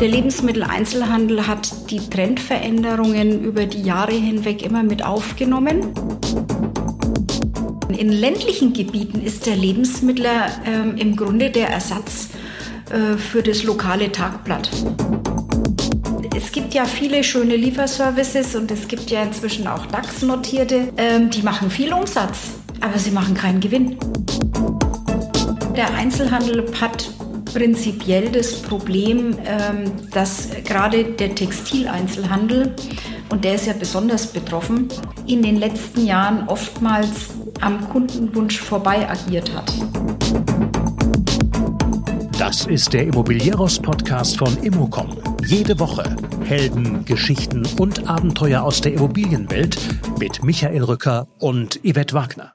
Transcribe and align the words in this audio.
Der 0.00 0.08
Lebensmitteleinzelhandel 0.08 1.46
hat 1.48 1.90
die 1.90 1.98
Trendveränderungen 1.98 3.42
über 3.42 3.66
die 3.66 3.82
Jahre 3.82 4.12
hinweg 4.12 4.62
immer 4.62 4.84
mit 4.84 5.04
aufgenommen. 5.04 5.92
In 7.88 8.12
ländlichen 8.12 8.72
Gebieten 8.72 9.20
ist 9.20 9.46
der 9.46 9.56
Lebensmittler 9.56 10.46
äh, 10.64 11.00
im 11.00 11.16
Grunde 11.16 11.50
der 11.50 11.70
Ersatz 11.70 12.28
äh, 12.90 13.16
für 13.16 13.42
das 13.42 13.64
lokale 13.64 14.12
Tagblatt. 14.12 14.70
Es 16.36 16.52
gibt 16.52 16.74
ja 16.74 16.84
viele 16.84 17.24
schöne 17.24 17.56
Lieferservices 17.56 18.54
und 18.54 18.70
es 18.70 18.86
gibt 18.86 19.10
ja 19.10 19.24
inzwischen 19.24 19.66
auch 19.66 19.84
DAX-Notierte, 19.86 20.92
ähm, 20.96 21.28
die 21.30 21.42
machen 21.42 21.70
viel 21.70 21.92
Umsatz, 21.92 22.52
aber 22.80 22.98
sie 22.98 23.10
machen 23.10 23.34
keinen 23.34 23.58
Gewinn. 23.58 23.98
Der 25.76 25.92
Einzelhandel 25.94 26.66
hat 26.80 27.10
prinzipiell 27.58 28.30
das 28.30 28.62
Problem, 28.62 29.36
ähm, 29.44 29.90
dass 30.12 30.48
gerade 30.64 31.02
der 31.02 31.34
Textileinzelhandel, 31.34 32.72
und 33.30 33.44
der 33.44 33.56
ist 33.56 33.66
ja 33.66 33.72
besonders 33.72 34.28
betroffen, 34.28 34.86
in 35.26 35.42
den 35.42 35.56
letzten 35.56 36.06
Jahren 36.06 36.46
oftmals 36.46 37.30
am 37.60 37.88
Kundenwunsch 37.88 38.60
vorbei 38.60 39.08
agiert 39.10 39.52
hat. 39.56 39.72
Das 42.38 42.64
ist 42.66 42.92
der 42.92 43.08
Immobilieros-Podcast 43.08 44.38
von 44.38 44.56
Immocom. 44.62 45.16
Jede 45.44 45.80
Woche 45.80 46.14
Helden, 46.44 47.04
Geschichten 47.04 47.66
und 47.80 48.08
Abenteuer 48.08 48.62
aus 48.62 48.80
der 48.80 48.92
Immobilienwelt 48.92 49.76
mit 50.20 50.44
Michael 50.44 50.84
Rücker 50.84 51.26
und 51.40 51.80
Yvette 51.82 52.14
Wagner. 52.14 52.54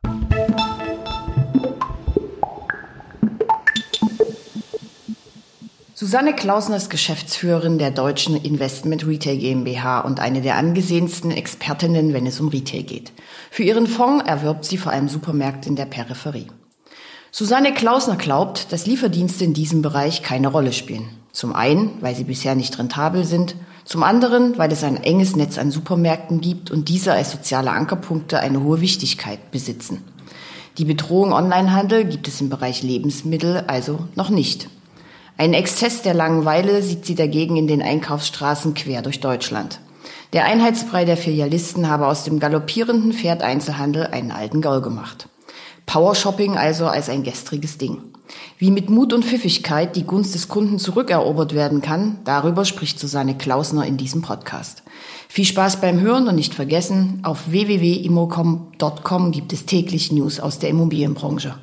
Susanne 6.13 6.35
Klausner 6.35 6.75
ist 6.75 6.91
Geschäftsführerin 6.91 7.79
der 7.79 7.89
Deutschen 7.89 8.35
Investment 8.35 9.07
Retail 9.07 9.35
GmbH 9.35 10.01
und 10.01 10.19
eine 10.19 10.41
der 10.41 10.57
angesehensten 10.57 11.31
Expertinnen, 11.31 12.13
wenn 12.13 12.27
es 12.27 12.39
um 12.39 12.49
Retail 12.49 12.83
geht. 12.83 13.11
Für 13.49 13.63
ihren 13.63 13.87
Fonds 13.87 14.23
erwirbt 14.27 14.63
sie 14.63 14.77
vor 14.77 14.91
allem 14.91 15.09
Supermärkte 15.09 15.69
in 15.69 15.75
der 15.75 15.85
Peripherie. 15.85 16.45
Susanne 17.31 17.73
Klausner 17.73 18.15
glaubt, 18.15 18.71
dass 18.71 18.85
Lieferdienste 18.85 19.43
in 19.43 19.55
diesem 19.55 19.81
Bereich 19.81 20.21
keine 20.21 20.49
Rolle 20.49 20.71
spielen. 20.71 21.09
Zum 21.31 21.55
einen, 21.55 21.99
weil 22.01 22.15
sie 22.15 22.25
bisher 22.25 22.53
nicht 22.53 22.77
rentabel 22.77 23.25
sind, 23.25 23.55
zum 23.83 24.03
anderen, 24.03 24.55
weil 24.59 24.71
es 24.71 24.83
ein 24.83 24.97
enges 24.97 25.35
Netz 25.35 25.57
an 25.57 25.71
Supermärkten 25.71 26.41
gibt 26.41 26.69
und 26.69 26.89
diese 26.89 27.13
als 27.13 27.31
soziale 27.31 27.71
Ankerpunkte 27.71 28.39
eine 28.39 28.61
hohe 28.61 28.81
Wichtigkeit 28.81 29.49
besitzen. 29.49 30.03
Die 30.77 30.85
Bedrohung 30.85 31.33
Onlinehandel 31.33 32.05
gibt 32.05 32.27
es 32.27 32.39
im 32.39 32.49
Bereich 32.49 32.83
Lebensmittel 32.83 33.63
also 33.65 34.07
noch 34.13 34.29
nicht. 34.29 34.69
Einen 35.37 35.53
Exzess 35.53 36.01
der 36.01 36.13
Langeweile 36.13 36.81
sieht 36.83 37.05
sie 37.05 37.15
dagegen 37.15 37.57
in 37.57 37.67
den 37.67 37.81
Einkaufsstraßen 37.81 38.73
quer 38.73 39.01
durch 39.01 39.19
Deutschland. 39.19 39.79
Der 40.33 40.45
Einheitsbrei 40.45 41.05
der 41.05 41.17
Filialisten 41.17 41.89
habe 41.89 42.07
aus 42.07 42.23
dem 42.23 42.39
galoppierenden 42.39 43.13
Pferd 43.13 43.41
Einzelhandel 43.41 44.07
einen 44.07 44.31
alten 44.31 44.61
Gaul 44.61 44.81
gemacht. 44.81 45.27
Powershopping 45.85 46.57
also 46.57 46.87
als 46.87 47.09
ein 47.09 47.23
gestriges 47.23 47.77
Ding. 47.77 48.01
Wie 48.57 48.71
mit 48.71 48.89
Mut 48.89 49.13
und 49.13 49.25
Pfiffigkeit 49.25 49.95
die 49.95 50.05
Gunst 50.05 50.33
des 50.33 50.47
Kunden 50.47 50.79
zurückerobert 50.79 51.53
werden 51.53 51.81
kann, 51.81 52.19
darüber 52.23 52.65
spricht 52.65 52.99
Susanne 52.99 53.37
Klausner 53.37 53.85
in 53.85 53.97
diesem 53.97 54.21
Podcast. 54.21 54.83
Viel 55.27 55.45
Spaß 55.45 55.81
beim 55.81 55.99
Hören 55.99 56.27
und 56.27 56.35
nicht 56.35 56.53
vergessen, 56.53 57.19
auf 57.23 57.51
www.immocom.com 57.51 59.31
gibt 59.31 59.53
es 59.53 59.65
täglich 59.65 60.11
News 60.11 60.39
aus 60.39 60.59
der 60.59 60.69
Immobilienbranche. 60.69 61.55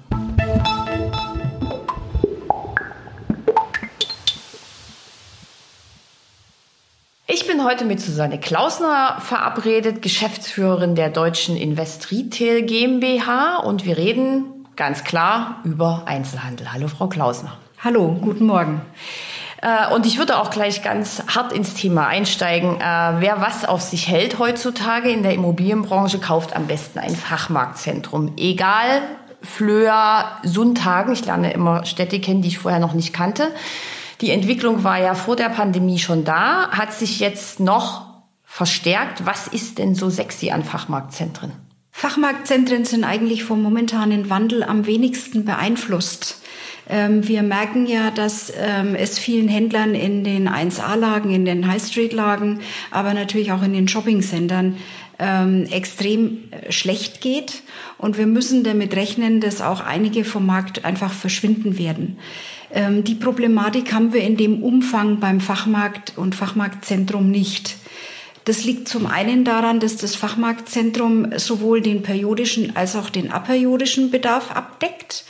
Bin 7.61 7.69
heute 7.69 7.84
mit 7.84 8.00
Susanne 8.00 8.39
Klausner 8.41 9.19
verabredet, 9.20 10.00
Geschäftsführerin 10.00 10.94
der 10.94 11.11
Deutschen 11.11 11.58
Invest 11.58 12.10
Retail 12.10 12.62
GmbH 12.62 13.59
und 13.59 13.84
wir 13.84 13.98
reden 13.98 14.66
ganz 14.76 15.04
klar 15.04 15.56
über 15.65 16.04
Einzelhandel. 16.06 16.72
Hallo 16.72 16.88
Frau 16.88 17.09
Klausner. 17.09 17.59
Hallo, 17.84 18.16
guten 18.19 18.47
Morgen. 18.47 18.81
Äh, 19.60 19.93
und 19.93 20.06
ich 20.06 20.16
würde 20.16 20.38
auch 20.38 20.49
gleich 20.49 20.82
ganz 20.82 21.22
hart 21.34 21.53
ins 21.53 21.75
Thema 21.75 22.06
einsteigen. 22.06 22.76
Äh, 22.76 22.81
wer 23.19 23.43
was 23.43 23.66
auf 23.66 23.82
sich 23.82 24.09
hält 24.09 24.38
heutzutage 24.38 25.10
in 25.10 25.22
der 25.22 25.34
Immobilienbranche, 25.34 26.19
kauft 26.19 26.56
am 26.56 26.66
besten 26.66 26.99
ein 26.99 27.15
Fachmarktzentrum. 27.15 28.32
Egal, 28.38 29.03
Flöhr, 29.43 30.25
Sundhagen, 30.44 31.12
ich 31.12 31.26
lerne 31.26 31.53
immer 31.53 31.84
Städte 31.84 32.20
kennen, 32.20 32.41
die 32.41 32.49
ich 32.49 32.59
vorher 32.59 32.81
noch 32.81 32.94
nicht 32.94 33.12
kannte. 33.12 33.49
Die 34.20 34.31
Entwicklung 34.31 34.84
war 34.84 35.00
ja 35.00 35.14
vor 35.14 35.36
der 35.36 35.48
Pandemie 35.48 35.98
schon 35.98 36.25
da, 36.25 36.70
hat 36.70 36.92
sich 36.92 37.20
jetzt 37.20 37.58
noch 37.58 38.06
verstärkt. 38.44 39.25
Was 39.25 39.47
ist 39.47 39.78
denn 39.78 39.94
so 39.94 40.10
sexy 40.10 40.50
an 40.50 40.62
Fachmarktzentren? 40.62 41.53
Fachmarktzentren 41.91 42.84
sind 42.84 43.04
eigentlich 43.04 43.44
vom 43.44 43.62
momentanen 43.62 44.28
Wandel 44.28 44.62
am 44.62 44.86
wenigsten 44.86 45.44
beeinflusst. 45.44 46.41
Ähm, 46.88 47.26
wir 47.28 47.42
merken 47.42 47.86
ja, 47.86 48.10
dass 48.10 48.53
ähm, 48.58 48.94
es 48.94 49.19
vielen 49.19 49.48
Händlern 49.48 49.94
in 49.94 50.25
den 50.25 50.48
1A-Lagen, 50.48 51.31
in 51.31 51.44
den 51.44 51.66
High-Street-Lagen, 51.66 52.60
aber 52.91 53.14
natürlich 53.14 53.52
auch 53.52 53.62
in 53.62 53.72
den 53.72 53.88
Shopping-Centern 53.88 54.76
ähm, 55.19 55.66
extrem 55.70 56.50
äh, 56.50 56.72
schlecht 56.72 57.20
geht. 57.20 57.62
Und 57.97 58.19
wir 58.19 58.26
müssen 58.26 58.64
damit 58.64 58.97
rechnen, 58.97 59.41
dass 59.41 59.60
auch 59.60 59.81
einige 59.81 60.25
vom 60.25 60.47
Markt 60.47 60.84
einfach 60.84 61.12
verschwinden 61.12 61.78
werden. 61.78 62.19
Ähm, 62.72 63.04
die 63.04 63.14
Problematik 63.14 63.92
haben 63.92 64.12
wir 64.12 64.22
in 64.22 64.36
dem 64.36 64.62
Umfang 64.62 65.20
beim 65.20 65.41
Fachmarkt 65.41 66.14
und 66.16 66.34
Fachmarktzentrum 66.34 67.31
nicht. 67.31 67.76
Das 68.44 68.64
liegt 68.64 68.88
zum 68.88 69.06
einen 69.06 69.44
daran, 69.44 69.81
dass 69.81 69.97
das 69.97 70.16
Fachmarktzentrum 70.16 71.38
sowohl 71.38 71.82
den 71.82 72.03
periodischen 72.03 72.75
als 72.75 72.97
auch 72.97 73.10
den 73.10 73.31
aperiodischen 73.31 74.10
Bedarf 74.10 74.50
abdeckt 74.50 75.25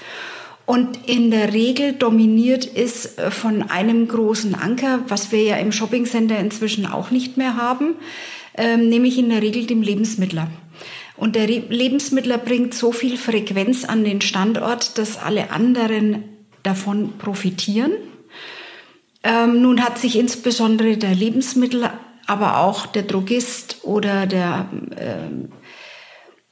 und 0.71 1.09
in 1.09 1.33
der 1.33 1.53
Regel 1.53 1.95
dominiert 1.95 2.65
ist 2.65 3.19
äh, 3.19 3.33
von 3.33 3.63
einem 3.71 4.07
großen 4.07 4.55
Anker, 4.55 5.01
was 5.09 5.33
wir 5.33 5.43
ja 5.43 5.57
im 5.57 5.73
Shoppingcenter 5.73 6.39
inzwischen 6.39 6.87
auch 6.87 7.11
nicht 7.11 7.37
mehr 7.37 7.57
haben, 7.57 7.97
ähm, 8.57 8.89
nämlich 8.89 9.19
in 9.19 9.31
der 9.31 9.43
Regel 9.43 9.67
dem 9.67 9.83
Lebensmittler. 9.83 10.49
Und 11.17 11.35
der 11.35 11.49
Lebensmittler 11.49 12.39
bringt 12.39 12.73
so 12.73 12.93
viel 12.93 13.17
Frequenz 13.17 13.85
an 13.85 14.05
den 14.05 14.21
Standort, 14.21 14.97
dass 14.97 15.19
alle 15.19 15.51
anderen 15.51 16.23
davon 16.63 17.19
profitieren. 17.19 17.93
Ähm, 19.23 19.61
nun 19.63 19.83
hat 19.83 19.99
sich 19.99 20.19
insbesondere 20.19 20.97
der 20.97 21.15
Lebensmittel, 21.15 21.91
aber 22.27 22.59
auch 22.59 22.87
der 22.87 23.03
Drogist 23.03 23.79
oder 23.83 24.27
der, 24.27 24.69
ähm, 24.97 25.51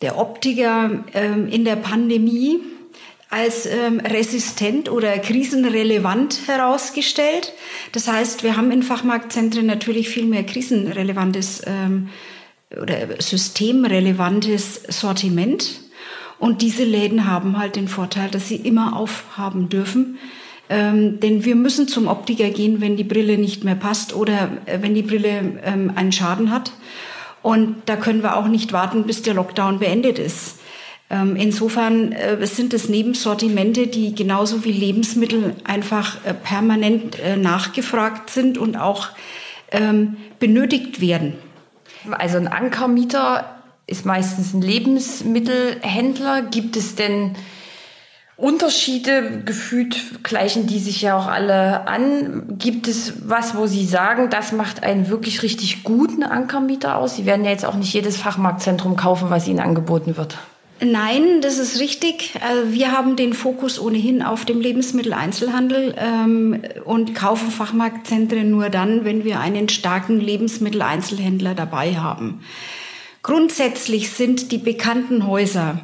der 0.03 0.19
Optiker 0.19 1.05
ähm, 1.15 1.49
in 1.49 1.65
der 1.65 1.77
Pandemie 1.77 2.61
als 3.31 3.67
ähm, 3.67 4.01
resistent 4.01 4.91
oder 4.91 5.19
krisenrelevant 5.19 6.47
herausgestellt. 6.47 7.53
Das 7.93 8.09
heißt, 8.09 8.43
wir 8.43 8.57
haben 8.57 8.71
in 8.71 8.83
Fachmarktzentren 8.83 9.67
natürlich 9.67 10.09
viel 10.09 10.25
mehr 10.25 10.45
krisenrelevantes 10.45 11.63
ähm, 11.67 12.09
oder 12.71 13.21
systemrelevantes 13.21 14.83
Sortiment. 14.89 15.81
Und 16.39 16.63
diese 16.63 16.85
Läden 16.85 17.27
haben 17.27 17.59
halt 17.59 17.77
den 17.77 17.89
Vorteil, 17.89 18.31
dass 18.31 18.49
sie 18.49 18.57
immer 18.57 18.97
aufhaben 18.97 19.69
dürfen. 19.69 20.19
Ähm, 20.71 21.19
denn 21.21 21.45
wir 21.45 21.57
müssen 21.57 21.89
zum 21.89 22.07
Optiker 22.09 22.51
gehen, 22.51 22.81
wenn 22.81 22.97
die 22.97 23.05
Brille 23.05 23.39
nicht 23.39 23.65
mehr 23.65 23.75
passt 23.75 24.15
oder 24.15 24.51
äh, 24.67 24.79
wenn 24.83 24.95
die 24.95 25.03
Brille 25.03 25.61
ähm, 25.65 25.93
einen 25.95 26.13
Schaden 26.13 26.51
hat. 26.51 26.73
Und 27.43 27.77
da 27.87 27.97
können 27.97 28.23
wir 28.23 28.37
auch 28.37 28.49
nicht 28.49 28.73
warten, 28.73 29.05
bis 29.05 29.23
der 29.23 29.35
Lockdown 29.35 29.79
beendet 29.79 30.19
ist. 30.19 30.59
Ähm, 31.11 31.37
insofern 31.37 32.13
äh, 32.13 32.47
sind 32.47 32.75
es 32.75 32.91
Nebensortimente, 32.91 33.87
die 33.87 34.15
genauso 34.15 34.65
wie 34.65 34.73
Lebensmittel 34.73 35.57
einfach 35.65 36.23
äh, 36.25 36.35
permanent 36.35 37.19
äh, 37.19 37.37
nachgefragt 37.37 38.29
sind 38.29 38.59
und 38.59 38.77
auch 38.77 39.09
ähm, 39.71 40.19
benötigt 40.39 41.01
werden. 41.01 41.35
Also 42.11 42.37
ein 42.37 42.49
Ankermieter 42.49 43.58
ist 43.89 44.07
meistens 44.07 44.55
ein 44.55 44.63
Lebensmittelhändler. 44.63 46.43
Gibt 46.43 46.77
es 46.77 46.95
denn 46.95 47.35
Unterschiede 48.37 49.43
gefühlt 49.45 50.23
gleichen 50.23 50.69
die 50.69 50.79
sich 50.79 51.03
ja 51.03 51.19
auch 51.19 51.27
alle 51.27 51.89
an. 51.89 52.45
Gibt 52.57 52.87
es 52.87 53.15
was, 53.27 53.57
wo 53.57 53.67
Sie 53.67 53.85
sagen, 53.85 54.31
das 54.31 54.53
macht 54.53 54.85
einen 54.85 55.09
wirklich 55.09 55.43
richtig 55.43 55.83
guten 55.83 56.23
Ankermieter 56.23 56.99
aus? 56.99 57.17
Sie 57.17 57.27
werden 57.27 57.45
ja 57.45 57.51
jetzt 57.51 57.65
auch 57.65 57.75
nicht 57.75 57.93
jedes 57.93 58.17
Fachmarktzentrum 58.17 58.95
kaufen, 58.95 59.29
was 59.29 59.49
Ihnen 59.49 59.59
angeboten 59.59 60.17
wird. 60.17 60.39
Nein, 60.81 61.41
das 61.41 61.59
ist 61.59 61.81
richtig. 61.81 62.37
Äh, 62.37 62.73
wir 62.73 62.93
haben 62.93 63.17
den 63.17 63.33
Fokus 63.33 63.81
ohnehin 63.81 64.23
auf 64.23 64.45
dem 64.45 64.61
Lebensmitteleinzelhandel 64.61 65.97
ähm, 65.99 66.63
und 66.85 67.17
kaufen 67.17 67.51
Fachmarktzentren 67.51 68.49
nur 68.49 68.69
dann, 68.69 69.05
wenn 69.05 69.25
wir 69.25 69.41
einen 69.41 69.69
starken 69.69 70.21
Lebensmitteleinzelhändler 70.21 71.57
dabei 71.57 71.97
haben. 71.97 72.45
Grundsätzlich 73.29 74.11
sind 74.11 74.53
die 74.53 74.59
bekannten 74.59 75.27
Häuser 75.27 75.81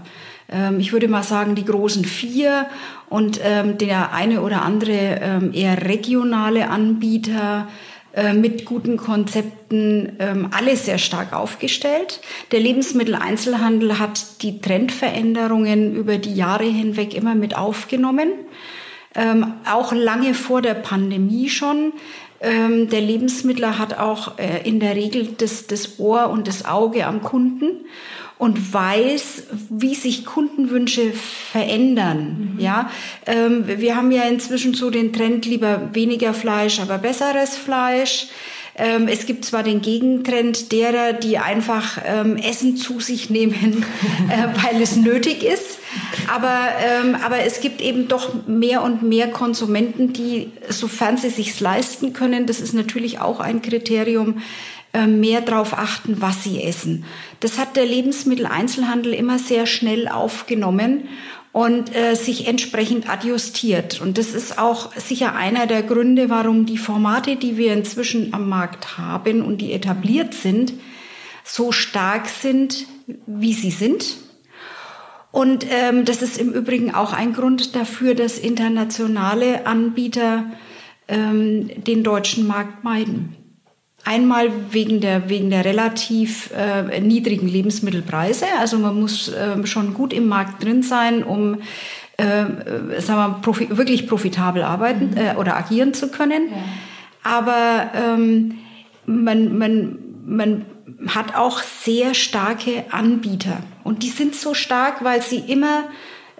ähm, 0.50 0.80
ich 0.80 0.92
würde 0.92 1.08
mal 1.08 1.22
sagen, 1.22 1.54
die 1.54 1.64
großen 1.64 2.04
vier 2.04 2.66
und 3.08 3.40
ähm, 3.42 3.78
der 3.78 4.12
eine 4.12 4.42
oder 4.42 4.62
andere 4.62 5.20
ähm, 5.22 5.52
eher 5.54 5.86
regionale 5.86 6.68
Anbieter 6.68 7.68
äh, 8.14 8.32
mit 8.32 8.64
guten 8.64 8.96
Konzepten, 8.96 10.16
ähm, 10.20 10.48
alle 10.52 10.76
sehr 10.76 10.98
stark 10.98 11.32
aufgestellt. 11.32 12.20
Der 12.52 12.60
Lebensmitteleinzelhandel 12.60 13.98
hat 13.98 14.42
die 14.42 14.60
Trendveränderungen 14.60 15.96
über 15.96 16.18
die 16.18 16.34
Jahre 16.34 16.64
hinweg 16.64 17.14
immer 17.14 17.34
mit 17.34 17.56
aufgenommen. 17.56 18.30
Ähm, 19.16 19.54
auch 19.68 19.92
lange 19.92 20.34
vor 20.34 20.62
der 20.62 20.74
Pandemie 20.74 21.48
schon. 21.48 21.92
Ähm, 22.44 22.88
der 22.88 23.00
Lebensmittler 23.00 23.78
hat 23.78 23.98
auch 23.98 24.38
äh, 24.38 24.68
in 24.68 24.78
der 24.80 24.94
Regel 24.94 25.28
das, 25.38 25.66
das 25.66 25.98
Ohr 25.98 26.28
und 26.30 26.46
das 26.46 26.64
Auge 26.66 27.06
am 27.06 27.22
Kunden 27.22 27.86
und 28.36 28.74
weiß, 28.74 29.44
wie 29.70 29.94
sich 29.94 30.26
Kundenwünsche 30.26 31.12
verändern. 31.12 32.54
Mhm. 32.54 32.60
Ja, 32.60 32.90
ähm, 33.26 33.64
wir 33.66 33.96
haben 33.96 34.10
ja 34.10 34.24
inzwischen 34.24 34.74
so 34.74 34.90
den 34.90 35.12
Trend 35.12 35.46
lieber 35.46 35.90
weniger 35.92 36.34
Fleisch, 36.34 36.80
aber 36.80 36.98
besseres 36.98 37.56
Fleisch. 37.56 38.26
Ähm, 38.76 39.06
es 39.06 39.26
gibt 39.26 39.44
zwar 39.44 39.62
den 39.62 39.80
Gegentrend 39.80 40.72
derer, 40.72 41.12
die 41.12 41.38
einfach 41.38 41.98
ähm, 42.04 42.36
Essen 42.36 42.76
zu 42.76 42.98
sich 42.98 43.30
nehmen, 43.30 43.84
äh, 44.28 44.48
weil 44.62 44.82
es 44.82 44.96
nötig 44.96 45.44
ist. 45.44 45.78
Aber, 46.32 46.68
ähm, 46.82 47.16
aber 47.22 47.40
es 47.40 47.60
gibt 47.60 47.80
eben 47.80 48.08
doch 48.08 48.46
mehr 48.46 48.82
und 48.82 49.02
mehr 49.02 49.30
Konsumenten, 49.30 50.12
die, 50.12 50.52
sofern 50.68 51.16
sie 51.16 51.30
sich 51.30 51.58
leisten 51.60 52.12
können, 52.12 52.46
das 52.46 52.60
ist 52.60 52.74
natürlich 52.74 53.20
auch 53.20 53.40
ein 53.40 53.62
Kriterium, 53.62 54.42
äh, 54.92 55.06
mehr 55.06 55.40
darauf 55.40 55.76
achten, 55.76 56.20
was 56.20 56.44
sie 56.44 56.62
essen. 56.62 57.04
Das 57.40 57.58
hat 57.58 57.76
der 57.76 57.84
Lebensmitteleinzelhandel 57.84 59.12
immer 59.12 59.38
sehr 59.38 59.66
schnell 59.66 60.08
aufgenommen 60.08 61.08
und 61.54 61.94
äh, 61.94 62.14
sich 62.16 62.48
entsprechend 62.48 63.08
adjustiert. 63.08 64.00
Und 64.00 64.18
das 64.18 64.34
ist 64.34 64.58
auch 64.58 64.90
sicher 64.96 65.34
einer 65.34 65.66
der 65.66 65.82
Gründe, 65.82 66.30
warum 66.30 66.66
die 66.66 66.78
Formate, 66.78 67.36
die 67.36 67.56
wir 67.56 67.72
inzwischen 67.72 68.34
am 68.34 68.48
Markt 68.48 68.98
haben 68.98 69.42
und 69.42 69.58
die 69.58 69.72
etabliert 69.72 70.34
sind, 70.34 70.72
so 71.44 71.70
stark 71.70 72.28
sind, 72.28 72.86
wie 73.26 73.52
sie 73.52 73.70
sind. 73.70 74.16
Und 75.34 75.66
ähm, 75.68 76.04
das 76.04 76.22
ist 76.22 76.38
im 76.38 76.52
Übrigen 76.52 76.94
auch 76.94 77.12
ein 77.12 77.32
Grund 77.32 77.74
dafür, 77.74 78.14
dass 78.14 78.38
internationale 78.38 79.66
Anbieter 79.66 80.44
ähm, 81.08 81.68
den 81.82 82.04
deutschen 82.04 82.46
Markt 82.46 82.84
meiden. 82.84 83.34
Einmal 84.04 84.50
wegen 84.70 85.00
der, 85.00 85.28
wegen 85.28 85.50
der 85.50 85.64
relativ 85.64 86.52
äh, 86.56 87.00
niedrigen 87.00 87.48
Lebensmittelpreise. 87.48 88.46
Also 88.60 88.78
man 88.78 89.00
muss 89.00 89.26
äh, 89.26 89.66
schon 89.66 89.92
gut 89.92 90.12
im 90.12 90.28
Markt 90.28 90.62
drin 90.62 90.84
sein, 90.84 91.24
um 91.24 91.56
äh, 92.16 92.44
sagen 93.00 93.32
wir, 93.32 93.38
profi 93.42 93.76
wirklich 93.76 94.06
profitabel 94.06 94.62
arbeiten 94.62 95.10
mhm. 95.10 95.16
äh, 95.16 95.34
oder 95.34 95.56
agieren 95.56 95.94
zu 95.94 96.12
können. 96.12 96.48
Ja. 96.48 96.62
Aber 97.24 97.90
ähm, 97.92 98.58
man, 99.04 99.58
man, 99.58 99.98
man 100.26 100.66
hat 101.08 101.34
auch 101.34 101.60
sehr 101.60 102.14
starke 102.14 102.84
Anbieter. 102.90 103.58
Und 103.82 104.02
die 104.02 104.10
sind 104.10 104.34
so 104.34 104.54
stark, 104.54 105.04
weil 105.04 105.22
sie 105.22 105.38
immer 105.38 105.84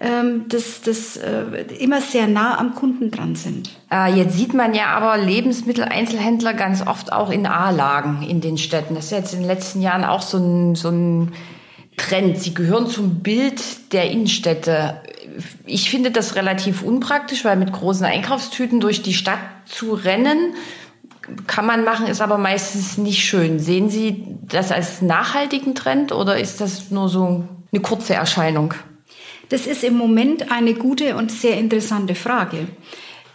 ähm, 0.01 0.47
das, 0.49 0.83
das 0.83 1.17
äh, 1.17 1.45
immer 1.79 2.01
sehr 2.01 2.27
nah 2.27 2.59
am 2.59 2.75
Kunden 2.75 3.11
dran 3.11 3.37
sind. 3.37 3.71
Äh, 3.93 4.15
jetzt 4.15 4.37
sieht 4.37 4.53
man 4.53 4.75
ja 4.75 4.87
aber 4.87 5.17
Lebensmitteleinzelhändler 5.19 6.55
ganz 6.55 6.87
oft 6.87 7.13
auch 7.13 7.31
in 7.31 7.47
A-Lagen 7.47 8.23
in 8.23 8.41
den 8.41 8.59
Städten. 8.59 8.95
Das 8.97 9.07
ist 9.07 9.11
jetzt 9.13 9.35
in 9.35 9.41
den 9.41 9.49
letzten 9.49 9.81
Jahren 9.83 10.05
auch 10.05 10.23
so 10.23 10.39
ein, 10.39 10.75
so 10.75 10.89
ein 10.89 11.33
Trend. 11.97 12.39
Sie 12.39 12.55
gehören 12.55 12.89
zum 12.89 13.21
Bild 13.21 13.93
der 13.93 14.11
Innenstädte. 14.11 15.01
Ich 15.65 15.91
finde 15.91 16.11
das 16.11 16.35
relativ 16.35 16.83
unpraktisch, 16.83 17.45
weil 17.45 17.57
mit 17.57 17.73
großen 17.73 18.05
Einkaufstüten 18.05 18.81
durch 18.81 19.03
die 19.03 19.15
Stadt 19.15 19.39
zu 19.65 19.95
rennen, 19.95 20.55
kann 21.47 21.67
man 21.67 21.85
machen, 21.85 22.07
ist 22.07 22.21
aber 22.21 22.39
meistens 22.39 22.99
nicht 22.99 23.25
schön. 23.25 23.59
Sehen 23.59 23.91
Sie 23.91 24.25
das 24.43 24.73
als 24.73 25.03
nachhaltigen 25.03 25.75
Trend 25.75 26.13
oder 26.13 26.39
ist 26.39 26.61
das 26.61 26.91
nur 26.91 27.09
so 27.09 27.45
eine 27.73 27.83
kurze 27.83 28.15
Erscheinung? 28.15 28.75
Das 29.49 29.67
ist 29.67 29.85
im 29.85 29.95
Moment 29.95 30.51
eine 30.51 30.75
gute 30.75 31.17
und 31.17 31.31
sehr 31.31 31.59
interessante 31.59 32.15
Frage. 32.15 32.69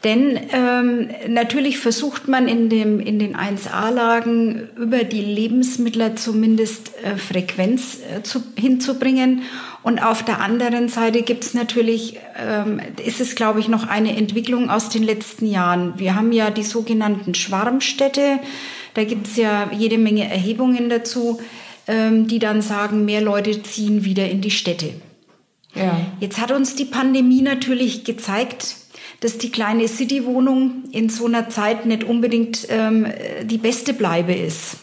Denn 0.03 0.39
ähm, 0.53 1.09
natürlich 1.27 1.77
versucht 1.77 2.29
man 2.29 2.47
in, 2.47 2.69
dem, 2.69 3.01
in 3.01 3.19
den 3.19 3.35
1a-Lagen 3.35 4.69
über 4.77 5.03
die 5.03 5.21
Lebensmittler 5.21 6.15
zumindest 6.15 6.91
äh, 7.03 7.17
Frequenz 7.17 7.97
äh, 7.99 8.23
zu, 8.23 8.41
hinzubringen. 8.57 9.41
Und 9.83 10.01
auf 10.01 10.23
der 10.23 10.39
anderen 10.39 10.87
Seite 10.87 11.21
gibt 11.21 11.43
es 11.43 11.53
natürlich, 11.53 12.17
ähm, 12.37 12.79
ist 13.05 13.19
es 13.19 13.35
glaube 13.35 13.59
ich 13.59 13.67
noch 13.67 13.87
eine 13.87 14.15
Entwicklung 14.15 14.69
aus 14.69 14.87
den 14.87 15.03
letzten 15.03 15.45
Jahren. 15.45 15.93
Wir 15.97 16.15
haben 16.15 16.31
ja 16.31 16.49
die 16.49 16.63
sogenannten 16.63 17.35
Schwarmstädte. 17.35 18.39
Da 18.93 19.03
gibt 19.03 19.27
es 19.27 19.35
ja 19.35 19.69
jede 19.71 19.97
Menge 19.97 20.29
Erhebungen 20.29 20.89
dazu, 20.89 21.41
ähm, 21.87 22.27
die 22.27 22.39
dann 22.39 22.61
sagen, 22.61 23.03
mehr 23.03 23.21
Leute 23.21 23.63
ziehen 23.63 24.05
wieder 24.05 24.29
in 24.29 24.39
die 24.39 24.51
Städte. 24.51 24.93
Ja. 25.75 25.99
Jetzt 26.19 26.39
hat 26.39 26.51
uns 26.51 26.75
die 26.75 26.85
Pandemie 26.85 27.41
natürlich 27.41 28.03
gezeigt, 28.03 28.75
dass 29.19 29.37
die 29.37 29.51
kleine 29.51 29.87
City-Wohnung 29.87 30.83
in 30.91 31.09
so 31.09 31.25
einer 31.25 31.49
Zeit 31.49 31.85
nicht 31.85 32.03
unbedingt 32.03 32.67
ähm, 32.69 33.07
die 33.43 33.57
beste 33.57 33.93
Bleibe 33.93 34.33
ist. 34.33 34.77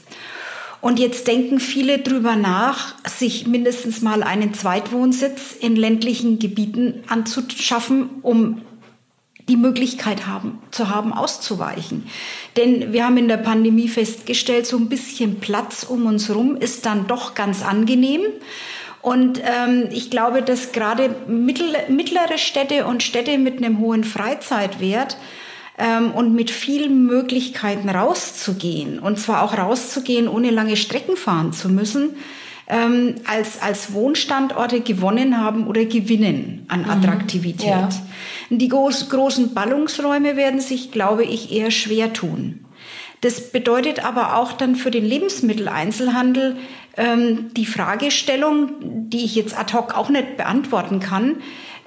Und 0.81 0.99
jetzt 0.99 1.27
denken 1.27 1.59
viele 1.59 1.99
drüber 1.99 2.37
nach, 2.37 2.95
sich 3.09 3.47
mindestens 3.47 4.03
mal 4.03 4.23
einen 4.23 4.55
Zweitwohnsitz 4.55 5.57
in 5.59 5.75
ländlichen 5.75 6.39
Gebieten 6.39 7.03
anzuschaffen, 7.09 8.09
um 8.23 8.63
die 9.49 9.57
Möglichkeit 9.57 10.27
haben, 10.27 10.59
zu 10.71 10.91
haben, 10.91 11.13
auszuweichen. 11.13 12.07
Denn 12.57 12.93
wir 12.93 13.05
haben 13.05 13.17
in 13.17 13.29
der 13.29 13.37
Pandemie 13.37 13.89
festgestellt, 13.89 14.67
so 14.67 14.77
ein 14.77 14.89
bisschen 14.89 15.41
Platz 15.41 15.85
um 15.85 16.07
uns 16.07 16.29
herum 16.29 16.57
ist 16.57 16.85
dann 16.85 17.07
doch 17.07 17.35
ganz 17.35 17.63
angenehm. 17.63 18.23
Und 19.07 19.41
ähm, 19.45 19.85
ich 19.93 20.11
glaube, 20.11 20.43
dass 20.43 20.73
gerade 20.73 21.15
mittel, 21.29 21.69
mittlere 21.89 22.39
Städte 22.39 22.87
und 22.87 23.05
Städte 23.05 23.39
mit 23.39 23.59
einem 23.59 23.79
hohen 23.79 24.03
Freizeitwert 24.03 25.17
ähm, 25.79 26.11
und 26.11 26.35
mit 26.35 26.51
vielen 26.51 27.07
Möglichkeiten 27.07 27.89
rauszugehen, 27.89 28.99
und 28.99 29.21
zwar 29.21 29.43
auch 29.43 29.57
rauszugehen, 29.57 30.27
ohne 30.27 30.51
lange 30.51 30.75
Strecken 30.77 31.17
fahren 31.17 31.53
zu 31.53 31.69
müssen, 31.69 32.17
ähm, 32.67 33.15
als, 33.29 33.63
als 33.63 33.93
Wohnstandorte 33.93 34.81
gewonnen 34.81 35.39
haben 35.39 35.69
oder 35.69 35.85
gewinnen 35.85 36.65
an 36.67 36.83
mhm. 36.83 36.91
Attraktivität. 36.91 37.69
Ja. 37.69 37.89
Die 38.51 38.69
groß, 38.69 39.09
großen 39.09 39.55
Ballungsräume 39.55 40.35
werden 40.35 40.59
sich, 40.59 40.91
glaube 40.91 41.23
ich, 41.23 41.53
eher 41.53 41.71
schwer 41.71 42.13
tun. 42.13 42.65
Das 43.21 43.53
bedeutet 43.53 44.05
aber 44.05 44.37
auch 44.37 44.53
dann 44.53 44.75
für 44.75 44.91
den 44.91 45.05
Lebensmitteleinzelhandel 45.05 46.57
ähm, 46.97 47.51
die 47.55 47.67
Fragestellung, 47.67 48.71
die 49.09 49.25
ich 49.25 49.35
jetzt 49.35 49.59
ad 49.59 49.73
hoc 49.75 49.97
auch 49.97 50.09
nicht 50.09 50.37
beantworten 50.37 51.01
kann, 51.01 51.37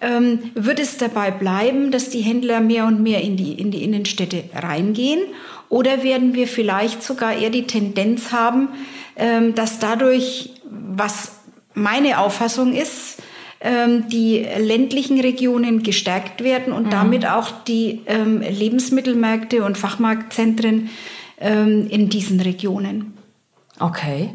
ähm, 0.01 0.39
wird 0.55 0.79
es 0.79 0.97
dabei 0.97 1.31
bleiben, 1.31 1.91
dass 1.91 2.09
die 2.09 2.21
Händler 2.21 2.61
mehr 2.61 2.85
und 2.85 3.01
mehr 3.01 3.21
in 3.21 3.35
die, 3.35 3.53
in 3.53 3.71
die 3.71 3.83
Innenstädte 3.83 4.43
reingehen? 4.55 5.19
Oder 5.67 6.03
werden 6.03 6.33
wir 6.33 6.47
vielleicht 6.47 7.03
sogar 7.03 7.37
eher 7.37 7.49
die 7.49 7.67
Tendenz 7.67 8.31
haben, 8.31 8.69
ähm, 9.15 9.55
dass 9.55 9.79
dadurch, 9.79 10.51
was 10.69 11.33
meine 11.73 12.19
Auffassung 12.19 12.73
ist, 12.73 13.21
ähm, 13.61 14.07
die 14.07 14.45
ländlichen 14.57 15.19
Regionen 15.19 15.83
gestärkt 15.83 16.43
werden 16.43 16.71
und 16.71 16.87
mhm. 16.87 16.91
damit 16.91 17.27
auch 17.27 17.51
die 17.67 18.01
ähm, 18.05 18.41
Lebensmittelmärkte 18.41 19.65
und 19.65 19.77
Fachmarktzentren 19.77 20.89
ähm, 21.39 21.87
in 21.89 22.09
diesen 22.09 22.39
Regionen. 22.39 23.13
Okay. 23.79 24.29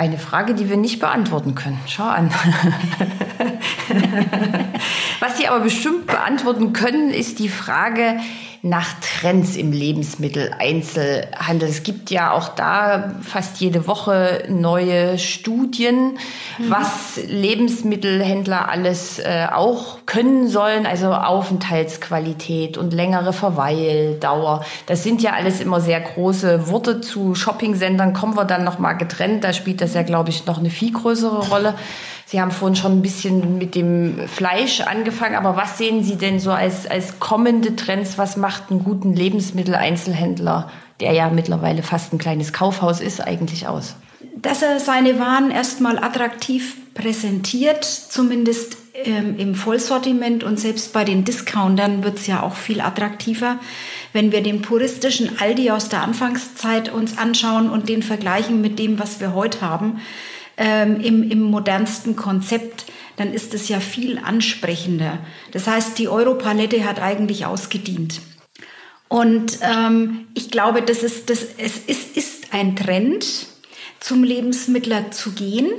Eine 0.00 0.16
Frage, 0.16 0.54
die 0.54 0.70
wir 0.70 0.78
nicht 0.78 0.98
beantworten 0.98 1.54
können. 1.54 1.78
Schau 1.86 2.04
an. 2.04 2.30
Was 5.20 5.38
Sie 5.38 5.46
aber 5.46 5.60
bestimmt 5.60 6.06
beantworten 6.06 6.72
können, 6.72 7.10
ist 7.10 7.38
die 7.38 7.48
Frage, 7.48 8.16
nach 8.62 8.88
Trends 9.00 9.56
im 9.56 9.72
Lebensmitteleinzelhandel. 9.72 11.66
Es 11.66 11.82
gibt 11.82 12.10
ja 12.10 12.32
auch 12.32 12.48
da 12.48 13.14
fast 13.22 13.58
jede 13.60 13.86
Woche 13.86 14.44
neue 14.50 15.18
Studien, 15.18 16.18
mhm. 16.58 16.70
was 16.70 17.18
Lebensmittelhändler 17.26 18.68
alles 18.68 19.18
äh, 19.18 19.46
auch 19.50 20.04
können 20.04 20.46
sollen, 20.48 20.84
also 20.84 21.14
Aufenthaltsqualität 21.14 22.76
und 22.76 22.92
längere 22.92 23.32
Verweildauer. 23.32 24.62
Das 24.84 25.04
sind 25.04 25.22
ja 25.22 25.32
alles 25.32 25.62
immer 25.62 25.80
sehr 25.80 26.00
große 26.00 26.68
Worte 26.68 27.00
zu 27.00 27.34
Shopping-Sendern. 27.34 28.12
Kommen 28.12 28.36
wir 28.36 28.44
dann 28.44 28.64
noch 28.64 28.78
mal 28.78 28.92
getrennt. 28.92 29.42
Da 29.42 29.54
spielt 29.54 29.80
das 29.80 29.94
ja, 29.94 30.02
glaube 30.02 30.28
ich, 30.28 30.44
noch 30.44 30.58
eine 30.58 30.68
viel 30.68 30.92
größere 30.92 31.48
Rolle. 31.48 31.74
Sie 32.30 32.40
haben 32.40 32.52
vorhin 32.52 32.76
schon 32.76 32.92
ein 32.92 33.02
bisschen 33.02 33.58
mit 33.58 33.74
dem 33.74 34.28
Fleisch 34.28 34.82
angefangen, 34.82 35.34
aber 35.34 35.56
was 35.56 35.78
sehen 35.78 36.04
Sie 36.04 36.14
denn 36.14 36.38
so 36.38 36.52
als, 36.52 36.86
als 36.86 37.18
kommende 37.18 37.74
Trends? 37.74 38.18
Was 38.18 38.36
macht 38.36 38.70
einen 38.70 38.84
guten 38.84 39.14
Lebensmitteleinzelhändler, 39.14 40.70
der 41.00 41.12
ja 41.12 41.28
mittlerweile 41.30 41.82
fast 41.82 42.12
ein 42.12 42.18
kleines 42.18 42.52
Kaufhaus 42.52 43.00
ist, 43.00 43.20
eigentlich 43.20 43.66
aus? 43.66 43.96
Dass 44.36 44.62
er 44.62 44.78
seine 44.78 45.18
Waren 45.18 45.50
erstmal 45.50 45.98
attraktiv 45.98 46.76
präsentiert, 46.94 47.84
zumindest 47.84 48.76
ähm, 49.04 49.36
im 49.36 49.56
Vollsortiment 49.56 50.44
und 50.44 50.60
selbst 50.60 50.92
bei 50.92 51.02
den 51.02 51.24
Discountern 51.24 52.04
wird 52.04 52.18
es 52.18 52.28
ja 52.28 52.44
auch 52.44 52.54
viel 52.54 52.80
attraktiver. 52.80 53.56
Wenn 54.12 54.30
wir 54.30 54.44
den 54.44 54.62
puristischen 54.62 55.40
Aldi 55.40 55.72
aus 55.72 55.88
der 55.88 56.02
Anfangszeit 56.02 56.92
uns 56.92 57.18
anschauen 57.18 57.68
und 57.68 57.88
den 57.88 58.04
vergleichen 58.04 58.60
mit 58.60 58.78
dem, 58.78 59.00
was 59.00 59.18
wir 59.18 59.34
heute 59.34 59.62
haben, 59.62 60.00
ähm, 60.60 61.00
im, 61.00 61.28
im 61.28 61.40
modernsten 61.40 62.14
Konzept, 62.16 62.84
dann 63.16 63.32
ist 63.32 63.54
es 63.54 63.68
ja 63.68 63.80
viel 63.80 64.18
ansprechender. 64.18 65.18
Das 65.52 65.66
heißt, 65.66 65.98
die 65.98 66.08
Europalette 66.08 66.84
hat 66.84 67.00
eigentlich 67.00 67.46
ausgedient. 67.46 68.20
Und 69.08 69.58
ähm, 69.62 70.28
ich 70.34 70.50
glaube, 70.50 70.82
das 70.82 71.02
ist, 71.02 71.30
das, 71.30 71.44
es 71.56 71.78
ist, 71.78 72.16
ist 72.16 72.52
ein 72.52 72.76
Trend, 72.76 73.46
zum 74.00 74.22
Lebensmittler 74.22 75.10
zu 75.10 75.32
gehen. 75.32 75.70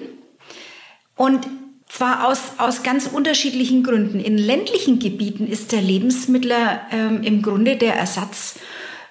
Und 1.15 1.47
zwar 1.87 2.27
aus, 2.27 2.53
aus 2.57 2.81
ganz 2.81 3.05
unterschiedlichen 3.07 3.83
Gründen. 3.83 4.19
In 4.19 4.37
ländlichen 4.37 4.97
Gebieten 4.97 5.47
ist 5.47 5.71
der 5.71 5.81
Lebensmittler 5.81 6.87
ähm, 6.91 7.21
im 7.21 7.43
Grunde 7.43 7.77
der 7.77 7.95
Ersatz 7.95 8.55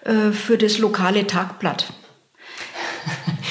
äh, 0.05 0.33
für 0.33 0.59
das 0.59 0.79
lokale 0.79 1.27
Tagblatt. 1.27 1.93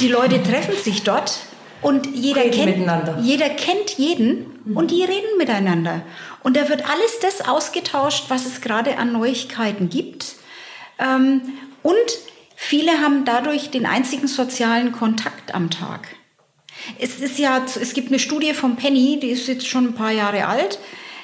Die 0.01 0.09
Leute 0.09 0.43
treffen 0.43 0.75
sich 0.75 1.03
dort 1.03 1.39
und 1.81 2.07
jeder, 2.13 2.49
kennt, 2.49 2.77
jeder 3.21 3.49
kennt 3.49 3.97
jeden 3.97 4.59
und 4.75 4.91
die 4.91 5.03
reden 5.03 5.37
miteinander. 5.37 6.01
Und 6.43 6.57
da 6.57 6.67
wird 6.69 6.89
alles 6.89 7.19
das 7.21 7.47
ausgetauscht, 7.47 8.25
was 8.29 8.45
es 8.45 8.61
gerade 8.61 8.97
an 8.97 9.13
Neuigkeiten 9.13 9.89
gibt. 9.89 10.35
Ähm, 10.99 11.41
und 11.81 11.95
viele 12.55 13.01
haben 13.01 13.23
dadurch 13.25 13.71
den 13.71 13.85
einzigen 13.85 14.27
sozialen 14.27 14.91
Kontakt 14.91 15.55
am 15.55 15.69
Tag. 15.69 16.15
Es 16.99 17.19
ist 17.19 17.39
ja, 17.39 17.63
es 17.65 17.93
gibt 17.93 18.09
eine 18.09 18.19
Studie 18.19 18.53
von 18.53 18.75
Penny, 18.75 19.19
die 19.19 19.29
ist 19.29 19.47
jetzt 19.47 19.67
schon 19.67 19.87
ein 19.87 19.95
paar 19.95 20.11
Jahre 20.11 20.47
alt, 20.47 20.79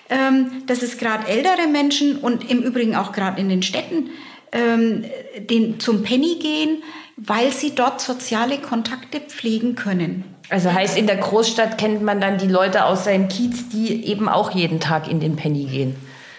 ähm, 0.09 0.63
dass 0.67 0.81
es 0.81 0.97
gerade 0.97 1.27
ältere 1.27 1.67
Menschen 1.67 2.17
und 2.17 2.49
im 2.49 2.61
Übrigen 2.61 2.95
auch 2.95 3.11
gerade 3.11 3.39
in 3.41 3.49
den 3.49 3.63
Städten 3.63 4.09
ähm, 4.51 5.05
den, 5.37 5.79
zum 5.79 6.03
Penny 6.03 6.35
gehen, 6.35 6.83
weil 7.17 7.51
sie 7.51 7.73
dort 7.73 8.01
soziale 8.01 8.57
Kontakte 8.57 9.21
pflegen 9.21 9.75
können. 9.75 10.34
Also 10.49 10.71
heißt, 10.71 10.97
in 10.97 11.07
der 11.07 11.17
Großstadt 11.17 11.77
kennt 11.77 12.01
man 12.03 12.21
dann 12.21 12.37
die 12.37 12.47
Leute 12.47 12.85
aus 12.85 13.05
seinem 13.05 13.27
Kiez, 13.27 13.69
die 13.69 14.05
eben 14.05 14.29
auch 14.29 14.51
jeden 14.51 14.79
Tag 14.79 15.09
in 15.09 15.19
den 15.19 15.35
Penny 15.35 15.65
gehen. 15.65 15.95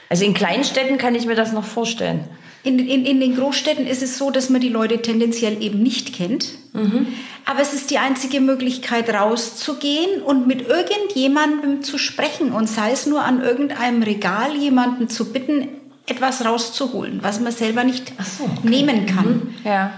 Also 0.08 0.24
in 0.24 0.34
Kleinstädten 0.34 0.98
kann 0.98 1.14
ich 1.14 1.26
mir 1.26 1.34
das 1.34 1.52
noch 1.52 1.64
vorstellen. 1.64 2.24
In, 2.62 2.78
in, 2.80 3.04
in 3.04 3.20
den 3.20 3.36
Großstädten 3.36 3.86
ist 3.86 4.02
es 4.02 4.18
so, 4.18 4.30
dass 4.30 4.50
man 4.50 4.60
die 4.60 4.68
Leute 4.68 5.00
tendenziell 5.00 5.62
eben 5.62 5.82
nicht 5.82 6.12
kennt. 6.14 6.48
Mhm. 6.72 7.08
Aber 7.44 7.60
es 7.60 7.72
ist 7.72 7.90
die 7.90 7.98
einzige 7.98 8.40
Möglichkeit, 8.40 9.08
rauszugehen 9.08 10.22
und 10.22 10.48
mit 10.48 10.66
irgendjemandem 10.66 11.82
zu 11.82 11.96
sprechen 11.96 12.52
und 12.52 12.68
sei 12.68 12.90
es 12.90 13.06
nur 13.06 13.22
an 13.22 13.40
irgendeinem 13.40 14.02
Regal 14.02 14.56
jemanden 14.56 15.08
zu 15.08 15.32
bitten, 15.32 15.68
etwas 16.06 16.44
rauszuholen, 16.44 17.20
was 17.22 17.40
man 17.40 17.52
selber 17.52 17.84
nicht 17.84 18.12
so, 18.18 18.44
okay. 18.44 18.68
nehmen 18.68 19.06
kann. 19.06 19.26
Mhm. 19.26 19.54
Ja. 19.64 19.92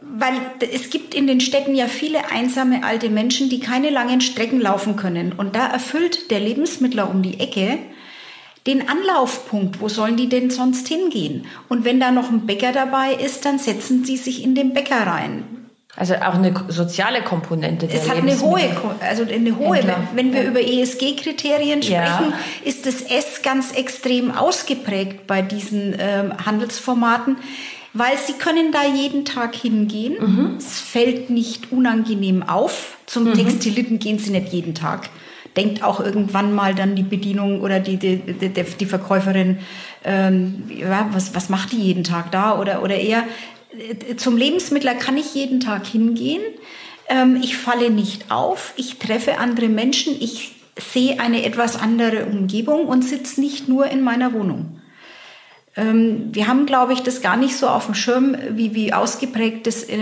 Weil 0.00 0.34
es 0.72 0.90
gibt 0.90 1.14
in 1.14 1.26
den 1.26 1.40
Städten 1.40 1.74
ja 1.74 1.86
viele 1.86 2.30
einsame 2.30 2.84
alte 2.84 3.10
Menschen, 3.10 3.50
die 3.50 3.60
keine 3.60 3.90
langen 3.90 4.20
Strecken 4.20 4.60
laufen 4.60 4.96
können. 4.96 5.32
Und 5.32 5.54
da 5.54 5.66
erfüllt 5.66 6.30
der 6.30 6.40
Lebensmittler 6.40 7.10
um 7.10 7.22
die 7.22 7.38
Ecke 7.38 7.78
den 8.66 8.88
Anlaufpunkt. 8.88 9.80
Wo 9.80 9.88
sollen 9.88 10.16
die 10.16 10.28
denn 10.28 10.50
sonst 10.50 10.88
hingehen? 10.88 11.46
Und 11.68 11.84
wenn 11.84 12.00
da 12.00 12.10
noch 12.10 12.30
ein 12.30 12.46
Bäcker 12.46 12.72
dabei 12.72 13.14
ist, 13.14 13.44
dann 13.44 13.58
setzen 13.58 14.04
sie 14.04 14.16
sich 14.16 14.42
in 14.42 14.54
den 14.54 14.72
Bäcker 14.74 15.06
rein. 15.06 15.44
Also 15.96 16.14
auch 16.14 16.34
eine 16.34 16.54
soziale 16.68 17.22
Komponente. 17.22 17.88
Es 17.92 18.08
hat 18.08 18.18
eine 18.18 18.38
hohe, 18.40 18.60
also 19.00 19.24
eine 19.24 19.58
hohe. 19.58 19.76
Händler. 19.76 20.08
Wenn 20.14 20.32
wir 20.32 20.44
über 20.44 20.60
ESG-Kriterien 20.60 21.82
sprechen, 21.82 22.32
ja. 22.32 22.32
ist 22.64 22.86
das 22.86 23.02
S 23.02 23.42
ganz 23.42 23.72
extrem 23.72 24.30
ausgeprägt 24.30 25.26
bei 25.26 25.42
diesen 25.42 25.96
ähm, 25.98 26.32
Handelsformaten, 26.46 27.38
weil 27.92 28.16
sie 28.18 28.34
können 28.34 28.72
da 28.72 28.84
jeden 28.84 29.24
Tag 29.24 29.54
hingehen. 29.54 30.14
Mhm. 30.20 30.56
Es 30.58 30.80
fällt 30.80 31.30
nicht 31.30 31.72
unangenehm 31.72 32.42
auf. 32.42 32.96
Zum 33.06 33.24
mhm. 33.24 33.34
Textiliten 33.34 33.98
gehen 33.98 34.18
sie 34.18 34.30
nicht 34.30 34.52
jeden 34.52 34.74
Tag 34.74 35.10
denkt 35.56 35.82
auch 35.82 36.00
irgendwann 36.00 36.54
mal 36.54 36.74
dann 36.74 36.94
die 36.94 37.02
Bedienung 37.02 37.60
oder 37.60 37.80
die, 37.80 37.96
die, 37.96 38.18
die, 38.18 38.48
die 38.48 38.86
Verkäuferin, 38.86 39.58
ähm, 40.04 40.64
ja, 40.68 41.08
was, 41.12 41.34
was 41.34 41.48
macht 41.48 41.72
die 41.72 41.80
jeden 41.80 42.04
Tag 42.04 42.30
da? 42.30 42.58
Oder, 42.58 42.82
oder 42.82 42.96
eher, 42.96 43.24
äh, 43.76 44.16
zum 44.16 44.36
Lebensmittler 44.36 44.94
kann 44.94 45.16
ich 45.16 45.34
jeden 45.34 45.60
Tag 45.60 45.86
hingehen. 45.86 46.42
Ähm, 47.08 47.38
ich 47.42 47.56
falle 47.56 47.90
nicht 47.90 48.30
auf, 48.30 48.72
ich 48.76 48.98
treffe 48.98 49.38
andere 49.38 49.68
Menschen, 49.68 50.14
ich 50.20 50.52
sehe 50.78 51.20
eine 51.20 51.44
etwas 51.44 51.76
andere 51.76 52.26
Umgebung 52.26 52.86
und 52.86 53.02
sitze 53.02 53.40
nicht 53.40 53.68
nur 53.68 53.86
in 53.86 54.00
meiner 54.02 54.32
Wohnung. 54.32 54.79
Ähm, 55.76 56.30
wir 56.32 56.48
haben, 56.48 56.66
glaube 56.66 56.92
ich, 56.92 57.02
das 57.02 57.22
gar 57.22 57.36
nicht 57.36 57.56
so 57.56 57.68
auf 57.68 57.86
dem 57.86 57.94
Schirm, 57.94 58.36
wie, 58.50 58.74
wie 58.74 58.92
ausgeprägt 58.92 59.66
das 59.66 59.84
äh, 59.84 59.96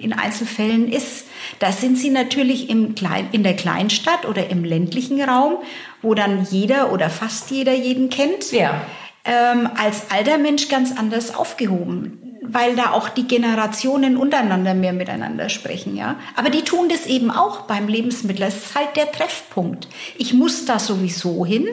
in 0.00 0.12
Einzelfällen 0.12 0.90
ist. 0.90 1.26
Da 1.60 1.70
sind 1.70 1.98
sie 1.98 2.10
natürlich 2.10 2.68
im 2.68 2.94
Klein, 2.94 3.28
in 3.30 3.44
der 3.44 3.54
Kleinstadt 3.54 4.26
oder 4.26 4.50
im 4.50 4.64
ländlichen 4.64 5.22
Raum, 5.22 5.58
wo 6.02 6.14
dann 6.14 6.44
jeder 6.50 6.92
oder 6.92 7.10
fast 7.10 7.50
jeder 7.50 7.74
jeden 7.74 8.10
kennt. 8.10 8.50
Ja. 8.50 8.80
Ähm, 9.24 9.70
als 9.76 10.10
alter 10.10 10.36
Mensch 10.36 10.68
ganz 10.68 10.96
anders 10.98 11.34
aufgehoben, 11.34 12.40
weil 12.42 12.74
da 12.74 12.90
auch 12.90 13.08
die 13.08 13.26
Generationen 13.26 14.16
untereinander 14.16 14.74
mehr 14.74 14.92
miteinander 14.92 15.48
sprechen, 15.48 15.96
ja. 15.96 16.16
Aber 16.36 16.50
die 16.50 16.62
tun 16.62 16.88
das 16.90 17.06
eben 17.06 17.30
auch 17.30 17.62
beim 17.62 17.88
Lebensmittel. 17.88 18.44
Das 18.44 18.56
ist 18.56 18.74
halt 18.74 18.96
der 18.96 19.10
Treffpunkt. 19.12 19.88
Ich 20.18 20.34
muss 20.34 20.66
da 20.66 20.78
sowieso 20.78 21.46
hin. 21.46 21.66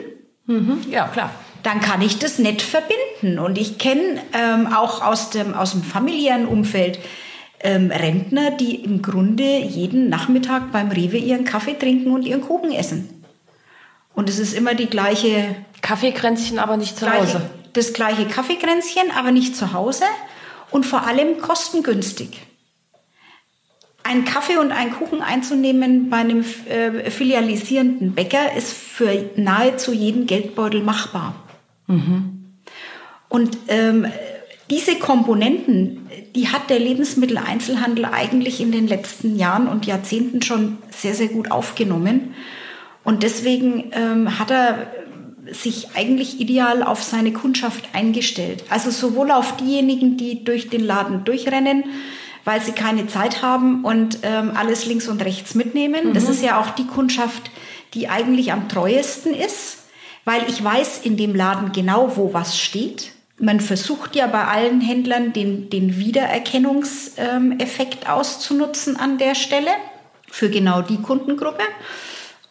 Mhm. 0.46 0.80
Ja, 0.88 1.08
klar 1.08 1.30
dann 1.62 1.80
kann 1.80 2.02
ich 2.02 2.18
das 2.18 2.38
nett 2.38 2.62
verbinden. 2.62 3.38
Und 3.38 3.58
ich 3.58 3.78
kenne 3.78 4.20
ähm, 4.32 4.72
auch 4.72 5.02
aus 5.02 5.30
dem, 5.30 5.54
aus 5.54 5.72
dem 5.72 5.82
familiären 5.82 6.46
Umfeld 6.46 6.98
ähm, 7.60 7.90
Rentner, 7.90 8.50
die 8.50 8.76
im 8.76 9.02
Grunde 9.02 9.58
jeden 9.58 10.08
Nachmittag 10.08 10.72
beim 10.72 10.90
Rewe 10.90 11.18
ihren 11.18 11.44
Kaffee 11.44 11.74
trinken 11.74 12.12
und 12.12 12.22
ihren 12.24 12.40
Kuchen 12.40 12.72
essen. 12.72 13.24
Und 14.14 14.28
es 14.28 14.38
ist 14.38 14.54
immer 14.54 14.74
die 14.74 14.88
gleiche... 14.88 15.54
Kaffeekränzchen, 15.82 16.60
aber 16.60 16.76
nicht 16.76 16.96
zu 16.96 17.06
gleiche, 17.06 17.34
Hause. 17.38 17.50
Das 17.72 17.92
gleiche 17.92 18.26
Kaffeekränzchen, 18.26 19.10
aber 19.16 19.32
nicht 19.32 19.56
zu 19.56 19.72
Hause. 19.72 20.04
Und 20.70 20.86
vor 20.86 21.06
allem 21.06 21.38
kostengünstig. 21.38 22.40
Ein 24.04 24.24
Kaffee 24.24 24.58
und 24.58 24.72
ein 24.72 24.92
Kuchen 24.92 25.22
einzunehmen 25.22 26.08
bei 26.08 26.18
einem 26.18 26.44
äh, 26.68 27.10
filialisierenden 27.10 28.14
Bäcker 28.14 28.54
ist 28.56 28.72
für 28.72 29.30
nahezu 29.36 29.92
jeden 29.92 30.26
Geldbeutel 30.26 30.82
machbar. 30.82 31.34
Mhm. 31.86 32.54
Und 33.28 33.56
ähm, 33.68 34.06
diese 34.70 34.96
Komponenten, 34.96 36.08
die 36.34 36.48
hat 36.48 36.70
der 36.70 36.78
Lebensmitteleinzelhandel 36.78 38.06
eigentlich 38.06 38.60
in 38.60 38.72
den 38.72 38.86
letzten 38.86 39.36
Jahren 39.36 39.68
und 39.68 39.86
Jahrzehnten 39.86 40.42
schon 40.42 40.78
sehr, 40.90 41.14
sehr 41.14 41.28
gut 41.28 41.50
aufgenommen. 41.50 42.34
Und 43.04 43.22
deswegen 43.22 43.90
ähm, 43.92 44.38
hat 44.38 44.50
er 44.50 44.92
sich 45.50 45.88
eigentlich 45.94 46.40
ideal 46.40 46.82
auf 46.82 47.02
seine 47.02 47.32
Kundschaft 47.32 47.88
eingestellt. 47.92 48.64
Also 48.70 48.90
sowohl 48.90 49.30
auf 49.30 49.56
diejenigen, 49.56 50.16
die 50.16 50.44
durch 50.44 50.70
den 50.70 50.84
Laden 50.84 51.24
durchrennen, 51.24 51.84
weil 52.44 52.60
sie 52.60 52.72
keine 52.72 53.06
Zeit 53.08 53.42
haben 53.42 53.84
und 53.84 54.20
ähm, 54.22 54.52
alles 54.54 54.86
links 54.86 55.08
und 55.08 55.22
rechts 55.24 55.54
mitnehmen. 55.54 56.08
Mhm. 56.08 56.14
Das 56.14 56.28
ist 56.28 56.42
ja 56.42 56.60
auch 56.60 56.70
die 56.70 56.86
Kundschaft, 56.86 57.50
die 57.94 58.08
eigentlich 58.08 58.52
am 58.52 58.68
treuesten 58.68 59.34
ist 59.34 59.81
weil 60.24 60.48
ich 60.48 60.62
weiß 60.62 61.00
in 61.04 61.16
dem 61.16 61.34
Laden 61.34 61.72
genau, 61.72 62.16
wo 62.16 62.32
was 62.32 62.56
steht. 62.58 63.10
Man 63.38 63.58
versucht 63.60 64.14
ja 64.14 64.26
bei 64.26 64.44
allen 64.44 64.80
Händlern 64.80 65.32
den, 65.32 65.68
den 65.70 65.98
Wiedererkennungseffekt 65.98 68.08
auszunutzen 68.08 68.96
an 68.96 69.18
der 69.18 69.34
Stelle 69.34 69.72
für 70.30 70.48
genau 70.48 70.82
die 70.82 70.98
Kundengruppe. 70.98 71.64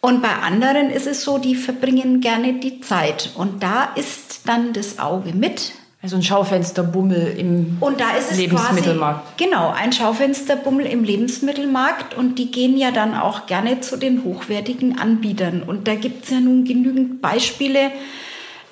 Und 0.00 0.20
bei 0.20 0.34
anderen 0.34 0.90
ist 0.90 1.06
es 1.06 1.22
so, 1.22 1.38
die 1.38 1.54
verbringen 1.54 2.20
gerne 2.20 2.54
die 2.54 2.80
Zeit. 2.80 3.30
Und 3.36 3.62
da 3.62 3.84
ist 3.94 4.40
dann 4.46 4.72
das 4.72 4.98
Auge 4.98 5.32
mit, 5.32 5.74
also 6.02 6.16
ein 6.16 6.22
Schaufensterbummel 6.24 7.38
im 7.38 7.76
und 7.78 8.00
da 8.00 8.16
ist 8.16 8.32
es 8.32 8.38
Lebensmittelmarkt. 8.38 9.36
Quasi, 9.36 9.44
genau, 9.44 9.70
ein 9.70 9.92
Schaufensterbummel 9.92 10.84
im 10.86 11.04
Lebensmittelmarkt 11.04 12.14
und 12.14 12.40
die 12.40 12.50
gehen 12.50 12.76
ja 12.76 12.90
dann 12.90 13.14
auch 13.14 13.46
gerne 13.46 13.78
zu 13.80 13.96
den 13.96 14.24
hochwertigen 14.24 14.98
Anbietern. 14.98 15.62
Und 15.62 15.86
da 15.86 15.94
gibt 15.94 16.24
es 16.24 16.30
ja 16.30 16.40
nun 16.40 16.64
genügend 16.64 17.22
Beispiele, 17.22 17.92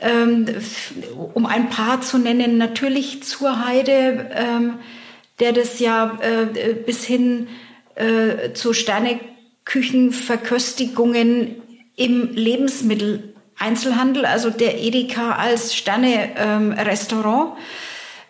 ähm, 0.01 0.47
um 1.35 1.47
ein 1.47 1.71
paar 1.71 2.01
zu 2.01 2.19
nennen. 2.19 2.59
Natürlich 2.59 3.23
zur 3.23 3.65
Heide, 3.65 4.29
ähm, 4.35 4.81
der 5.39 5.53
das 5.53 5.79
ja 5.79 6.19
äh, 6.21 6.47
bis 6.75 7.05
hin 7.05 7.47
äh, 7.95 8.55
zu 8.55 8.73
Sterneküchenverköstigungen 8.73 11.63
im 11.95 12.35
Lebensmittel 12.35 13.30
Einzelhandel, 13.61 14.25
also 14.25 14.51
der 14.51 14.81
Edeka 14.81 15.33
als 15.33 15.75
Sterne-Restaurant. 15.75 17.53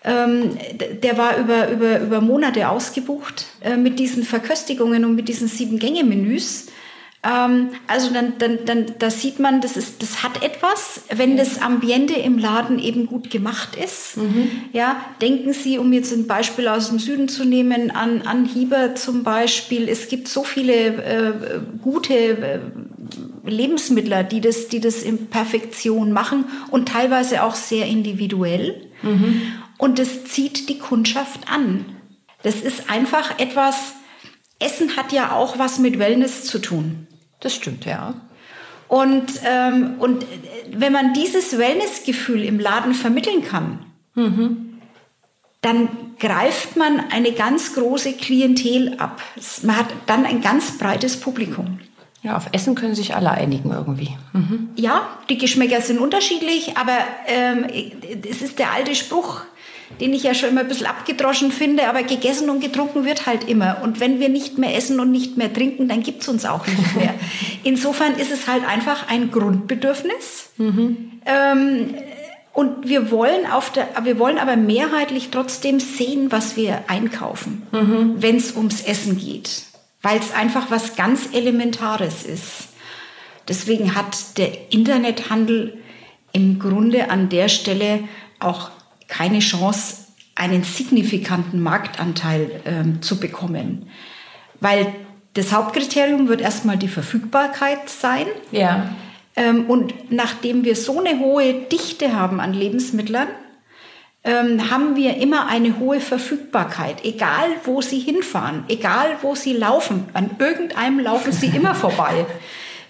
Ähm, 0.03 0.57
der 1.03 1.19
war 1.19 1.37
über, 1.37 1.71
über, 1.71 2.01
über 2.01 2.21
Monate 2.21 2.69
ausgebucht 2.69 3.47
äh, 3.63 3.77
mit 3.77 3.99
diesen 3.99 4.25
Verköstigungen 4.25 5.05
und 5.05 5.15
mit 5.15 5.29
diesen 5.29 5.47
sieben 5.47 5.79
Gänge-Menüs. 5.79 6.69
Ähm, 7.23 7.69
also 7.87 8.13
dann, 8.15 8.39
dann, 8.39 8.61
dann 8.65 8.87
da 8.99 9.11
sieht 9.11 9.39
man, 9.41 9.61
das, 9.61 9.77
ist, 9.77 10.03
das 10.03 10.23
hat 10.23 10.43
etwas, 10.43 11.03
wenn 11.15 11.37
das 11.37 11.61
Ambiente 11.61 12.15
im 12.15 12.39
Laden 12.39 12.79
eben 12.79 13.07
gut 13.07 13.31
gemacht 13.31 13.77
ist. 13.77 14.17
Mhm. 14.17 14.51
Ja, 14.73 15.05
denken 15.21 15.53
Sie, 15.53 15.77
um 15.77 15.93
jetzt 15.93 16.13
ein 16.13 16.27
Beispiel 16.27 16.67
aus 16.67 16.89
dem 16.89 16.99
Süden 16.99 17.29
zu 17.29 17.45
nehmen, 17.45 17.91
an, 17.91 18.23
an 18.23 18.47
Hieber 18.47 18.95
zum 18.95 19.23
Beispiel. 19.23 19.87
Es 19.87 20.09
gibt 20.09 20.29
so 20.29 20.45
viele 20.45 20.73
äh, 20.73 21.33
gute 21.83 22.15
äh, 22.15 22.61
Lebensmittler, 23.45 24.25
die 24.25 24.41
das, 24.41 24.69
die 24.69 24.81
das 24.81 25.03
in 25.03 25.29
Perfektion 25.29 26.13
machen 26.13 26.45
und 26.71 26.89
teilweise 26.89 27.43
auch 27.43 27.55
sehr 27.55 27.87
individuell. 27.87 28.91
Mhm. 29.03 29.43
Und 29.79 29.99
das 29.99 30.25
zieht 30.25 30.69
die 30.69 30.79
Kundschaft 30.79 31.51
an. 31.51 31.85
Das 32.43 32.57
ist 32.57 32.91
einfach 32.91 33.39
etwas, 33.39 33.95
Essen 34.59 34.97
hat 34.97 35.13
ja 35.13 35.33
auch 35.33 35.59
was 35.59 35.79
mit 35.79 35.99
Wellness 35.99 36.45
zu 36.45 36.59
tun. 36.59 37.07
Das 37.41 37.55
stimmt, 37.55 37.87
ja. 37.87 38.15
Und, 38.89 39.27
ähm, 39.45 39.95
und 39.99 40.27
wenn 40.73 40.93
man 40.93 41.15
dieses 41.15 41.57
Wellnessgefühl 41.57 42.43
im 42.43 42.59
Laden 42.59 42.93
vermitteln 42.93 43.43
kann, 43.43 43.87
mhm. 44.15 44.81
dann 45.63 45.89
greift 46.19 46.77
man 46.77 47.01
eine 47.11 47.33
ganz 47.33 47.75
große 47.75 48.15
Klientel 48.15 48.97
ab. 48.99 49.23
Man 49.63 49.77
hat 49.77 49.87
dann 50.07 50.27
ein 50.27 50.41
ganz 50.41 50.77
breites 50.77 51.19
Publikum. 51.19 51.79
Ja, 52.23 52.37
auf 52.37 52.49
Essen 52.53 52.75
können 52.75 52.95
sich 52.95 53.15
alle 53.15 53.31
einigen 53.31 53.71
irgendwie. 53.71 54.17
Mhm. 54.35 54.71
Ja, 54.77 55.09
die 55.31 55.39
Geschmäcker 55.39 55.81
sind 55.81 55.99
unterschiedlich, 55.99 56.77
aber 56.77 56.99
ähm, 57.27 57.67
es 58.29 58.43
ist 58.43 58.59
der 58.59 58.73
alte 58.73 58.95
Spruch, 58.95 59.41
den 60.01 60.13
ich 60.13 60.23
ja 60.23 60.35
schon 60.35 60.51
immer 60.51 60.61
ein 60.61 60.69
bisschen 60.69 60.87
abgedroschen 60.87 61.51
finde, 61.51 61.89
aber 61.89 62.03
gegessen 62.03 62.51
und 62.51 62.61
getrunken 62.61 63.07
wird 63.07 63.27
halt 63.27 63.49
immer. 63.49 63.79
Und 63.83 64.01
wenn 64.01 64.21
wir 64.21 64.29
nicht 64.29 64.59
mehr 64.59 64.77
essen 64.77 65.01
und 65.01 65.11
nicht 65.11 65.39
mehr 65.39 65.53
trinken, 65.53 65.89
dann 65.89 66.03
gibt's 66.03 66.29
uns 66.29 66.45
auch 66.45 66.67
nicht 66.67 66.97
mehr. 66.97 67.15
Insofern 67.65 68.15
ist 68.15 68.31
es 68.31 68.47
halt 68.47 68.69
einfach 68.69 69.09
ein 69.09 69.31
Grundbedürfnis. 69.31 70.51
Mhm. 70.59 71.13
Ähm, 71.25 71.95
und 72.53 72.89
wir 72.89 73.11
wollen, 73.11 73.51
auf 73.51 73.73
der, 73.73 73.89
wir 74.03 74.19
wollen 74.19 74.39
aber 74.39 74.57
mehrheitlich 74.57 75.31
trotzdem 75.31 75.81
sehen, 75.81 76.31
was 76.31 76.57
wir 76.57 76.85
einkaufen, 76.89 77.63
mhm. 77.73 78.17
wenn 78.19 78.37
es 78.37 78.57
ums 78.57 78.83
Essen 78.83 79.17
geht. 79.17 79.70
Weil 80.03 80.19
es 80.19 80.33
einfach 80.33 80.71
was 80.71 80.97
ganz 80.97 81.29
Elementares 81.33 82.25
ist. 82.25 82.69
Deswegen 83.49 83.95
hat 83.95 84.39
der 84.39 84.73
Internethandel 84.73 85.79
im 86.33 86.59
Grunde 86.59 87.11
an 87.11 87.29
der 87.29 87.49
Stelle 87.49 88.05
auch 88.39 88.71
keine 89.09 89.41
Chance, 89.41 90.07
einen 90.35 90.63
signifikanten 90.63 91.61
Marktanteil 91.61 92.63
ähm, 92.65 93.03
zu 93.03 93.21
bekommen. 93.21 93.91
Weil 94.61 94.95
das 95.35 95.53
Hauptkriterium 95.53 96.29
wird 96.29 96.41
erstmal 96.41 96.77
die 96.77 96.89
Verfügbarkeit 96.89 97.89
sein. 97.89 98.27
Ja. 98.53 98.95
Ähm, 99.37 99.67
und 99.67 100.11
nachdem 100.11 100.65
wir 100.65 100.77
so 100.77 101.01
eine 101.01 101.19
hohe 101.19 101.53
Dichte 101.53 102.15
haben 102.15 102.41
an 102.41 102.55
Lebensmitteln, 102.55 103.29
ähm, 104.23 104.71
haben 104.71 104.97
wir 104.97 105.17
immer 105.17 105.47
eine 105.49 105.79
hohe 105.79 106.01
Verfügbarkeit, 106.01 107.05
egal 107.05 107.49
wo 107.65 107.81
sie 107.81 107.99
hinfahren, 107.99 108.65
egal 108.69 109.17
wo 109.23 109.35
sie 109.35 109.55
laufen. 109.55 110.09
An 110.13 110.31
irgendeinem 110.39 111.01
laufen 111.01 111.33
sie 111.33 111.49
immer 111.49 111.75
vorbei. 111.77 112.27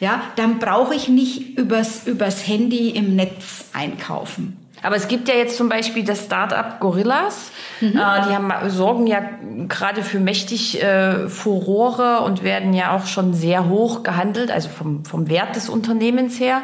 Ja, 0.00 0.22
dann 0.36 0.58
brauche 0.58 0.94
ich 0.94 1.08
nicht 1.08 1.58
übers, 1.58 2.06
übers 2.06 2.46
Handy 2.46 2.88
im 2.90 3.16
Netz 3.16 3.66
einkaufen. 3.74 4.56
Aber 4.82 4.96
es 4.96 5.08
gibt 5.08 5.28
ja 5.28 5.34
jetzt 5.34 5.58
zum 5.58 5.68
Beispiel 5.68 6.04
das 6.04 6.24
Startup 6.24 6.80
Gorillas. 6.80 7.52
Mhm. 7.80 7.88
Äh, 7.88 7.92
die 7.92 8.34
haben, 8.34 8.50
sorgen 8.70 9.06
ja 9.06 9.20
gerade 9.68 10.02
für 10.02 10.20
mächtig 10.20 10.82
äh, 10.82 11.28
Furore 11.28 12.22
und 12.22 12.42
werden 12.42 12.72
ja 12.72 12.96
auch 12.96 13.06
schon 13.06 13.34
sehr 13.34 13.68
hoch 13.68 14.02
gehandelt, 14.02 14.50
also 14.50 14.70
vom, 14.70 15.04
vom 15.04 15.28
Wert 15.28 15.54
des 15.54 15.68
Unternehmens 15.68 16.40
her. 16.40 16.62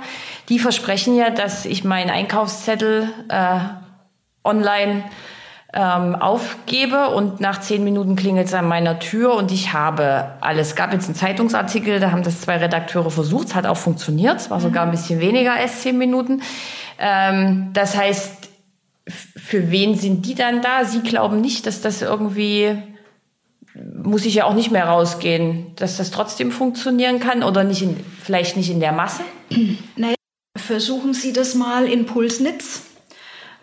Die 0.48 0.58
versprechen 0.58 1.14
ja, 1.14 1.30
dass 1.30 1.66
ich 1.66 1.84
meinen 1.84 2.08
Einkaufszettel 2.10 3.10
äh, 3.28 3.58
online 4.46 5.04
ähm, 5.72 6.14
aufgebe 6.14 7.10
und 7.10 7.40
nach 7.40 7.60
zehn 7.60 7.84
Minuten 7.84 8.16
klingelt 8.16 8.46
es 8.46 8.54
an 8.54 8.66
meiner 8.66 8.98
Tür 8.98 9.34
und 9.34 9.52
ich 9.52 9.72
habe 9.72 10.30
alles. 10.40 10.68
Es 10.68 10.76
gab 10.76 10.92
jetzt 10.92 11.06
einen 11.06 11.14
Zeitungsartikel, 11.14 12.00
da 12.00 12.12
haben 12.12 12.22
das 12.22 12.40
zwei 12.40 12.56
Redakteure 12.56 13.10
versucht, 13.10 13.48
es 13.48 13.54
hat 13.54 13.66
auch 13.66 13.76
funktioniert, 13.76 14.40
es 14.40 14.50
war 14.50 14.60
sogar 14.60 14.84
ein 14.84 14.90
bisschen 14.90 15.20
weniger 15.20 15.52
als 15.52 15.82
zehn 15.82 15.98
Minuten. 15.98 16.42
Ähm, 16.98 17.70
das 17.74 17.96
heißt, 17.96 18.48
für 19.08 19.70
wen 19.70 19.94
sind 19.96 20.24
die 20.24 20.34
dann 20.34 20.62
da? 20.62 20.84
Sie 20.84 21.02
glauben 21.02 21.40
nicht, 21.40 21.66
dass 21.66 21.80
das 21.80 22.00
irgendwie 22.02 22.76
muss 24.02 24.24
ich 24.24 24.34
ja 24.34 24.44
auch 24.44 24.54
nicht 24.54 24.70
mehr 24.70 24.86
rausgehen, 24.86 25.72
dass 25.76 25.96
das 25.96 26.10
trotzdem 26.10 26.50
funktionieren 26.50 27.20
kann 27.20 27.42
oder 27.42 27.64
nicht 27.64 27.82
in, 27.82 27.96
vielleicht 28.22 28.56
nicht 28.56 28.70
in 28.70 28.80
der 28.80 28.92
Masse? 28.92 29.22
Naja, 29.96 30.14
versuchen 30.56 31.12
Sie 31.12 31.32
das 31.32 31.54
mal 31.54 31.86
in 31.86 32.06
Pulsnitz 32.06 32.82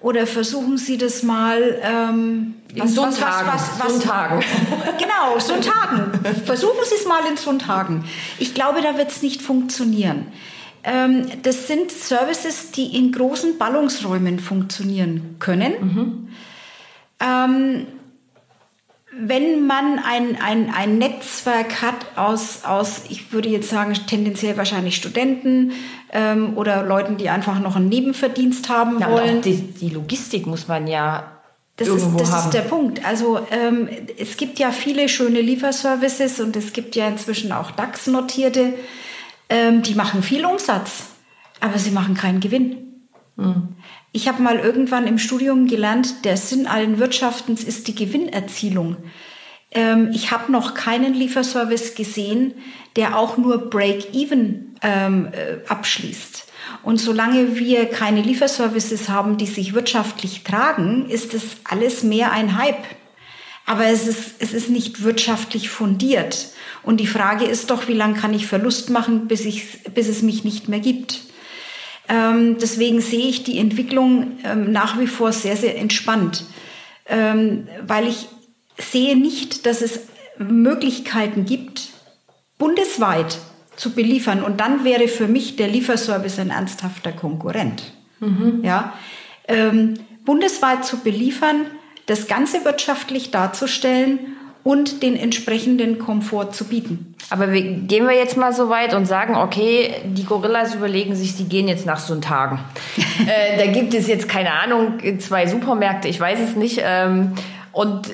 oder 0.03 0.27
versuchen 0.27 0.77
Sie 0.77 0.97
das 0.97 1.23
mal 1.23 1.79
ähm, 1.81 2.55
in 2.75 2.87
Sonntagen. 2.87 3.47
Was, 3.47 3.71
was, 3.71 3.79
was, 3.79 3.93
Sonntagen. 3.93 4.43
genau, 4.99 5.39
Sonntagen. 5.39 6.11
versuchen 6.45 6.83
Sie 6.83 6.95
es 6.95 7.05
mal 7.07 7.25
in 7.25 7.37
Sonntagen. 7.37 8.03
Ich 8.37 8.53
glaube, 8.53 8.81
da 8.81 8.97
wird 8.97 9.09
es 9.09 9.21
nicht 9.21 9.41
funktionieren. 9.41 10.27
Ähm, 10.83 11.27
das 11.43 11.67
sind 11.67 11.89
Services, 11.89 12.71
die 12.71 12.97
in 12.97 13.13
großen 13.13 13.57
Ballungsräumen 13.57 14.39
funktionieren 14.39 15.37
können. 15.39 15.73
Mhm. 15.79 16.27
Ähm, 17.21 17.87
wenn 19.19 19.65
man 19.67 19.99
ein, 19.99 20.37
ein, 20.41 20.73
ein 20.73 20.97
Netzwerk 20.97 21.81
hat 21.81 21.95
aus, 22.15 22.63
aus, 22.65 23.03
ich 23.09 23.31
würde 23.31 23.49
jetzt 23.49 23.69
sagen, 23.69 23.93
tendenziell 24.07 24.57
wahrscheinlich 24.57 24.95
Studenten 24.95 25.71
ähm, 26.11 26.57
oder 26.57 26.83
Leuten, 26.83 27.17
die 27.17 27.29
einfach 27.29 27.59
noch 27.59 27.75
einen 27.75 27.89
Nebenverdienst 27.89 28.69
haben 28.69 28.99
ja, 28.99 29.11
wollen. 29.11 29.41
Die, 29.41 29.55
die, 29.55 29.89
Logistik 29.89 30.47
muss 30.47 30.67
man 30.67 30.87
ja 30.87 31.31
das 31.75 31.87
irgendwo 31.87 32.17
ist, 32.17 32.21
das 32.21 32.31
haben. 32.31 32.45
ist 32.45 32.53
der 32.53 32.61
Punkt. 32.61 33.05
Also 33.05 33.39
ähm, 33.51 33.87
es 34.17 34.37
gibt 34.37 34.59
ja 34.59 34.71
viele 34.71 35.09
schöne 35.09 35.41
Lieferservices 35.41 36.39
und 36.39 36.55
es 36.55 36.73
gibt 36.73 36.95
ja 36.95 37.07
inzwischen 37.07 37.51
auch 37.51 37.71
DAX-notierte 37.71 38.73
ähm, 39.53 39.83
die 39.83 39.95
machen 39.95 40.23
viel 40.23 40.45
Umsatz, 40.45 41.03
aber 41.59 41.77
sie 41.77 41.91
machen 41.91 42.15
keinen 42.15 42.39
Gewinn. 42.39 42.92
Mhm. 43.35 43.75
Ich 44.11 44.27
habe 44.27 44.41
mal 44.41 44.59
irgendwann 44.59 45.07
im 45.07 45.17
Studium 45.17 45.67
gelernt, 45.67 46.25
der 46.25 46.37
Sinn 46.37 46.67
allen 46.67 46.99
Wirtschaftens 46.99 47.63
ist 47.63 47.87
die 47.87 47.95
Gewinnerzielung. 47.95 48.97
Ähm, 49.71 50.11
ich 50.13 50.31
habe 50.31 50.51
noch 50.51 50.73
keinen 50.73 51.13
Lieferservice 51.13 51.95
gesehen, 51.95 52.53
der 52.95 53.17
auch 53.17 53.37
nur 53.37 53.69
Break-Even 53.69 54.75
ähm, 54.83 55.29
äh, 55.31 55.67
abschließt. 55.67 56.47
Und 56.83 56.97
solange 56.97 57.57
wir 57.57 57.85
keine 57.85 58.21
Lieferservices 58.21 59.09
haben, 59.09 59.37
die 59.37 59.47
sich 59.47 59.73
wirtschaftlich 59.73 60.43
tragen, 60.43 61.09
ist 61.09 61.33
das 61.33 61.43
alles 61.63 62.03
mehr 62.03 62.31
ein 62.31 62.57
Hype. 62.57 62.83
Aber 63.65 63.85
es 63.85 64.07
ist, 64.07 64.35
es 64.39 64.53
ist 64.53 64.69
nicht 64.69 65.03
wirtschaftlich 65.03 65.69
fundiert. 65.69 66.49
Und 66.83 66.99
die 66.99 67.07
Frage 67.07 67.45
ist 67.45 67.71
doch, 67.71 67.87
wie 67.87 67.93
lange 67.93 68.15
kann 68.15 68.33
ich 68.33 68.45
Verlust 68.45 68.89
machen, 68.89 69.27
bis, 69.27 69.45
ich, 69.45 69.83
bis 69.93 70.09
es 70.09 70.21
mich 70.21 70.43
nicht 70.43 70.67
mehr 70.67 70.81
gibt? 70.81 71.21
Ähm, 72.09 72.57
deswegen 72.59 73.01
sehe 73.01 73.27
ich 73.27 73.43
die 73.43 73.57
Entwicklung 73.59 74.37
ähm, 74.43 74.71
nach 74.71 74.99
wie 74.99 75.07
vor 75.07 75.31
sehr, 75.31 75.55
sehr 75.55 75.77
entspannt, 75.77 76.45
ähm, 77.07 77.67
weil 77.85 78.07
ich 78.07 78.27
sehe 78.77 79.17
nicht, 79.17 79.65
dass 79.65 79.81
es 79.81 80.01
Möglichkeiten 80.37 81.45
gibt, 81.45 81.89
bundesweit 82.57 83.37
zu 83.75 83.91
beliefern. 83.91 84.43
Und 84.43 84.59
dann 84.59 84.83
wäre 84.83 85.07
für 85.07 85.27
mich 85.27 85.55
der 85.55 85.67
Lieferservice 85.67 86.39
ein 86.39 86.49
ernsthafter 86.49 87.11
Konkurrent. 87.11 87.93
Mhm. 88.19 88.61
Ja, 88.63 88.93
ähm, 89.47 89.95
bundesweit 90.25 90.85
zu 90.85 90.99
beliefern, 90.99 91.65
das 92.05 92.27
Ganze 92.27 92.65
wirtschaftlich 92.65 93.31
darzustellen 93.31 94.19
und 94.63 95.03
den 95.03 95.15
entsprechenden 95.15 95.99
Komfort 95.99 96.51
zu 96.51 96.65
bieten. 96.65 97.15
Aber 97.29 97.51
wir, 97.51 97.61
gehen 97.61 98.07
wir 98.07 98.15
jetzt 98.15 98.37
mal 98.37 98.53
so 98.53 98.69
weit 98.69 98.93
und 98.93 99.05
sagen, 99.05 99.35
okay, 99.35 99.93
die 100.05 100.23
Gorillas 100.23 100.75
überlegen 100.75 101.15
sich, 101.15 101.33
sie 101.33 101.45
gehen 101.45 101.67
jetzt 101.67 101.85
nach 101.85 101.99
Sonntagen. 101.99 102.59
äh, 103.27 103.57
da 103.57 103.71
gibt 103.71 103.93
es 103.93 104.07
jetzt, 104.07 104.29
keine 104.29 104.53
Ahnung, 104.53 104.99
zwei 105.19 105.47
Supermärkte, 105.47 106.07
ich 106.07 106.19
weiß 106.19 106.39
es 106.39 106.55
nicht. 106.55 106.81
Ähm, 106.83 107.33
und 107.71 108.09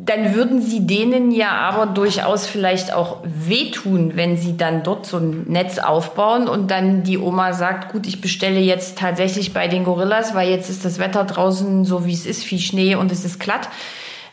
dann 0.00 0.34
würden 0.34 0.62
sie 0.62 0.86
denen 0.86 1.32
ja 1.32 1.50
aber 1.50 1.86
durchaus 1.86 2.46
vielleicht 2.46 2.92
auch 2.92 3.18
wehtun, 3.24 4.12
wenn 4.14 4.36
sie 4.36 4.56
dann 4.56 4.84
dort 4.84 5.06
so 5.06 5.16
ein 5.16 5.44
Netz 5.48 5.78
aufbauen 5.78 6.46
und 6.46 6.70
dann 6.70 7.02
die 7.02 7.18
Oma 7.18 7.52
sagt, 7.52 7.92
gut, 7.92 8.06
ich 8.06 8.20
bestelle 8.20 8.60
jetzt 8.60 8.96
tatsächlich 8.96 9.52
bei 9.52 9.66
den 9.66 9.82
Gorillas, 9.82 10.34
weil 10.34 10.50
jetzt 10.50 10.70
ist 10.70 10.84
das 10.84 11.00
Wetter 11.00 11.24
draußen 11.24 11.84
so, 11.84 12.06
wie 12.06 12.12
es 12.12 12.26
ist, 12.26 12.44
viel 12.44 12.60
Schnee 12.60 12.94
und 12.94 13.10
es 13.10 13.24
ist 13.24 13.40
glatt. 13.40 13.68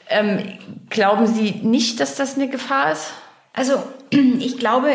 Ähm, 0.10 0.40
glauben 0.90 1.28
Sie 1.28 1.52
nicht, 1.64 2.00
dass 2.00 2.16
das 2.16 2.36
eine 2.36 2.48
Gefahr 2.48 2.92
ist? 2.92 3.14
Also 3.54 3.82
ich 4.12 4.58
glaube 4.58 4.92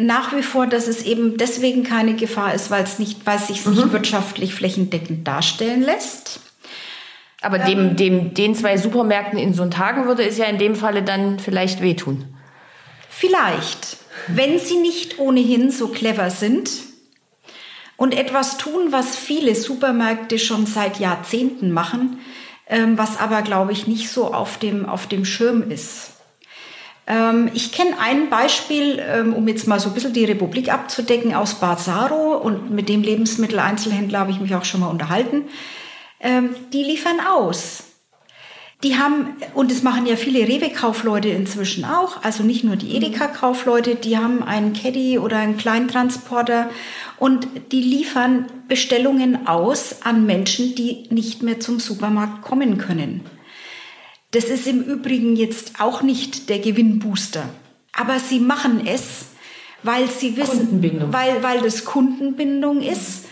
nach 0.00 0.34
wie 0.34 0.42
vor, 0.42 0.66
dass 0.66 0.88
es 0.88 1.02
eben 1.02 1.36
deswegen 1.36 1.84
keine 1.84 2.14
Gefahr 2.14 2.54
ist, 2.54 2.70
weil 2.70 2.84
es 2.84 2.98
nicht, 2.98 3.26
weil 3.26 3.36
es 3.36 3.48
sich 3.48 3.64
mhm. 3.64 3.74
nicht 3.74 3.92
wirtschaftlich 3.92 4.54
flächendeckend 4.54 5.26
darstellen 5.26 5.82
lässt. 5.82 6.40
Aber 7.40 7.58
dem, 7.58 7.90
ähm. 7.90 7.96
dem, 7.96 8.34
den 8.34 8.54
zwei 8.54 8.78
Supermärkten 8.78 9.38
in 9.38 9.52
so 9.52 9.66
Tagen 9.66 10.06
würde 10.06 10.24
es 10.24 10.38
ja 10.38 10.46
in 10.46 10.58
dem 10.58 10.74
Falle 10.74 11.02
dann 11.02 11.38
vielleicht 11.38 11.82
wehtun. 11.82 12.24
Vielleicht. 13.08 13.98
wenn 14.26 14.58
sie 14.58 14.76
nicht 14.76 15.18
ohnehin 15.18 15.70
so 15.70 15.88
clever 15.88 16.30
sind 16.30 16.70
und 17.96 18.14
etwas 18.16 18.58
tun, 18.58 18.90
was 18.90 19.16
viele 19.16 19.54
Supermärkte 19.54 20.38
schon 20.38 20.66
seit 20.66 20.98
Jahrzehnten 20.98 21.70
machen, 21.70 22.18
ähm, 22.68 22.98
was 22.98 23.18
aber, 23.18 23.42
glaube 23.42 23.72
ich, 23.72 23.86
nicht 23.86 24.08
so 24.10 24.32
auf 24.32 24.58
dem, 24.58 24.88
auf 24.88 25.06
dem 25.06 25.24
Schirm 25.24 25.70
ist. 25.70 26.12
Ähm, 27.06 27.50
ich 27.52 27.72
kenne 27.72 27.98
ein 28.00 28.30
Beispiel, 28.30 28.98
ähm, 29.00 29.34
um 29.34 29.46
jetzt 29.46 29.66
mal 29.66 29.78
so 29.78 29.90
ein 29.90 29.94
bisschen 29.94 30.14
die 30.14 30.24
Republik 30.24 30.72
abzudecken, 30.72 31.34
aus 31.34 31.54
Bazzaro 31.54 32.36
und 32.38 32.70
mit 32.70 32.88
dem 32.88 33.02
Lebensmitteleinzelhändler 33.02 34.20
habe 34.20 34.30
ich 34.30 34.40
mich 34.40 34.54
auch 34.54 34.64
schon 34.64 34.80
mal 34.80 34.88
unterhalten. 34.88 35.44
Ähm, 36.20 36.56
die 36.72 36.82
liefern 36.82 37.20
aus. 37.20 37.84
Die 38.84 38.98
haben, 38.98 39.28
und 39.54 39.70
das 39.70 39.82
machen 39.82 40.04
ja 40.04 40.14
viele 40.14 40.46
Rewe-Kaufleute 40.46 41.30
inzwischen 41.30 41.86
auch, 41.86 42.22
also 42.22 42.42
nicht 42.42 42.64
nur 42.64 42.76
die 42.76 42.94
Edeka-Kaufleute, 42.94 43.94
die 43.94 44.18
haben 44.18 44.42
einen 44.42 44.74
Caddy 44.74 45.18
oder 45.18 45.38
einen 45.38 45.56
Kleintransporter 45.56 46.68
und 47.18 47.48
die 47.72 47.80
liefern 47.80 48.44
Bestellungen 48.68 49.46
aus 49.46 50.02
an 50.02 50.26
Menschen, 50.26 50.74
die 50.74 51.04
nicht 51.08 51.42
mehr 51.42 51.60
zum 51.60 51.80
Supermarkt 51.80 52.42
kommen 52.42 52.76
können. 52.76 53.22
Das 54.32 54.44
ist 54.44 54.66
im 54.66 54.82
Übrigen 54.82 55.34
jetzt 55.34 55.80
auch 55.80 56.02
nicht 56.02 56.50
der 56.50 56.58
Gewinnbooster. 56.58 57.48
Aber 57.94 58.18
sie 58.18 58.38
machen 58.38 58.86
es, 58.86 59.28
weil 59.82 60.10
sie 60.10 60.36
wissen, 60.36 61.10
weil, 61.10 61.42
weil 61.42 61.62
das 61.62 61.86
Kundenbindung 61.86 62.82
ist, 62.82 63.24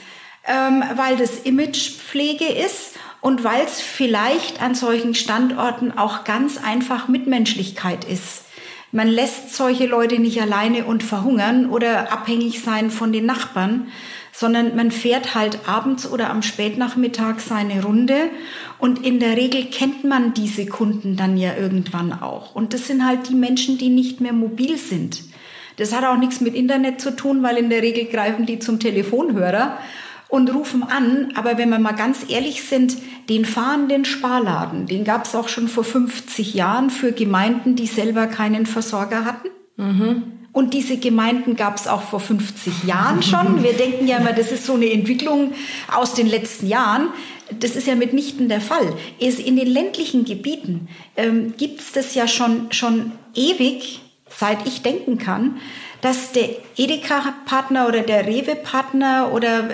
ähm, 0.46 0.82
weil 0.96 1.16
das 1.16 1.40
Imagepflege 1.40 2.46
ist 2.46 2.91
und 3.22 3.44
weil 3.44 3.64
es 3.64 3.80
vielleicht 3.80 4.60
an 4.60 4.74
solchen 4.74 5.14
Standorten 5.14 5.96
auch 5.96 6.24
ganz 6.24 6.58
einfach 6.58 7.08
Mitmenschlichkeit 7.08 8.04
ist. 8.04 8.42
Man 8.90 9.08
lässt 9.08 9.54
solche 9.54 9.86
Leute 9.86 10.18
nicht 10.18 10.42
alleine 10.42 10.84
und 10.84 11.02
verhungern 11.02 11.70
oder 11.70 12.12
abhängig 12.12 12.60
sein 12.60 12.90
von 12.90 13.10
den 13.10 13.24
Nachbarn, 13.24 13.86
sondern 14.32 14.76
man 14.76 14.90
fährt 14.90 15.34
halt 15.34 15.66
abends 15.66 16.10
oder 16.10 16.30
am 16.30 16.42
Spätnachmittag 16.42 17.38
seine 17.38 17.84
Runde 17.84 18.28
und 18.78 19.06
in 19.06 19.20
der 19.20 19.36
Regel 19.36 19.66
kennt 19.66 20.04
man 20.04 20.34
diese 20.34 20.66
Kunden 20.66 21.16
dann 21.16 21.38
ja 21.38 21.54
irgendwann 21.56 22.12
auch. 22.12 22.54
Und 22.54 22.74
das 22.74 22.86
sind 22.88 23.06
halt 23.06 23.28
die 23.28 23.34
Menschen, 23.34 23.78
die 23.78 23.88
nicht 23.88 24.20
mehr 24.20 24.32
mobil 24.32 24.76
sind. 24.76 25.22
Das 25.76 25.94
hat 25.94 26.04
auch 26.04 26.18
nichts 26.18 26.40
mit 26.40 26.54
Internet 26.54 27.00
zu 27.00 27.14
tun, 27.14 27.42
weil 27.42 27.56
in 27.56 27.70
der 27.70 27.82
Regel 27.82 28.06
greifen 28.06 28.46
die 28.46 28.58
zum 28.58 28.80
Telefonhörer 28.80 29.78
und 30.32 30.52
rufen 30.54 30.82
an. 30.82 31.32
Aber 31.34 31.58
wenn 31.58 31.68
wir 31.68 31.78
mal 31.78 31.92
ganz 31.92 32.24
ehrlich 32.28 32.62
sind, 32.62 32.96
den 33.28 33.44
fahrenden 33.44 34.06
Sparladen, 34.06 34.86
den 34.86 35.04
gab 35.04 35.26
es 35.26 35.34
auch 35.34 35.48
schon 35.48 35.68
vor 35.68 35.84
50 35.84 36.54
Jahren 36.54 36.88
für 36.88 37.12
Gemeinden, 37.12 37.76
die 37.76 37.86
selber 37.86 38.26
keinen 38.26 38.64
Versorger 38.64 39.26
hatten. 39.26 39.48
Mhm. 39.76 40.22
Und 40.52 40.72
diese 40.72 40.96
Gemeinden 40.96 41.54
gab 41.54 41.76
es 41.76 41.86
auch 41.86 42.00
vor 42.00 42.18
50 42.18 42.84
Jahren 42.84 43.22
schon. 43.22 43.62
Wir 43.62 43.74
denken 43.74 44.08
ja 44.08 44.16
immer, 44.16 44.32
das 44.32 44.52
ist 44.52 44.64
so 44.64 44.72
eine 44.72 44.90
Entwicklung 44.90 45.52
aus 45.94 46.14
den 46.14 46.28
letzten 46.28 46.66
Jahren. 46.66 47.08
Das 47.60 47.76
ist 47.76 47.86
ja 47.86 47.94
mitnichten 47.94 48.48
der 48.48 48.62
Fall. 48.62 48.94
In 49.18 49.56
den 49.56 49.68
ländlichen 49.68 50.24
Gebieten 50.24 50.88
ähm, 51.18 51.52
gibt 51.58 51.80
es 51.80 51.92
das 51.92 52.14
ja 52.14 52.26
schon, 52.26 52.72
schon 52.72 53.12
ewig, 53.34 54.00
seit 54.30 54.66
ich 54.66 54.80
denken 54.80 55.18
kann, 55.18 55.58
dass 56.02 56.32
der 56.32 56.50
Edeka-Partner 56.76 57.88
oder 57.88 58.02
der 58.02 58.26
Rewe-Partner 58.26 59.32
oder 59.32 59.70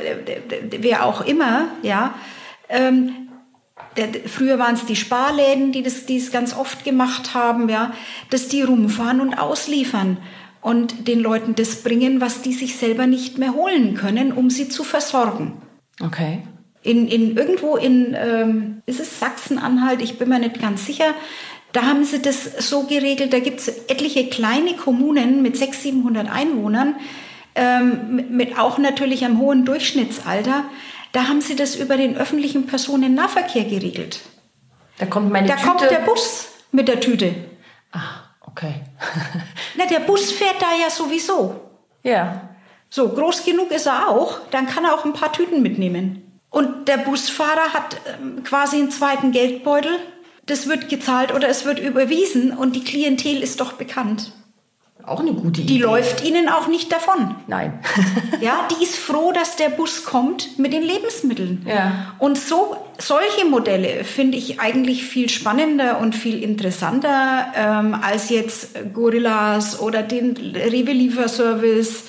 wer 0.70 1.04
auch 1.04 1.22
immer, 1.22 1.68
ja, 1.82 2.14
ähm, 2.68 3.28
der, 3.96 4.08
früher 4.26 4.58
waren 4.58 4.74
es 4.74 4.84
die 4.84 4.94
Sparläden, 4.94 5.72
die 5.72 5.82
das, 5.82 6.06
die 6.06 6.18
es 6.18 6.30
ganz 6.30 6.54
oft 6.54 6.84
gemacht 6.84 7.34
haben, 7.34 7.68
ja, 7.68 7.92
dass 8.30 8.48
die 8.48 8.62
rumfahren 8.62 9.20
und 9.20 9.34
ausliefern 9.34 10.18
und 10.60 11.08
den 11.08 11.20
Leuten 11.20 11.54
das 11.54 11.82
bringen, 11.82 12.20
was 12.20 12.42
die 12.42 12.52
sich 12.52 12.76
selber 12.76 13.06
nicht 13.06 13.38
mehr 13.38 13.54
holen 13.54 13.94
können, 13.94 14.32
um 14.32 14.50
sie 14.50 14.68
zu 14.68 14.84
versorgen. 14.84 15.62
Okay. 16.00 16.42
In, 16.82 17.08
in 17.08 17.36
irgendwo 17.36 17.76
in, 17.76 18.14
ähm, 18.16 18.82
ist 18.86 19.00
es 19.00 19.18
Sachsen-Anhalt, 19.18 20.02
ich 20.02 20.18
bin 20.18 20.28
mir 20.28 20.38
nicht 20.38 20.60
ganz 20.60 20.86
sicher, 20.86 21.14
da 21.72 21.82
haben 21.82 22.04
sie 22.04 22.20
das 22.20 22.68
so 22.68 22.84
geregelt, 22.84 23.32
da 23.32 23.40
gibt 23.40 23.60
es 23.60 23.68
etliche 23.68 24.28
kleine 24.28 24.74
Kommunen 24.74 25.42
mit 25.42 25.56
600, 25.56 25.82
700 25.82 26.30
Einwohnern, 26.30 26.96
ähm, 27.54 28.26
mit 28.30 28.58
auch 28.58 28.78
natürlich 28.78 29.24
einem 29.24 29.38
hohen 29.38 29.64
Durchschnittsalter. 29.64 30.64
Da 31.12 31.28
haben 31.28 31.40
sie 31.40 31.56
das 31.56 31.76
über 31.76 31.96
den 31.96 32.16
öffentlichen 32.16 32.66
Personennahverkehr 32.66 33.64
geregelt. 33.64 34.20
Da 34.98 35.06
kommt 35.06 35.30
meine 35.30 35.48
da 35.48 35.56
Tüte. 35.56 35.66
kommt 35.66 35.80
der 35.82 36.00
Bus 36.00 36.48
mit 36.72 36.88
der 36.88 37.00
Tüte. 37.00 37.34
Ah. 37.92 38.28
Okay. 38.58 38.74
Na, 39.76 39.86
der 39.86 40.00
Bus 40.00 40.32
fährt 40.32 40.60
da 40.60 40.66
ja 40.82 40.90
sowieso. 40.90 41.60
Ja. 42.02 42.48
So, 42.90 43.08
groß 43.10 43.44
genug 43.44 43.70
ist 43.70 43.86
er 43.86 44.08
auch, 44.08 44.40
dann 44.50 44.66
kann 44.66 44.84
er 44.84 44.94
auch 44.94 45.04
ein 45.04 45.12
paar 45.12 45.32
Tüten 45.32 45.62
mitnehmen. 45.62 46.40
Und 46.50 46.88
der 46.88 46.96
Busfahrer 46.96 47.74
hat 47.74 48.00
ähm, 48.20 48.42
quasi 48.42 48.76
einen 48.76 48.90
zweiten 48.90 49.30
Geldbeutel. 49.30 50.00
Das 50.48 50.68
wird 50.68 50.88
gezahlt 50.88 51.32
oder 51.32 51.48
es 51.48 51.64
wird 51.64 51.78
überwiesen 51.78 52.52
und 52.52 52.74
die 52.74 52.82
Klientel 52.82 53.42
ist 53.42 53.60
doch 53.60 53.74
bekannt. 53.74 54.32
Auch 55.08 55.20
eine 55.20 55.32
gute 55.32 55.62
Idee. 55.62 55.74
Die 55.74 55.80
läuft 55.80 56.24
ihnen 56.24 56.48
auch 56.48 56.68
nicht 56.68 56.92
davon. 56.92 57.34
Nein. 57.46 57.78
ja, 58.40 58.68
die 58.70 58.82
ist 58.82 58.96
froh, 58.96 59.32
dass 59.32 59.56
der 59.56 59.70
Bus 59.70 60.04
kommt 60.04 60.58
mit 60.58 60.72
den 60.72 60.82
Lebensmitteln. 60.82 61.64
Ja. 61.66 62.14
Und 62.18 62.36
so 62.36 62.76
solche 62.98 63.46
Modelle 63.46 64.04
finde 64.04 64.36
ich 64.36 64.60
eigentlich 64.60 65.04
viel 65.04 65.30
spannender 65.30 65.98
und 66.00 66.14
viel 66.14 66.42
interessanter 66.42 67.46
ähm, 67.54 67.94
als 67.94 68.28
jetzt 68.28 68.92
Gorillas 68.92 69.80
oder 69.80 70.02
den 70.02 70.36
Rewe 70.36 70.92
Lieferservice. 70.92 72.04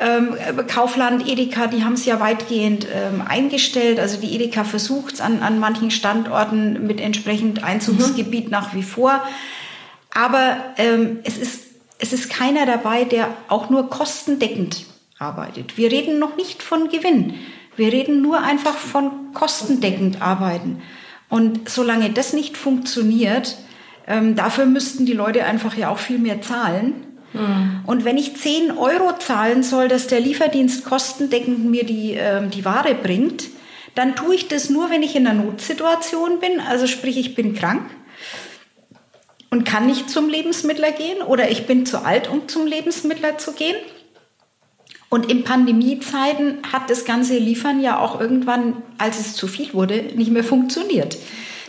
Ähm, 0.00 0.36
Kaufland, 0.68 1.28
Edeka, 1.28 1.66
die 1.66 1.84
haben 1.84 1.94
es 1.94 2.04
ja 2.04 2.20
weitgehend 2.20 2.86
ähm, 2.92 3.22
eingestellt. 3.26 3.98
Also 3.98 4.20
die 4.20 4.34
Edeka 4.34 4.64
versucht 4.64 5.14
es 5.14 5.20
an, 5.20 5.42
an 5.42 5.58
manchen 5.58 5.90
Standorten 5.90 6.86
mit 6.86 7.00
entsprechend 7.00 7.64
Einzugsgebiet 7.64 8.46
mhm. 8.46 8.50
nach 8.50 8.74
wie 8.74 8.84
vor. 8.84 9.22
Aber 10.14 10.56
ähm, 10.76 11.18
es 11.24 11.36
ist 11.36 11.68
es 11.98 12.12
ist 12.12 12.30
keiner 12.30 12.64
dabei, 12.64 13.04
der 13.04 13.34
auch 13.48 13.70
nur 13.70 13.90
kostendeckend 13.90 14.86
arbeitet. 15.18 15.76
Wir 15.76 15.90
reden 15.90 16.18
noch 16.18 16.36
nicht 16.36 16.62
von 16.62 16.88
Gewinn. 16.88 17.34
Wir 17.76 17.92
reden 17.92 18.22
nur 18.22 18.40
einfach 18.40 18.76
von 18.76 19.32
kostendeckend 19.34 20.22
arbeiten. 20.22 20.80
Und 21.28 21.68
solange 21.68 22.10
das 22.10 22.32
nicht 22.32 22.56
funktioniert, 22.56 23.56
ähm, 24.06 24.36
dafür 24.36 24.66
müssten 24.66 25.06
die 25.06 25.12
Leute 25.12 25.44
einfach 25.44 25.76
ja 25.76 25.90
auch 25.90 25.98
viel 25.98 26.18
mehr 26.18 26.40
zahlen. 26.40 26.94
Mhm. 27.38 27.80
Und 27.86 28.04
wenn 28.04 28.18
ich 28.18 28.36
10 28.36 28.76
Euro 28.76 29.16
zahlen 29.18 29.62
soll, 29.62 29.88
dass 29.88 30.06
der 30.06 30.20
Lieferdienst 30.20 30.84
kostendeckend 30.84 31.64
mir 31.64 31.84
die, 31.84 32.14
ähm, 32.14 32.50
die 32.50 32.64
Ware 32.64 32.94
bringt, 32.94 33.44
dann 33.94 34.14
tue 34.14 34.34
ich 34.34 34.48
das 34.48 34.70
nur, 34.70 34.90
wenn 34.90 35.02
ich 35.02 35.16
in 35.16 35.26
einer 35.26 35.42
Notsituation 35.42 36.40
bin. 36.40 36.60
Also 36.60 36.86
sprich, 36.86 37.16
ich 37.16 37.34
bin 37.34 37.54
krank 37.54 37.88
und 39.50 39.64
kann 39.64 39.86
nicht 39.86 40.10
zum 40.10 40.28
Lebensmittler 40.28 40.92
gehen 40.92 41.22
oder 41.22 41.50
ich 41.50 41.66
bin 41.66 41.86
zu 41.86 42.04
alt, 42.04 42.28
um 42.28 42.48
zum 42.48 42.66
Lebensmittler 42.66 43.38
zu 43.38 43.52
gehen. 43.52 43.76
Und 45.10 45.30
in 45.30 45.42
Pandemiezeiten 45.42 46.58
hat 46.70 46.90
das 46.90 47.06
ganze 47.06 47.38
Liefern 47.38 47.80
ja 47.80 47.98
auch 47.98 48.20
irgendwann, 48.20 48.82
als 48.98 49.18
es 49.18 49.34
zu 49.34 49.46
viel 49.46 49.72
wurde, 49.72 50.02
nicht 50.14 50.30
mehr 50.30 50.44
funktioniert. 50.44 51.16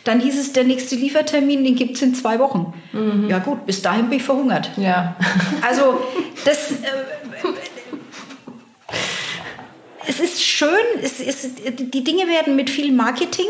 Dann 0.04 0.20
hieß 0.20 0.40
es, 0.40 0.54
der 0.54 0.64
nächste 0.64 0.96
Liefertermin, 0.96 1.64
den 1.64 1.76
gibt 1.76 1.96
es 1.96 2.02
in 2.02 2.16
zwei 2.16 2.40
Wochen. 2.40 2.74
Mhm. 2.94 3.30
Ja 3.30 3.40
gut, 3.40 3.66
bis 3.66 3.82
dahin 3.82 4.10
bin 4.10 4.20
ich 4.20 4.24
verhungert. 4.24 4.72
Ja. 4.78 5.16
Also 5.62 6.02
das... 6.46 6.72
Äh, 6.72 6.76
es 10.08 10.20
ist 10.20 10.44
schön, 10.44 10.70
es 11.04 11.20
ist, 11.20 11.60
die 11.78 12.04
Dinge 12.04 12.28
werden 12.28 12.56
mit 12.56 12.70
viel 12.70 12.92
Marketing 12.92 13.46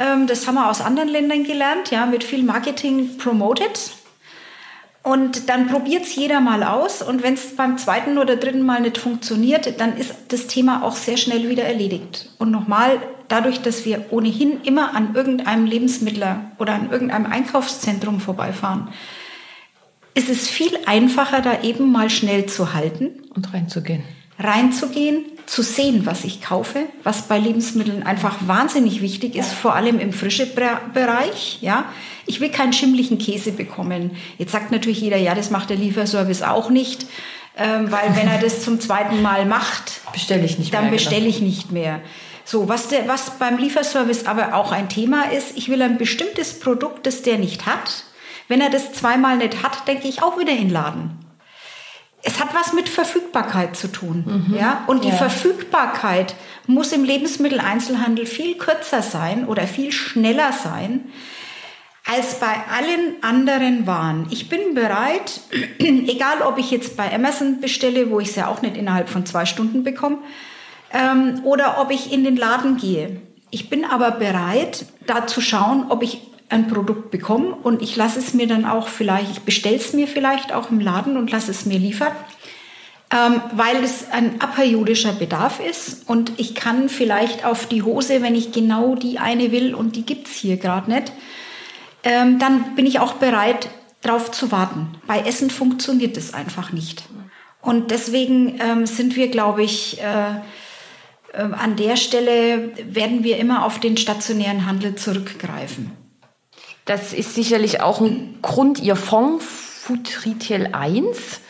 ähm, 0.00 0.26
das 0.26 0.46
haben 0.46 0.54
wir 0.54 0.68
aus 0.68 0.80
anderen 0.80 1.10
Ländern 1.10 1.44
gelernt, 1.44 1.90
ja, 1.90 2.06
mit 2.06 2.24
viel 2.24 2.42
Marketing 2.42 3.18
promoted. 3.18 3.92
Und 5.02 5.48
dann 5.48 5.68
probiert 5.68 6.04
es 6.04 6.14
jeder 6.14 6.40
mal 6.40 6.62
aus. 6.62 7.00
Und 7.00 7.22
wenn 7.22 7.34
es 7.34 7.56
beim 7.56 7.78
zweiten 7.78 8.18
oder 8.18 8.36
dritten 8.36 8.62
Mal 8.62 8.82
nicht 8.82 8.98
funktioniert, 8.98 9.80
dann 9.80 9.96
ist 9.96 10.14
das 10.28 10.46
Thema 10.46 10.82
auch 10.82 10.94
sehr 10.94 11.16
schnell 11.16 11.48
wieder 11.48 11.64
erledigt. 11.64 12.28
Und 12.38 12.50
nochmal, 12.50 13.00
dadurch, 13.28 13.62
dass 13.62 13.86
wir 13.86 14.06
ohnehin 14.10 14.60
immer 14.62 14.94
an 14.94 15.14
irgendeinem 15.14 15.64
Lebensmittler 15.64 16.52
oder 16.58 16.74
an 16.74 16.90
irgendeinem 16.90 17.26
Einkaufszentrum 17.26 18.20
vorbeifahren, 18.20 18.88
ist 20.14 20.28
es 20.28 20.48
viel 20.48 20.76
einfacher, 20.86 21.40
da 21.40 21.62
eben 21.62 21.90
mal 21.90 22.10
schnell 22.10 22.46
zu 22.46 22.74
halten. 22.74 23.22
Und 23.34 23.54
reinzugehen. 23.54 24.02
Reinzugehen, 24.38 25.24
zu 25.50 25.62
sehen, 25.62 26.06
was 26.06 26.22
ich 26.22 26.40
kaufe, 26.40 26.86
was 27.02 27.22
bei 27.22 27.36
Lebensmitteln 27.36 28.04
einfach 28.04 28.36
wahnsinnig 28.46 29.02
wichtig 29.02 29.34
ist, 29.34 29.52
vor 29.52 29.74
allem 29.74 29.98
im 29.98 30.12
frischen 30.12 30.46
Bereich. 30.94 31.58
Ja, 31.60 31.86
ich 32.24 32.40
will 32.40 32.50
keinen 32.50 32.72
schimmlichen 32.72 33.18
Käse 33.18 33.50
bekommen. 33.50 34.12
Jetzt 34.38 34.52
sagt 34.52 34.70
natürlich 34.70 35.00
jeder, 35.00 35.16
ja, 35.16 35.34
das 35.34 35.50
macht 35.50 35.68
der 35.70 35.76
Lieferservice 35.76 36.42
auch 36.42 36.70
nicht, 36.70 37.04
ähm, 37.58 37.90
weil 37.90 38.14
wenn 38.14 38.28
er 38.28 38.38
das 38.38 38.62
zum 38.62 38.78
zweiten 38.78 39.22
Mal 39.22 39.44
macht, 39.44 40.02
bestelle 40.12 40.44
ich 40.44 40.56
nicht 40.56 40.72
dann 40.72 40.82
mehr. 40.82 40.90
Dann 40.90 40.96
bestelle 40.96 41.24
genau. 41.24 41.30
ich 41.30 41.40
nicht 41.40 41.72
mehr. 41.72 42.00
So, 42.44 42.68
was, 42.68 42.86
der, 42.86 43.08
was 43.08 43.38
beim 43.40 43.58
Lieferservice 43.58 44.26
aber 44.26 44.54
auch 44.54 44.70
ein 44.70 44.88
Thema 44.88 45.32
ist, 45.32 45.56
ich 45.56 45.68
will 45.68 45.82
ein 45.82 45.98
bestimmtes 45.98 46.60
Produkt, 46.60 47.06
das 47.06 47.22
der 47.22 47.38
nicht 47.38 47.66
hat. 47.66 48.04
Wenn 48.46 48.60
er 48.60 48.70
das 48.70 48.92
zweimal 48.92 49.38
nicht 49.38 49.64
hat, 49.64 49.88
denke 49.88 50.06
ich 50.06 50.22
auch 50.22 50.38
wieder 50.38 50.52
in 50.52 50.68
den 50.68 50.70
Laden. 50.70 51.19
Es 52.22 52.38
hat 52.38 52.54
was 52.54 52.72
mit 52.72 52.88
Verfügbarkeit 52.88 53.76
zu 53.76 53.88
tun. 53.88 54.46
Mhm. 54.48 54.56
Ja? 54.56 54.84
Und 54.86 55.04
die 55.04 55.08
ja. 55.08 55.14
Verfügbarkeit 55.14 56.34
muss 56.66 56.92
im 56.92 57.04
Lebensmitteleinzelhandel 57.04 58.26
viel 58.26 58.56
kürzer 58.56 59.02
sein 59.02 59.46
oder 59.46 59.66
viel 59.66 59.92
schneller 59.92 60.52
sein 60.52 61.10
als 62.06 62.40
bei 62.40 62.46
allen 62.46 63.22
anderen 63.22 63.86
Waren. 63.86 64.26
Ich 64.30 64.48
bin 64.48 64.74
bereit, 64.74 65.40
egal 65.78 66.42
ob 66.42 66.58
ich 66.58 66.70
jetzt 66.70 66.96
bei 66.96 67.12
Amazon 67.12 67.60
bestelle, 67.60 68.10
wo 68.10 68.20
ich 68.20 68.30
es 68.30 68.36
ja 68.36 68.48
auch 68.48 68.62
nicht 68.62 68.76
innerhalb 68.76 69.08
von 69.08 69.26
zwei 69.26 69.46
Stunden 69.46 69.84
bekomme, 69.84 70.18
ähm, 70.92 71.40
oder 71.44 71.80
ob 71.80 71.90
ich 71.90 72.12
in 72.12 72.24
den 72.24 72.36
Laden 72.36 72.76
gehe. 72.76 73.20
Ich 73.50 73.68
bin 73.68 73.84
aber 73.84 74.12
bereit, 74.12 74.86
da 75.06 75.26
zu 75.26 75.40
schauen, 75.40 75.86
ob 75.88 76.02
ich 76.02 76.22
ein 76.50 76.68
Produkt 76.68 77.10
bekomme 77.10 77.54
und 77.62 77.80
ich 77.82 77.96
lasse 77.96 78.18
es 78.18 78.34
mir 78.34 78.46
dann 78.46 78.64
auch 78.64 78.88
vielleicht, 78.88 79.30
ich 79.30 79.40
bestelle 79.40 79.76
es 79.76 79.92
mir 79.92 80.06
vielleicht 80.06 80.52
auch 80.52 80.70
im 80.70 80.80
Laden 80.80 81.16
und 81.16 81.30
lasse 81.30 81.50
es 81.50 81.64
mir 81.64 81.78
liefern, 81.78 82.12
ähm, 83.12 83.40
weil 83.52 83.82
es 83.82 84.10
ein 84.10 84.40
aperiodischer 84.40 85.12
Bedarf 85.12 85.60
ist 85.60 86.08
und 86.08 86.32
ich 86.38 86.54
kann 86.54 86.88
vielleicht 86.88 87.44
auf 87.44 87.66
die 87.66 87.82
Hose, 87.82 88.22
wenn 88.22 88.34
ich 88.34 88.52
genau 88.52 88.94
die 88.94 89.18
eine 89.18 89.52
will 89.52 89.74
und 89.74 89.96
die 89.96 90.04
gibt's 90.04 90.34
hier 90.34 90.56
gerade 90.56 90.90
nicht, 90.90 91.12
ähm, 92.02 92.38
dann 92.38 92.74
bin 92.74 92.86
ich 92.86 92.98
auch 92.98 93.14
bereit, 93.14 93.68
darauf 94.00 94.30
zu 94.30 94.50
warten. 94.50 94.88
Bei 95.06 95.20
Essen 95.20 95.50
funktioniert 95.50 96.16
es 96.16 96.34
einfach 96.34 96.72
nicht. 96.72 97.04
Und 97.60 97.90
deswegen 97.90 98.58
ähm, 98.60 98.86
sind 98.86 99.16
wir, 99.16 99.28
glaube 99.28 99.62
ich, 99.62 100.00
äh, 100.00 100.30
äh, 101.32 101.42
an 101.42 101.76
der 101.76 101.96
Stelle 101.96 102.70
werden 102.90 103.22
wir 103.22 103.36
immer 103.36 103.64
auf 103.64 103.78
den 103.78 103.96
stationären 103.96 104.66
Handel 104.66 104.94
zurückgreifen. 104.94 105.92
Das 106.90 107.12
ist 107.12 107.36
sicherlich 107.36 107.82
auch 107.82 108.00
ein 108.00 108.40
Grund, 108.42 108.80
Ihr 108.80 108.96
Fonds 108.96 109.46
Food 109.46 110.26
Retail 110.26 110.70
1. 110.72 111.40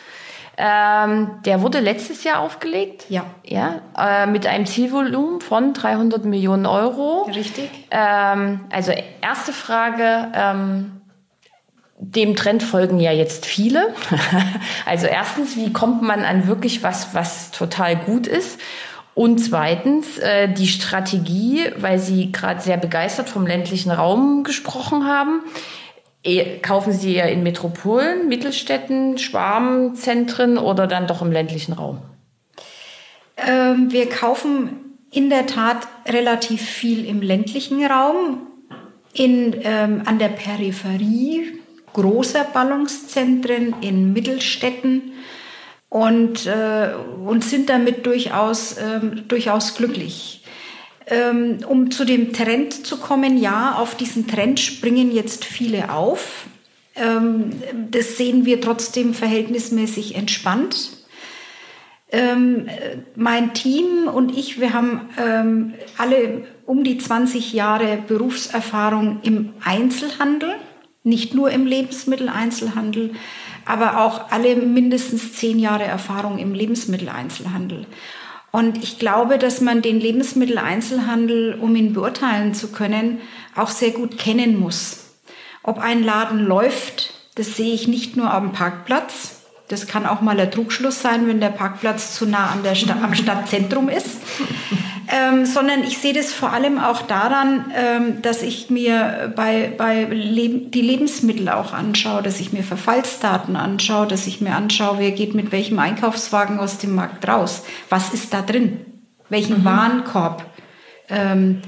Ähm, 0.55 1.31
der 1.45 1.63
wurde 1.63 1.79
letztes 1.79 2.23
Jahr 2.23 2.41
aufgelegt. 2.41 3.05
Ja. 3.09 3.25
Ja, 3.43 3.81
äh, 3.97 4.27
mit 4.27 4.45
einem 4.45 4.67
Zielvolumen 4.67 5.41
von 5.41 5.73
300 5.73 6.25
Millionen 6.25 6.67
Euro. 6.67 7.23
Richtig. 7.23 7.71
Ähm, 7.89 8.65
also 8.71 8.93
erste 9.21 9.51
Frage. 9.51 10.31
Ähm, 10.35 11.01
dem 11.97 12.35
Trend 12.35 12.61
folgen 12.61 12.99
ja 12.99 13.11
jetzt 13.11 13.47
viele. 13.47 13.95
also 14.85 15.07
erstens, 15.07 15.55
wie 15.55 15.73
kommt 15.73 16.03
man 16.03 16.23
an 16.23 16.45
wirklich 16.45 16.83
was, 16.83 17.15
was 17.15 17.49
total 17.49 17.95
gut 17.95 18.27
ist? 18.27 18.59
Und 19.13 19.39
zweitens 19.39 20.17
äh, 20.19 20.47
die 20.47 20.67
Strategie, 20.67 21.65
weil 21.77 21.99
Sie 21.99 22.31
gerade 22.31 22.61
sehr 22.61 22.77
begeistert 22.77 23.29
vom 23.29 23.45
ländlichen 23.45 23.91
Raum 23.91 24.43
gesprochen 24.43 25.05
haben. 25.05 25.41
E 26.23 26.59
kaufen 26.59 26.93
Sie 26.93 27.15
ja 27.15 27.25
in 27.25 27.43
Metropolen, 27.43 28.27
Mittelstädten, 28.27 29.17
Schwarmzentren 29.17 30.57
oder 30.57 30.87
dann 30.87 31.07
doch 31.07 31.21
im 31.21 31.31
ländlichen 31.31 31.73
Raum? 31.73 32.01
Ähm, 33.37 33.91
wir 33.91 34.07
kaufen 34.07 34.97
in 35.11 35.29
der 35.29 35.45
Tat 35.45 35.87
relativ 36.07 36.61
viel 36.61 37.05
im 37.05 37.21
ländlichen 37.21 37.83
Raum, 37.85 38.47
in, 39.13 39.55
ähm, 39.63 40.03
an 40.05 40.19
der 40.19 40.29
Peripherie 40.29 41.59
großer 41.93 42.45
Ballungszentren, 42.53 43.75
in 43.81 44.13
Mittelstädten 44.13 45.11
und, 45.91 46.45
äh, 46.45 46.91
und 47.25 47.43
sind 47.43 47.69
damit 47.69 48.05
durchaus, 48.05 48.77
ähm, 48.77 49.27
durchaus 49.27 49.75
glücklich. 49.75 50.41
Ähm, 51.05 51.57
um 51.67 51.91
zu 51.91 52.05
dem 52.05 52.31
Trend 52.31 52.85
zu 52.87 52.95
kommen, 52.95 53.37
ja, 53.37 53.75
auf 53.75 53.95
diesen 53.95 54.25
Trend 54.25 54.61
springen 54.61 55.11
jetzt 55.11 55.43
viele 55.43 55.91
auf. 55.91 56.45
Ähm, 56.95 57.51
das 57.91 58.15
sehen 58.15 58.45
wir 58.45 58.61
trotzdem 58.61 59.13
verhältnismäßig 59.13 60.15
entspannt. 60.15 60.91
Ähm, 62.09 62.67
mein 63.17 63.53
Team 63.53 64.07
und 64.07 64.37
ich, 64.37 64.61
wir 64.61 64.71
haben 64.71 65.09
ähm, 65.21 65.73
alle 65.97 66.43
um 66.65 66.85
die 66.85 66.99
20 66.99 67.51
Jahre 67.51 67.97
Berufserfahrung 68.07 69.19
im 69.23 69.51
Einzelhandel, 69.61 70.53
nicht 71.03 71.33
nur 71.33 71.51
im 71.51 71.65
Lebensmitteleinzelhandel 71.65 73.11
aber 73.65 73.99
auch 73.99 74.31
alle 74.31 74.55
mindestens 74.55 75.33
zehn 75.33 75.59
Jahre 75.59 75.83
Erfahrung 75.83 76.37
im 76.37 76.53
Lebensmitteleinzelhandel. 76.53 77.85
Und 78.51 78.83
ich 78.83 78.99
glaube, 78.99 79.37
dass 79.37 79.61
man 79.61 79.81
den 79.81 79.99
Lebensmitteleinzelhandel, 79.99 81.57
um 81.59 81.75
ihn 81.75 81.93
beurteilen 81.93 82.53
zu 82.53 82.71
können, 82.71 83.19
auch 83.55 83.69
sehr 83.69 83.91
gut 83.91 84.17
kennen 84.17 84.59
muss. 84.59 85.05
Ob 85.63 85.77
ein 85.79 86.03
Laden 86.03 86.45
läuft, 86.45 87.13
das 87.35 87.55
sehe 87.55 87.73
ich 87.73 87.87
nicht 87.87 88.17
nur 88.17 88.31
am 88.31 88.51
Parkplatz. 88.51 89.40
Das 89.71 89.87
kann 89.87 90.05
auch 90.05 90.21
mal 90.21 90.35
der 90.35 90.51
Trugschluss 90.51 91.01
sein, 91.01 91.27
wenn 91.27 91.39
der 91.39 91.49
Parkplatz 91.49 92.13
zu 92.13 92.25
nah 92.25 92.47
an 92.47 92.63
der 92.63 92.75
Sta 92.75 92.97
am 93.01 93.15
Stadtzentrum 93.15 93.89
ist 93.89 94.17
ähm, 95.11 95.45
sondern 95.45 95.83
ich 95.83 95.97
sehe 95.97 96.13
das 96.13 96.31
vor 96.31 96.53
allem 96.53 96.79
auch 96.79 97.01
daran, 97.01 97.71
ähm, 97.75 98.21
dass 98.21 98.41
ich 98.41 98.69
mir 98.69 99.33
bei, 99.35 99.71
bei 99.77 100.05
Leb 100.05 100.71
die 100.71 100.81
Lebensmittel 100.81 101.49
auch 101.49 101.73
anschaue, 101.73 102.23
dass 102.23 102.39
ich 102.39 102.53
mir 102.53 102.63
Verfallsdaten 102.63 103.55
anschaue, 103.57 104.07
dass 104.07 104.25
ich 104.25 104.39
mir 104.39 104.55
anschaue, 104.55 104.99
wer 104.99 105.11
geht 105.11 105.35
mit 105.35 105.51
welchem 105.51 105.79
Einkaufswagen 105.79 106.59
aus 106.59 106.77
dem 106.77 106.95
Markt 106.95 107.27
raus, 107.27 107.63
was 107.89 108.13
ist 108.13 108.33
da 108.33 108.41
drin, 108.41 108.79
welchen 109.29 109.59
mhm. 109.59 109.65
Warenkorb 109.65 110.45
ähm, 111.09 111.61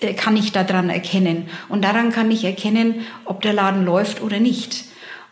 äh, 0.00 0.12
kann 0.12 0.36
ich 0.36 0.52
daran 0.52 0.90
erkennen. 0.90 1.48
Und 1.70 1.82
daran 1.82 2.12
kann 2.12 2.30
ich 2.30 2.44
erkennen, 2.44 3.06
ob 3.24 3.40
der 3.40 3.54
Laden 3.54 3.84
läuft 3.84 4.20
oder 4.22 4.38
nicht. 4.38 4.84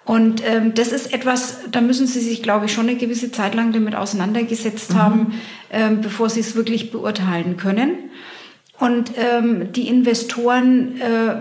Und 0.04 0.42
ähm, 0.46 0.74
das 0.74 0.92
ist 0.92 1.12
etwas, 1.12 1.58
da 1.70 1.80
müssen 1.80 2.06
Sie 2.06 2.20
sich, 2.20 2.42
glaube 2.42 2.66
ich, 2.66 2.72
schon 2.72 2.88
eine 2.88 2.98
gewisse 2.98 3.30
Zeit 3.30 3.54
lang 3.54 3.72
damit 3.72 3.94
auseinandergesetzt 3.94 4.94
mhm. 4.94 4.98
haben, 4.98 5.34
ähm, 5.70 6.00
bevor 6.00 6.30
Sie 6.30 6.40
es 6.40 6.56
wirklich 6.56 6.90
beurteilen 6.90 7.56
können. 7.56 8.10
Und 8.78 9.12
ähm, 9.16 9.72
die 9.72 9.88
Investoren 9.88 11.00
äh, 11.00 11.34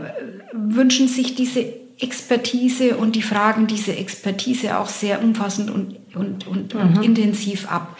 wünschen 0.52 1.08
sich 1.08 1.36
diese 1.36 1.74
Expertise 2.00 2.98
und 2.98 3.16
die 3.16 3.22
fragen 3.22 3.68
diese 3.68 3.96
Expertise 3.96 4.78
auch 4.78 4.88
sehr 4.88 5.24
umfassend 5.24 5.70
und, 5.70 5.96
und, 6.16 6.48
und, 6.48 6.74
mhm. 6.74 6.82
und 6.82 7.04
intensiv 7.04 7.70
ab. 7.72 7.98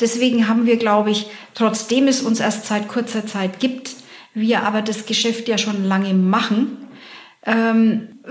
Deswegen 0.00 0.48
haben 0.48 0.66
wir, 0.66 0.76
glaube 0.76 1.10
ich, 1.10 1.26
trotzdem 1.54 2.08
es 2.08 2.22
uns 2.22 2.40
erst 2.40 2.66
seit 2.66 2.88
kurzer 2.88 3.26
Zeit 3.26 3.58
gibt, 3.58 3.94
wir 4.34 4.62
aber 4.62 4.82
das 4.82 5.06
Geschäft 5.06 5.48
ja 5.48 5.58
schon 5.58 5.84
lange 5.84 6.14
machen, 6.14 6.87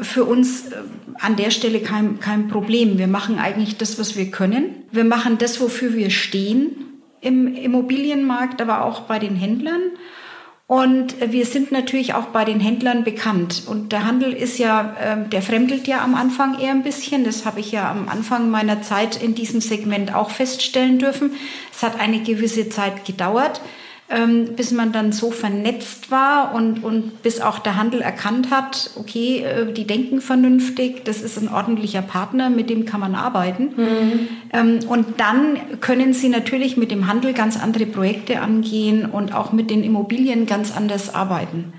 für 0.02 0.26
uns 0.26 0.68
äh, 0.68 0.76
an 1.20 1.36
der 1.36 1.52
Stelle 1.52 1.80
kein, 1.80 2.20
kein 2.20 2.48
Problem. 2.48 2.98
Wir 2.98 3.08
machen 3.08 3.40
eigentlich 3.40 3.78
das, 3.78 4.00
was 4.00 4.16
wir 4.16 4.30
können. 4.32 4.84
Wir 4.92 5.04
machen 5.04 5.38
das, 5.38 5.60
wofür 5.60 5.94
wir 5.94 6.10
stehen 6.10 7.02
im 7.22 7.56
Immobilienmarkt, 7.56 8.62
aber 8.62 8.84
auch 8.86 9.02
bei 9.02 9.20
den 9.20 9.36
Händlern. 9.36 9.82
Und 10.68 11.16
wir 11.32 11.46
sind 11.46 11.72
natürlich 11.72 12.14
auch 12.14 12.26
bei 12.26 12.44
den 12.44 12.60
Händlern 12.60 13.06
bekannt. 13.06 13.64
Und 13.68 13.94
der 13.94 14.06
Handel 14.06 14.34
ist 14.34 14.60
ja, 14.60 14.96
äh, 15.02 15.30
der 15.30 15.42
fremdelt 15.42 15.88
ja 15.88 16.04
am 16.04 16.14
Anfang 16.14 16.60
eher 16.60 16.72
ein 16.72 16.84
bisschen. 16.84 17.24
Das 17.24 17.46
habe 17.46 17.62
ich 17.62 17.72
ja 17.72 17.90
am 17.90 18.10
Anfang 18.10 18.50
meiner 18.50 18.82
Zeit 18.82 19.22
in 19.22 19.34
diesem 19.34 19.62
Segment 19.62 20.14
auch 20.14 20.30
feststellen 20.30 21.00
dürfen. 21.00 21.32
Es 21.74 21.84
hat 21.84 22.00
eine 22.00 22.22
gewisse 22.22 22.68
Zeit 22.68 23.06
gedauert 23.06 23.62
ähm, 24.10 24.56
bis 24.56 24.72
man 24.72 24.92
dann 24.92 25.12
so 25.12 25.32
vernetzt 25.32 26.12
war 26.12 26.54
und, 26.54 26.84
und 26.84 27.24
bis 27.24 27.42
auch 27.42 27.60
der 27.60 27.76
Handel 27.76 28.02
erkannt 28.02 28.52
hat, 28.52 28.92
okay, 28.96 29.44
äh, 29.44 29.74
die 29.74 29.86
denken 29.86 30.22
vernünftig, 30.22 31.04
das 31.04 31.22
ist 31.22 31.38
ein 31.38 31.50
ordentlicher 31.50 32.02
Partner, 32.02 32.50
mit 32.50 32.70
dem 32.70 32.86
kann 32.86 33.02
man 33.02 33.16
arbeiten. 33.16 33.74
Mhm. 33.76 34.28
Ähm, 34.54 34.80
und 34.88 35.20
dann 35.20 35.80
können 35.82 36.14
sie 36.14 36.30
natürlich 36.30 36.78
mit 36.78 36.90
dem 36.92 37.08
Handel 37.08 37.34
ganz 37.34 37.62
andere 37.62 37.86
Projekte 37.86 38.40
angehen 38.40 39.06
und 39.06 39.34
auch 39.34 39.52
mit 39.52 39.70
den 39.70 39.84
Immobilien 39.84 40.46
ganz 40.46 40.76
anders 40.76 41.14
arbeiten. 41.14 41.74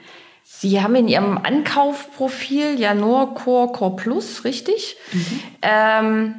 Sie 0.45 0.83
haben 0.83 0.97
in 0.97 1.09
Ihrem 1.09 1.39
Ankaufprofil 1.39 2.79
ja 2.79 2.93
nur 2.93 3.35
Core, 3.35 3.71
Core 3.73 3.97
Plus, 3.97 4.45
richtig? 4.45 4.97
Mhm. 5.13 5.41
Ähm, 5.63 6.35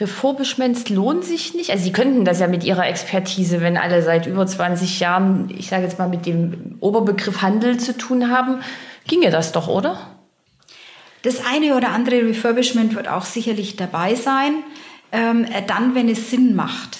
Refurbishments 0.00 0.88
lohnen 0.90 1.22
sich 1.22 1.54
nicht. 1.54 1.70
Also 1.70 1.84
Sie 1.84 1.92
könnten 1.92 2.24
das 2.24 2.38
ja 2.38 2.46
mit 2.46 2.62
Ihrer 2.62 2.86
Expertise, 2.86 3.60
wenn 3.60 3.76
alle 3.76 4.02
seit 4.02 4.26
über 4.26 4.46
20 4.46 5.00
Jahren, 5.00 5.52
ich 5.56 5.68
sage 5.68 5.82
jetzt 5.82 5.98
mal, 5.98 6.08
mit 6.08 6.24
dem 6.24 6.76
Oberbegriff 6.80 7.42
Handel 7.42 7.78
zu 7.78 7.96
tun 7.96 8.30
haben, 8.30 8.60
ginge 9.06 9.30
das 9.30 9.52
doch, 9.52 9.66
oder? 9.66 9.98
Das 11.22 11.44
eine 11.44 11.76
oder 11.76 11.90
andere 11.90 12.22
Refurbishment 12.22 12.94
wird 12.94 13.08
auch 13.08 13.24
sicherlich 13.24 13.74
dabei 13.74 14.14
sein, 14.14 14.62
ähm, 15.10 15.46
dann, 15.66 15.96
wenn 15.96 16.08
es 16.08 16.30
Sinn 16.30 16.54
macht. 16.54 16.98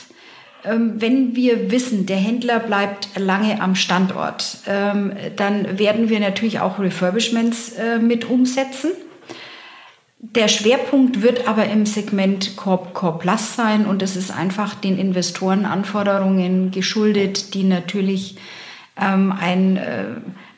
Ähm, 0.64 0.94
wenn 1.00 1.36
wir 1.36 1.70
wissen, 1.70 2.06
der 2.06 2.16
Händler 2.16 2.58
bleibt 2.58 3.10
lange 3.16 3.60
am 3.60 3.76
Standort, 3.76 4.58
ähm, 4.66 5.12
dann 5.36 5.78
werden 5.78 6.08
wir 6.08 6.18
natürlich 6.18 6.58
auch 6.58 6.80
Refurbishments 6.80 7.74
äh, 7.74 7.98
mit 8.00 8.28
umsetzen. 8.28 8.90
Der 10.20 10.48
Schwerpunkt 10.48 11.22
wird 11.22 11.46
aber 11.46 11.66
im 11.66 11.86
Segment 11.86 12.56
Core, 12.56 12.88
Core 12.92 13.18
Plus 13.18 13.54
sein 13.54 13.86
und 13.86 14.02
es 14.02 14.16
ist 14.16 14.32
einfach 14.32 14.74
den 14.74 14.98
Investorenanforderungen 14.98 16.72
geschuldet, 16.72 17.54
die 17.54 17.62
natürlich 17.62 18.36
ähm, 19.00 19.32
ein, 19.32 19.76
äh, 19.76 20.06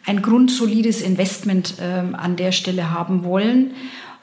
ein 0.07 0.23
grundsolides 0.23 1.03
Investment 1.03 1.75
äh, 1.79 2.17
an 2.17 2.37
der 2.37 2.53
Stelle 2.53 2.91
haben 2.91 3.23
wollen. 3.23 3.73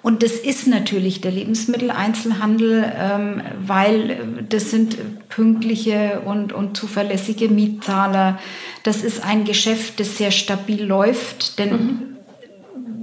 Und 0.02 0.24
das 0.24 0.32
ist 0.34 0.68
natürlich 0.68 1.22
der 1.22 1.32
Lebensmitteleinzelhandel, 1.32 2.92
ähm, 2.98 3.42
weil 3.60 4.46
das 4.50 4.72
sind 4.72 4.98
pünktliche 5.30 6.22
und, 6.26 6.52
und 6.52 6.78
zuverlässige 6.78 7.50
Mietzahler. 7.50 8.40
Das 8.82 9.04
ist 9.04 9.24
ein 9.24 9.44
Geschäft, 9.44 10.00
das 10.00 10.18
sehr 10.18 10.32
stabil 10.32 10.84
läuft, 10.84 11.60
denn 11.60 11.70
mhm. 11.70 12.17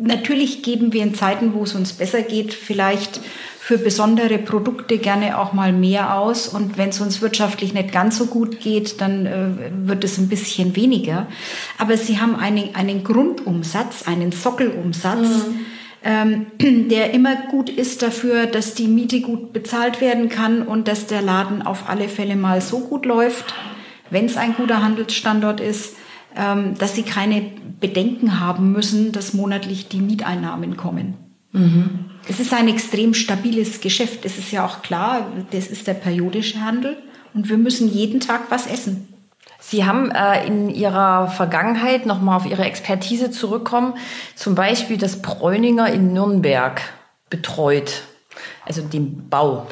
Natürlich 0.07 0.63
geben 0.63 0.93
wir 0.93 1.03
in 1.03 1.15
Zeiten, 1.15 1.55
wo 1.55 1.65
es 1.65 1.75
uns 1.75 1.93
besser 1.93 2.23
geht, 2.23 2.55
vielleicht 2.55 3.21
für 3.65 3.79
besondere 3.79 4.37
Produkte 4.37 4.99
gerne 4.99 5.39
auch 5.39 5.55
mal 5.55 5.73
mehr 5.73 6.19
aus. 6.19 6.49
Und 6.49 6.77
wenn 6.77 6.91
es 6.91 7.01
uns 7.01 7.23
wirtschaftlich 7.23 7.73
nicht 7.73 7.93
ganz 7.93 8.19
so 8.19 8.27
gut 8.27 8.61
geht, 8.61 9.01
dann 9.01 9.25
äh, 9.25 9.89
wird 9.89 10.05
es 10.05 10.19
ein 10.19 10.29
bisschen 10.29 10.77
weniger. 10.77 11.29
Aber 11.79 11.97
sie 11.97 12.21
haben 12.21 12.37
einen, 12.37 12.75
einen 12.75 13.05
Grundumsatz, 13.05 14.07
einen 14.07 14.33
Sockelumsatz. 14.33 15.47
Mhm. 15.47 15.67
Ähm, 16.05 16.47
der 16.91 17.15
immer 17.15 17.37
gut 17.51 17.71
ist 17.71 18.03
dafür, 18.03 18.45
dass 18.45 18.75
die 18.75 18.87
Miete 18.87 19.23
gut 19.23 19.55
bezahlt 19.55 20.03
werden 20.03 20.29
kann 20.29 20.61
und 20.61 20.87
dass 20.87 21.07
der 21.07 21.23
Laden 21.23 21.63
auf 21.63 21.89
alle 21.89 22.11
Fälle 22.11 22.37
mal 22.37 22.61
so 22.61 22.81
gut 22.81 23.07
läuft, 23.07 23.55
wenn 24.11 24.27
es 24.27 24.37
ein 24.37 24.55
guter 24.55 24.83
Handelsstandort 24.83 25.61
ist, 25.61 25.97
dass 26.35 26.95
sie 26.95 27.03
keine 27.03 27.43
Bedenken 27.81 28.41
haben 28.41 28.73
müssen, 28.73 29.13
dass 29.13 29.35
monatlich 29.35 29.89
die 29.89 30.01
Mieteinnahmen 30.01 30.77
kommen. 30.77 31.15
Mhm. 31.53 32.11
Es 32.29 32.41
ist 32.41 32.53
ein 32.53 32.69
extrem 32.69 33.15
stabiles 33.15 33.81
Geschäft. 33.81 34.25
Es 34.25 34.39
ist 34.39 34.51
ja 34.51 34.65
auch 34.65 34.83
klar, 34.83 35.27
das 35.53 35.69
ist 35.69 35.87
der 35.87 35.95
periodische 35.95 36.61
Handel 36.61 36.97
und 37.33 37.49
wir 37.49 37.59
müssen 37.59 37.89
jeden 37.89 38.21
Tag 38.21 38.43
was 38.51 38.67
essen. 38.67 39.09
Sie 39.61 39.87
haben 39.87 40.11
äh, 40.11 40.47
in 40.47 40.69
Ihrer 40.69 41.29
Vergangenheit 41.29 42.07
nochmal 42.07 42.37
auf 42.37 42.47
Ihre 42.47 42.65
Expertise 42.65 43.31
zurückkommen, 43.31 43.95
zum 44.35 44.55
Beispiel 44.55 44.99
das 44.99 45.23
Bräuninger 45.23 45.91
in 45.91 46.13
Nürnberg 46.13 46.83
betreut, 47.31 48.03
also 48.67 48.83
den 48.83 49.29
Bau 49.31 49.67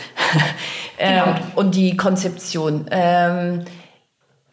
ähm, 0.98 1.24
genau. 1.24 1.36
und 1.56 1.74
die 1.74 1.96
Konzeption. 1.96 2.86
Ähm, 2.90 3.64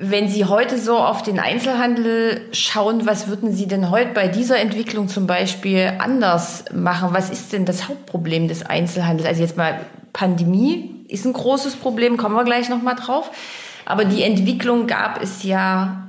wenn 0.02 0.30
Sie 0.30 0.46
heute 0.46 0.78
so 0.80 0.98
auf 0.98 1.24
den 1.24 1.40
Einzelhandel 1.40 2.48
schauen, 2.54 3.06
was 3.06 3.28
würden 3.28 3.52
Sie 3.52 3.68
denn 3.68 3.92
heute 3.92 4.14
bei 4.14 4.30
dieser 4.30 4.58
Entwicklung 4.58 5.10
zum 5.10 5.28
Beispiel 5.28 5.92
anders 6.00 6.64
machen? 6.74 7.10
Was 7.12 7.30
ist 7.30 7.52
denn 7.52 7.66
das 7.66 7.90
Hauptproblem 7.90 8.48
des 8.48 8.66
Einzelhandels? 8.66 9.28
Also 9.28 9.42
jetzt 9.42 9.58
mal 9.58 9.82
Pandemie 10.14 11.06
ist 11.10 11.26
ein 11.26 11.34
großes 11.34 11.76
Problem, 11.76 12.16
kommen 12.16 12.36
wir 12.36 12.46
gleich 12.46 12.70
nochmal 12.70 12.96
drauf. 12.96 13.30
Aber 13.86 14.06
die 14.06 14.24
Entwicklung 14.24 14.88
gab 14.88 15.22
es 15.22 15.44
ja 15.44 16.09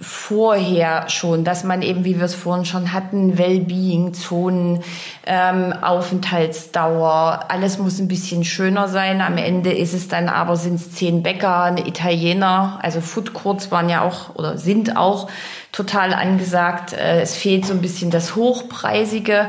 vorher 0.00 1.08
schon, 1.08 1.44
dass 1.44 1.62
man 1.62 1.82
eben, 1.82 2.04
wie 2.04 2.18
wir 2.18 2.24
es 2.24 2.34
vorhin 2.34 2.64
schon 2.64 2.92
hatten, 2.92 3.38
Wellbeing-Zonen, 3.38 4.82
ähm, 5.24 5.72
Aufenthaltsdauer, 5.72 7.46
alles 7.48 7.78
muss 7.78 8.00
ein 8.00 8.08
bisschen 8.08 8.44
schöner 8.44 8.88
sein. 8.88 9.20
Am 9.20 9.38
Ende 9.38 9.72
ist 9.72 9.94
es 9.94 10.08
dann 10.08 10.28
aber, 10.28 10.56
sind 10.56 10.76
es 10.76 10.92
zehn 10.92 11.22
Bäcker, 11.22 11.62
eine 11.62 11.86
Italiener, 11.86 12.80
also 12.82 13.00
Food 13.00 13.34
Courts 13.34 13.70
waren 13.70 13.88
ja 13.88 14.02
auch 14.02 14.34
oder 14.34 14.58
sind 14.58 14.96
auch 14.96 15.28
total 15.70 16.12
angesagt. 16.12 16.92
Äh, 16.92 17.20
es 17.20 17.36
fehlt 17.36 17.64
so 17.64 17.72
ein 17.72 17.80
bisschen 17.80 18.10
das 18.10 18.34
Hochpreisige. 18.34 19.48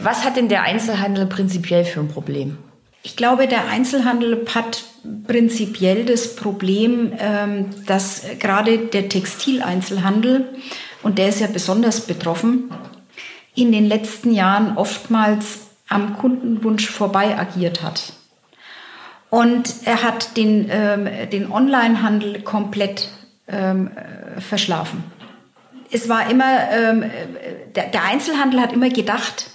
Was 0.00 0.24
hat 0.24 0.36
denn 0.36 0.48
der 0.48 0.62
Einzelhandel 0.62 1.26
prinzipiell 1.26 1.84
für 1.84 2.00
ein 2.00 2.08
Problem? 2.08 2.58
Ich 3.02 3.16
glaube, 3.16 3.46
der 3.46 3.68
Einzelhandel 3.68 4.44
hat 4.54 4.84
prinzipiell 5.26 6.04
das 6.04 6.36
Problem, 6.36 7.12
ähm, 7.18 7.66
dass 7.86 8.22
gerade 8.38 8.78
der 8.78 9.08
Textileinzelhandel, 9.08 10.46
und 11.02 11.18
der 11.18 11.28
ist 11.28 11.40
ja 11.40 11.46
besonders 11.46 12.02
betroffen, 12.02 12.70
in 13.54 13.72
den 13.72 13.86
letzten 13.86 14.32
Jahren 14.32 14.76
oftmals 14.76 15.60
am 15.88 16.16
Kundenwunsch 16.18 16.88
vorbei 16.88 17.38
agiert 17.38 17.82
hat. 17.82 18.12
Und 19.30 19.74
er 19.84 20.02
hat 20.02 20.36
den, 20.36 20.68
ähm, 20.70 21.08
den 21.30 21.50
Onlinehandel 21.50 22.42
komplett 22.42 23.10
ähm, 23.46 23.90
verschlafen. 24.38 25.04
Es 25.90 26.08
war 26.10 26.30
immer, 26.30 26.68
der, 27.74 27.86
der 27.86 28.04
Einzelhandel 28.04 28.60
hat 28.60 28.74
immer 28.74 28.90
gedacht, 28.90 29.46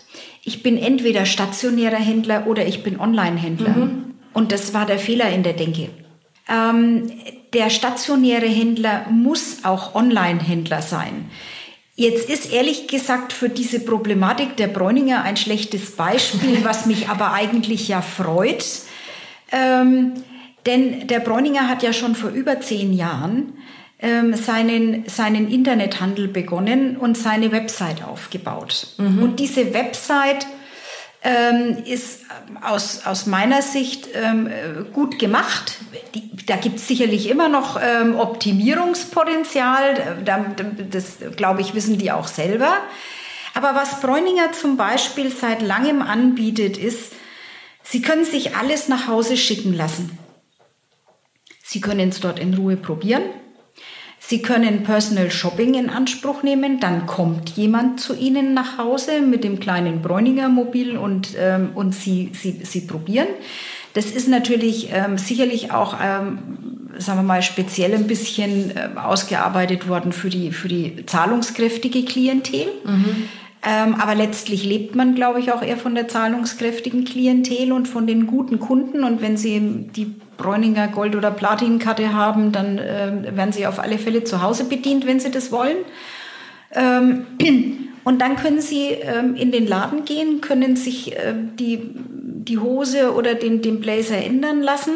ich 0.44 0.64
bin 0.64 0.78
entweder 0.78 1.26
stationärer 1.26 1.98
Händler 1.98 2.48
oder 2.48 2.66
ich 2.66 2.82
bin 2.82 3.00
Online-Händler. 3.00 3.70
Mhm. 3.70 4.13
Und 4.34 4.52
das 4.52 4.74
war 4.74 4.86
der 4.86 5.00
Fehler 5.00 5.30
in 5.30 5.44
der 5.44 5.54
Denke. 5.54 5.90
Ähm, 6.50 7.12
der 7.54 7.70
stationäre 7.70 8.48
Händler 8.48 9.06
muss 9.10 9.64
auch 9.64 9.96
Online-Händler 9.96 10.82
sein. 10.82 11.30
Jetzt 11.96 12.30
ist 12.30 12.52
ehrlich 12.52 12.88
gesagt 12.88 13.34
für 13.34 13.50
diese 13.50 13.80
Problematik 13.80 14.58
der 14.58 14.68
Bräuninger 14.68 15.22
ein 15.22 15.38
schlechtes 15.38 15.92
Beispiel, 15.92 16.64
was 16.64 16.86
mich 16.88 17.10
aber 17.10 17.34
eigentlich 17.34 17.88
ja 17.88 18.02
freut. 18.02 18.66
Ähm, 19.52 20.14
denn 20.66 21.08
der 21.08 21.20
Bräuninger 21.20 21.70
hat 21.70 21.84
ja 21.84 21.94
schon 21.94 22.16
vor 22.16 22.32
über 22.32 22.60
zehn 22.62 22.94
Jahren 22.94 23.54
ähm, 24.00 24.34
seinen, 24.34 25.08
seinen 25.08 25.52
Internethandel 25.52 26.28
begonnen 26.28 26.98
und 26.98 27.18
seine 27.18 27.52
Website 27.52 28.04
aufgebaut. 28.04 28.88
Mhm. 28.98 29.22
Und 29.22 29.40
diese 29.40 29.74
Website 29.74 30.48
ist 31.86 32.24
aus, 32.62 33.06
aus 33.06 33.28
meiner 33.28 33.62
Sicht 33.62 34.10
ähm, 34.14 34.50
gut 34.92 35.20
gemacht. 35.20 35.78
Da 36.48 36.58
gibt 36.58 36.80
es 36.80 36.88
sicherlich 36.88 37.30
immer 37.30 37.48
noch 37.48 37.80
ähm, 37.82 38.20
Optimierungspotenzial. 38.20 40.22
Da, 40.26 40.46
das, 40.90 41.20
glaube 41.38 41.62
ich, 41.62 41.76
wissen 41.76 41.98
die 41.98 42.12
auch 42.12 42.28
selber. 42.28 42.76
Aber 43.54 43.76
was 43.76 44.02
Bräuninger 44.02 44.52
zum 44.52 44.76
Beispiel 44.76 45.32
seit 45.32 45.62
langem 45.62 46.02
anbietet, 46.02 46.78
ist, 46.78 47.14
Sie 47.84 48.02
können 48.02 48.26
sich 48.26 48.56
alles 48.56 48.88
nach 48.88 49.08
Hause 49.08 49.38
schicken 49.38 49.74
lassen. 49.74 50.18
Sie 51.64 51.82
können 51.82 52.10
es 52.10 52.22
dort 52.22 52.40
in 52.40 52.54
Ruhe 52.54 52.78
probieren. 52.78 53.24
Sie 54.26 54.42
können 54.42 54.84
Personal 54.84 55.30
Shopping 55.30 55.74
in 55.74 55.90
Anspruch 55.90 56.44
nehmen, 56.44 56.80
dann 56.80 57.06
kommt 57.08 57.50
jemand 57.50 58.00
zu 58.00 58.16
Ihnen 58.16 58.54
nach 58.54 58.78
Hause 58.78 59.22
mit 59.22 59.44
dem 59.44 59.60
kleinen 59.60 60.02
Bräuninger 60.02 60.48
Mobil 60.48 60.96
und, 60.96 61.36
ähm, 61.38 61.72
und 61.76 61.94
Sie, 61.94 62.32
Sie, 62.32 62.62
Sie 62.64 62.82
probieren. 62.82 63.28
Das 63.94 64.06
ist 64.06 64.30
natürlich 64.30 64.90
ähm, 64.94 65.18
sicherlich 65.18 65.72
auch, 65.72 65.98
ähm, 66.02 66.40
sagen 66.98 67.20
wir 67.20 67.24
mal, 67.24 67.42
speziell 67.42 67.94
ein 67.94 68.08
bisschen 68.08 68.72
äh, 68.72 68.98
ausgearbeitet 68.98 69.90
worden 69.90 70.14
für 70.14 70.30
die, 70.30 70.54
für 70.54 70.70
die 70.70 71.06
zahlungskräftige 71.06 72.06
Klientel. 72.06 72.68
Mhm. 72.86 73.28
Ähm, 73.66 73.96
aber 73.96 74.16
letztlich 74.16 74.64
lebt 74.64 74.96
man, 74.96 75.16
glaube 75.16 75.42
ich, 75.42 75.52
auch 75.52 75.62
eher 75.62 75.78
von 75.78 75.96
der 75.96 76.08
zahlungskräftigen 76.08 77.04
Klientel 77.04 77.74
und 77.74 77.90
von 77.90 78.08
den 78.08 78.26
guten 78.26 78.60
Kunden. 78.60 79.04
Und 79.04 79.22
wenn 79.22 79.36
Sie 79.36 79.60
die 79.96 80.16
Bräuninger 80.38 80.88
Gold- 80.88 81.16
oder 81.16 81.32
Platinkarte 81.32 82.14
haben, 82.14 82.52
dann 82.52 82.78
äh, 82.78 83.36
werden 83.36 83.52
Sie 83.52 83.68
auf 83.68 83.80
alle 83.80 83.98
Fälle 83.98 84.24
zu 84.24 84.42
Hause 84.42 84.66
bedient, 84.66 85.06
wenn 85.06 85.20
Sie 85.20 85.32
das 85.32 85.52
wollen. 85.52 85.78
Ähm, 86.74 87.26
und 88.04 88.22
dann 88.22 88.36
können 88.36 88.62
Sie 88.62 88.90
ähm, 88.90 89.36
in 89.36 89.52
den 89.52 89.68
Laden 89.68 90.06
gehen, 90.06 90.42
können 90.42 90.76
sich 90.76 91.14
äh, 91.14 91.34
die, 91.60 91.92
die 91.96 92.58
Hose 92.58 93.14
oder 93.14 93.36
den, 93.36 93.62
den 93.62 93.80
Blazer 93.80 94.18
ändern 94.18 94.62
lassen 94.62 94.94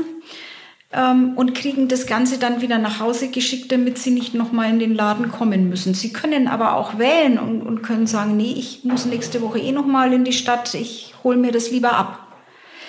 ähm, 0.91 1.33
und 1.35 1.53
kriegen 1.53 1.87
das 1.87 2.07
Ganze 2.07 2.39
dann 2.39 2.61
wieder 2.61 2.77
nach 2.77 2.99
Hause 2.99 3.29
geschickt, 3.29 3.71
damit 3.71 3.97
sie 3.97 4.11
nicht 4.11 4.33
nochmal 4.33 4.69
in 4.69 4.79
den 4.79 4.95
Laden 4.95 5.31
kommen 5.31 5.69
müssen. 5.69 5.93
Sie 5.93 6.13
können 6.13 6.47
aber 6.47 6.75
auch 6.75 6.97
wählen 6.97 7.37
und, 7.37 7.61
und 7.61 7.81
können 7.81 8.07
sagen, 8.07 8.37
nee, 8.37 8.53
ich 8.57 8.83
muss 8.83 9.05
nächste 9.05 9.41
Woche 9.41 9.59
eh 9.59 9.71
nochmal 9.71 10.13
in 10.13 10.23
die 10.23 10.33
Stadt, 10.33 10.73
ich 10.73 11.13
hole 11.23 11.37
mir 11.37 11.51
das 11.51 11.71
lieber 11.71 11.93
ab. 11.93 12.26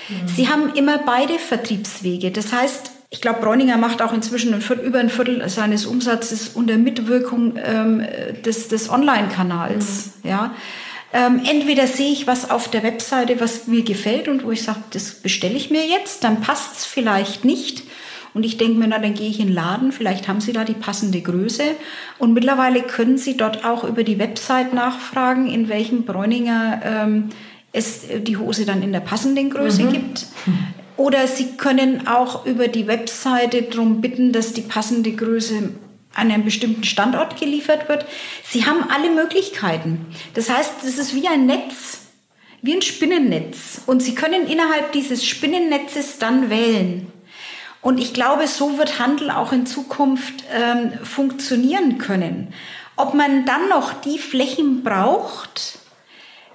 Mhm. 0.09 0.29
Sie 0.29 0.49
haben 0.49 0.73
immer 0.75 0.99
beide 0.99 1.39
Vertriebswege. 1.39 2.31
Das 2.31 2.53
heißt, 2.53 2.93
ich 3.11 3.21
glaube, 3.21 3.41
Bräuninger 3.41 3.79
macht 3.79 4.03
auch 4.03 4.13
inzwischen 4.13 4.53
ein 4.53 4.61
Viertel, 4.61 4.85
über 4.85 4.99
ein 4.99 5.09
Viertel 5.09 5.49
seines 5.49 5.87
Umsatzes 5.87 6.49
unter 6.49 6.77
Mitwirkung 6.77 7.55
ähm, 7.57 8.07
des, 8.45 8.69
des 8.69 8.91
Online-Kanals. 8.91 10.11
Mhm. 10.23 10.31
Ja. 10.31 10.55
Ähm, 11.13 11.41
entweder 11.49 11.87
sehe 11.87 12.13
ich 12.13 12.27
was 12.27 12.51
auf 12.51 12.71
der 12.71 12.83
Webseite, 12.83 13.41
was 13.41 13.67
mir 13.67 13.83
gefällt 13.83 14.29
und 14.29 14.45
wo 14.45 14.51
ich 14.51 14.63
sage, 14.63 14.81
das 14.91 15.15
bestelle 15.15 15.57
ich 15.57 15.71
mir 15.71 15.87
jetzt, 15.87 16.23
dann 16.23 16.43
passt 16.43 16.77
es 16.77 16.85
vielleicht 16.85 17.47
nicht. 17.47 17.85
Und 18.35 18.45
ich 18.45 18.59
denke 18.59 18.79
mir, 18.79 18.89
na, 18.89 18.99
dann 18.99 19.15
gehe 19.15 19.31
ich 19.31 19.41
in 19.41 19.47
den 19.47 19.55
Laden, 19.55 19.91
vielleicht 19.91 20.29
haben 20.29 20.43
Sie 20.43 20.53
da 20.53 20.65
die 20.65 20.75
passende 20.75 21.23
Größe. 21.23 21.63
Und 22.19 22.35
mittlerweile 22.35 22.83
können 22.83 23.17
Sie 23.17 23.39
dort 23.39 23.65
auch 23.65 23.85
über 23.85 24.05
die 24.05 24.19
Website 24.19 24.75
nachfragen, 24.75 25.49
in 25.49 25.71
welchem 25.71 26.05
Bräuninger 26.05 26.83
ähm, 26.85 27.31
es 27.73 28.01
die 28.23 28.37
Hose 28.37 28.65
dann 28.65 28.83
in 28.83 28.93
der 28.93 29.01
passenden 29.01 29.51
Größe 29.51 29.85
mhm. 29.85 29.93
gibt. 29.93 30.27
Oder 30.97 31.29
Sie 31.29 31.53
können 31.57 32.09
auch 32.09 32.45
über 32.45 32.69
die 32.69 32.87
Webseite 32.87 33.63
darum 33.63 34.01
bitten, 34.01 34.33
dass 34.33 34.53
die 34.53 34.63
passende 34.63 35.13
Größe 35.13 35.71
an 36.15 36.33
einem 36.33 36.45
bestimmten 36.45 36.85
Standort 36.85 37.39
geliefert 37.39 37.89
wird. 37.89 38.05
Sie 38.45 38.67
haben 38.67 38.91
alle 38.91 39.11
Möglichkeiten. 39.11 40.07
Das 40.35 40.51
heißt, 40.51 40.83
es 40.85 40.99
ist 40.99 41.15
wie 41.15 41.29
ein 41.29 41.47
Netz, 41.47 42.01
wie 42.63 42.75
ein 42.75 42.83
Spinnennetz. 42.83 43.83
Und 43.87 44.03
Sie 44.03 44.15
können 44.15 44.49
innerhalb 44.49 44.93
dieses 44.93 45.25
Spinnennetzes 45.25 46.19
dann 46.19 46.51
wählen. 46.51 47.07
Und 47.81 48.01
ich 48.01 48.13
glaube, 48.13 48.49
so 48.49 48.77
wird 48.77 48.99
Handel 48.99 49.31
auch 49.31 49.53
in 49.53 49.67
Zukunft 49.67 50.45
ähm, 50.53 50.93
funktionieren 51.05 51.99
können. 51.99 52.53
Ob 52.97 53.15
man 53.15 53.45
dann 53.45 53.69
noch 53.69 53.93
die 53.93 54.19
Flächen 54.19 54.83
braucht, 54.83 55.79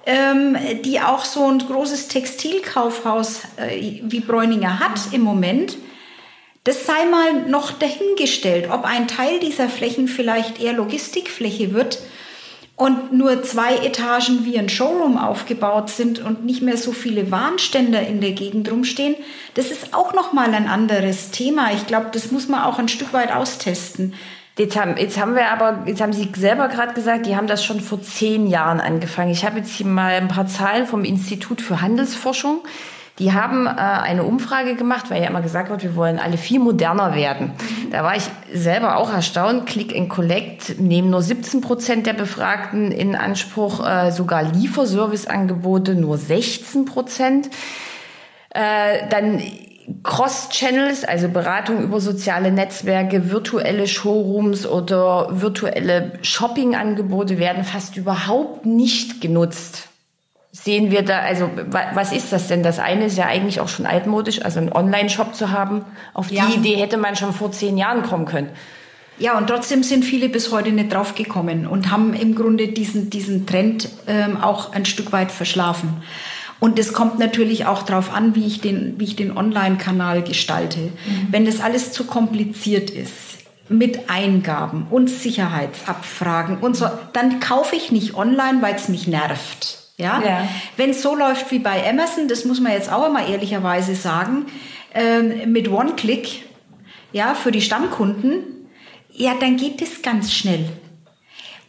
ähm, 0.06 0.56
die 0.82 1.00
auch 1.00 1.24
so 1.24 1.46
ein 1.46 1.58
großes 1.58 2.08
Textilkaufhaus 2.08 3.42
äh, 3.56 4.00
wie 4.02 4.20
Bräuninger 4.20 4.80
hat 4.80 5.12
im 5.12 5.22
Moment. 5.22 5.76
Das 6.64 6.86
sei 6.86 7.04
mal 7.10 7.42
noch 7.48 7.72
dahingestellt, 7.72 8.70
ob 8.70 8.84
ein 8.84 9.06
Teil 9.06 9.38
dieser 9.40 9.68
Flächen 9.68 10.08
vielleicht 10.08 10.60
eher 10.60 10.72
Logistikfläche 10.72 11.74
wird 11.74 11.98
und 12.76 13.12
nur 13.12 13.42
zwei 13.42 13.76
Etagen 13.76 14.44
wie 14.44 14.58
ein 14.58 14.68
Showroom 14.68 15.16
aufgebaut 15.16 15.90
sind 15.90 16.18
und 16.20 16.44
nicht 16.44 16.62
mehr 16.62 16.76
so 16.76 16.92
viele 16.92 17.30
Warnständer 17.30 18.04
in 18.06 18.20
der 18.20 18.32
Gegend 18.32 18.70
rumstehen, 18.70 19.14
das 19.54 19.70
ist 19.70 19.94
auch 19.94 20.12
noch 20.12 20.32
mal 20.32 20.52
ein 20.52 20.66
anderes 20.66 21.30
Thema. 21.30 21.72
Ich 21.72 21.86
glaube, 21.86 22.08
das 22.12 22.32
muss 22.32 22.48
man 22.48 22.62
auch 22.62 22.78
ein 22.78 22.88
Stück 22.88 23.12
weit 23.12 23.32
austesten. 23.32 24.14
Jetzt 24.56 24.76
haben, 24.76 24.96
jetzt 24.96 25.18
haben 25.18 25.34
wir 25.34 25.48
aber, 25.48 25.82
jetzt 25.86 26.00
haben 26.00 26.12
Sie 26.12 26.30
selber 26.36 26.68
gerade 26.68 26.94
gesagt, 26.94 27.26
die 27.26 27.34
haben 27.34 27.48
das 27.48 27.64
schon 27.64 27.80
vor 27.80 28.00
zehn 28.00 28.46
Jahren 28.46 28.80
angefangen. 28.80 29.32
Ich 29.32 29.44
habe 29.44 29.58
jetzt 29.58 29.72
hier 29.72 29.86
mal 29.86 30.12
ein 30.12 30.28
paar 30.28 30.46
Zahlen 30.46 30.86
vom 30.86 31.02
Institut 31.02 31.60
für 31.60 31.80
Handelsforschung. 31.80 32.62
Die 33.18 33.32
haben 33.32 33.66
äh, 33.66 33.70
eine 33.70 34.22
Umfrage 34.22 34.76
gemacht, 34.76 35.10
weil 35.10 35.22
ja 35.22 35.28
immer 35.28 35.40
gesagt 35.40 35.70
wird, 35.70 35.82
wir 35.82 35.96
wollen 35.96 36.20
alle 36.20 36.36
viel 36.36 36.60
moderner 36.60 37.16
werden. 37.16 37.52
Da 37.90 38.04
war 38.04 38.16
ich 38.16 38.24
selber 38.52 38.96
auch 38.96 39.12
erstaunt. 39.12 39.66
Click 39.66 39.94
and 39.94 40.08
Collect 40.08 40.80
nehmen 40.80 41.10
nur 41.10 41.22
17 41.22 41.60
Prozent 41.60 42.06
der 42.06 42.12
Befragten 42.12 42.92
in 42.92 43.16
Anspruch, 43.16 43.84
äh, 43.84 44.12
sogar 44.12 44.42
Lieferserviceangebote 44.42 45.94
nur 45.96 46.16
16 46.16 46.84
Prozent. 46.84 47.50
Äh, 48.50 49.08
dann 49.10 49.40
Cross-Channels, 50.02 51.04
also 51.04 51.28
Beratung 51.28 51.82
über 51.82 52.00
soziale 52.00 52.50
Netzwerke, 52.50 53.30
virtuelle 53.30 53.86
Showrooms 53.86 54.66
oder 54.66 55.28
virtuelle 55.30 56.12
Shopping-Angebote 56.22 57.38
werden 57.38 57.64
fast 57.64 57.96
überhaupt 57.96 58.64
nicht 58.66 59.20
genutzt 59.20 59.88
sehen 60.54 60.92
wir 60.92 61.02
da, 61.02 61.18
also 61.18 61.50
was 61.92 62.12
ist 62.12 62.32
das 62.32 62.46
denn? 62.46 62.62
Das 62.62 62.78
eine 62.78 63.06
ist 63.06 63.18
ja 63.18 63.26
eigentlich 63.26 63.60
auch 63.60 63.68
schon 63.68 63.86
altmodisch, 63.86 64.40
also 64.42 64.60
einen 64.60 64.72
Online-Shop 64.72 65.34
zu 65.34 65.50
haben. 65.50 65.84
Auf 66.14 66.28
die 66.28 66.36
ja. 66.36 66.48
Idee 66.48 66.76
hätte 66.76 66.96
man 66.96 67.16
schon 67.16 67.32
vor 67.32 67.50
zehn 67.50 67.76
Jahren 67.76 68.02
kommen 68.02 68.24
können. 68.24 68.50
Ja, 69.18 69.36
und 69.36 69.48
trotzdem 69.48 69.82
sind 69.82 70.04
viele 70.04 70.28
bis 70.28 70.52
heute 70.52 70.70
nicht 70.70 70.92
draufgekommen 70.92 71.66
und 71.66 71.90
haben 71.90 72.14
im 72.14 72.36
Grunde 72.36 72.68
diesen, 72.68 73.10
diesen 73.10 73.46
Trend 73.46 73.88
ähm, 74.06 74.36
auch 74.40 74.72
ein 74.72 74.84
Stück 74.84 75.12
weit 75.12 75.32
verschlafen. 75.32 76.02
Und 76.60 76.78
es 76.78 76.92
kommt 76.92 77.18
natürlich 77.18 77.66
auch 77.66 77.82
darauf 77.82 78.12
an, 78.12 78.34
wie 78.34 78.46
ich 78.46 78.60
den, 78.60 78.94
wie 78.98 79.04
ich 79.04 79.16
den 79.16 79.36
Online-Kanal 79.36 80.22
gestalte. 80.22 80.78
Mhm. 80.78 81.28
Wenn 81.30 81.44
das 81.44 81.60
alles 81.60 81.92
zu 81.92 82.04
kompliziert 82.04 82.90
ist, 82.90 83.34
mit 83.68 84.10
Eingaben 84.10 84.86
und 84.90 85.08
Sicherheitsabfragen 85.08 86.58
und 86.58 86.76
so, 86.76 86.86
dann 87.12 87.40
kaufe 87.40 87.76
ich 87.76 87.92
nicht 87.92 88.14
online, 88.14 88.60
weil 88.60 88.74
es 88.74 88.88
mich 88.88 89.06
nervt. 89.06 89.78
Ja? 89.96 90.22
ja. 90.24 90.48
Wenn 90.76 90.90
es 90.90 91.02
so 91.02 91.14
läuft 91.14 91.50
wie 91.50 91.60
bei 91.60 91.88
Amazon, 91.88 92.28
das 92.28 92.44
muss 92.44 92.60
man 92.60 92.72
jetzt 92.72 92.92
auch 92.92 93.10
mal 93.10 93.28
ehrlicherweise 93.28 93.94
sagen, 93.94 94.46
ähm, 94.92 95.52
mit 95.52 95.70
One-Click, 95.70 96.42
ja, 97.12 97.34
für 97.34 97.52
die 97.52 97.62
Stammkunden, 97.62 98.68
ja, 99.12 99.34
dann 99.38 99.56
geht 99.56 99.80
es 99.80 100.02
ganz 100.02 100.32
schnell. 100.32 100.68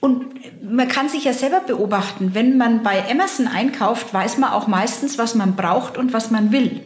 Und 0.05 0.61
man 0.61 0.87
kann 0.87 1.09
sich 1.09 1.23
ja 1.23 1.33
selber 1.33 1.61
beobachten, 1.61 2.35
wenn 2.35 2.57
man 2.57 2.83
bei 2.83 3.09
Amazon 3.09 3.47
einkauft, 3.47 4.13
weiß 4.13 4.37
man 4.37 4.51
auch 4.51 4.67
meistens, 4.67 5.17
was 5.17 5.33
man 5.33 5.55
braucht 5.55 5.97
und 5.97 6.13
was 6.13 6.29
man 6.29 6.51
will. 6.51 6.79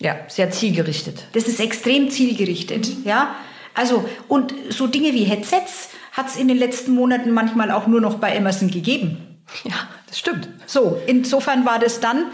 Ja, 0.00 0.16
sehr 0.26 0.50
zielgerichtet. 0.50 1.28
Das 1.34 1.46
ist 1.46 1.60
extrem 1.60 2.10
zielgerichtet, 2.10 2.88
mhm. 2.88 3.04
ja. 3.04 3.36
Also, 3.74 4.04
und 4.26 4.52
so 4.70 4.88
Dinge 4.88 5.12
wie 5.14 5.22
Headsets 5.22 5.90
hat 6.10 6.26
es 6.26 6.34
in 6.34 6.48
den 6.48 6.56
letzten 6.56 6.96
Monaten 6.96 7.30
manchmal 7.30 7.70
auch 7.70 7.86
nur 7.86 8.00
noch 8.00 8.16
bei 8.16 8.36
Amazon 8.36 8.72
gegeben. 8.72 9.18
Ja, 9.62 9.74
das 10.08 10.18
stimmt. 10.18 10.48
So, 10.66 11.00
insofern 11.06 11.64
war 11.64 11.78
das 11.78 12.00
dann, 12.00 12.24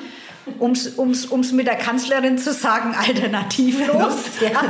um 0.59 0.73
es 0.73 1.53
mit 1.53 1.67
der 1.67 1.77
Kanzlerin 1.77 2.39
zu 2.39 2.53
sagen, 2.53 2.95
alternativlos. 2.95 4.15
ja, 4.41 4.63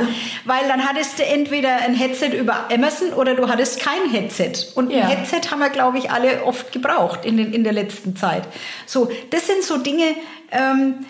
weil 0.45 0.67
dann 0.69 0.85
hattest 0.85 1.19
du 1.19 1.25
entweder 1.25 1.77
ein 1.77 1.95
Headset 1.95 2.31
über 2.39 2.69
Amazon 2.73 3.13
oder 3.13 3.35
du 3.35 3.49
hattest 3.49 3.81
kein 3.81 4.11
Headset. 4.11 4.53
Und 4.75 4.91
ja. 4.91 5.03
ein 5.03 5.09
Headset 5.09 5.51
haben 5.51 5.61
wir, 5.61 5.71
glaube 5.71 5.99
ich, 5.99 6.11
alle 6.11 6.45
oft 6.45 6.73
gebraucht 6.73 7.25
in, 7.25 7.37
den, 7.37 7.53
in 7.53 7.65
der 7.65 7.73
letzten 7.73 8.17
Zeit. 8.17 8.45
So, 8.87 9.11
das 9.31 9.47
sind 9.47 9.63
so 9.63 9.79
Dinge, 9.79 10.15
ähm, 10.51 11.07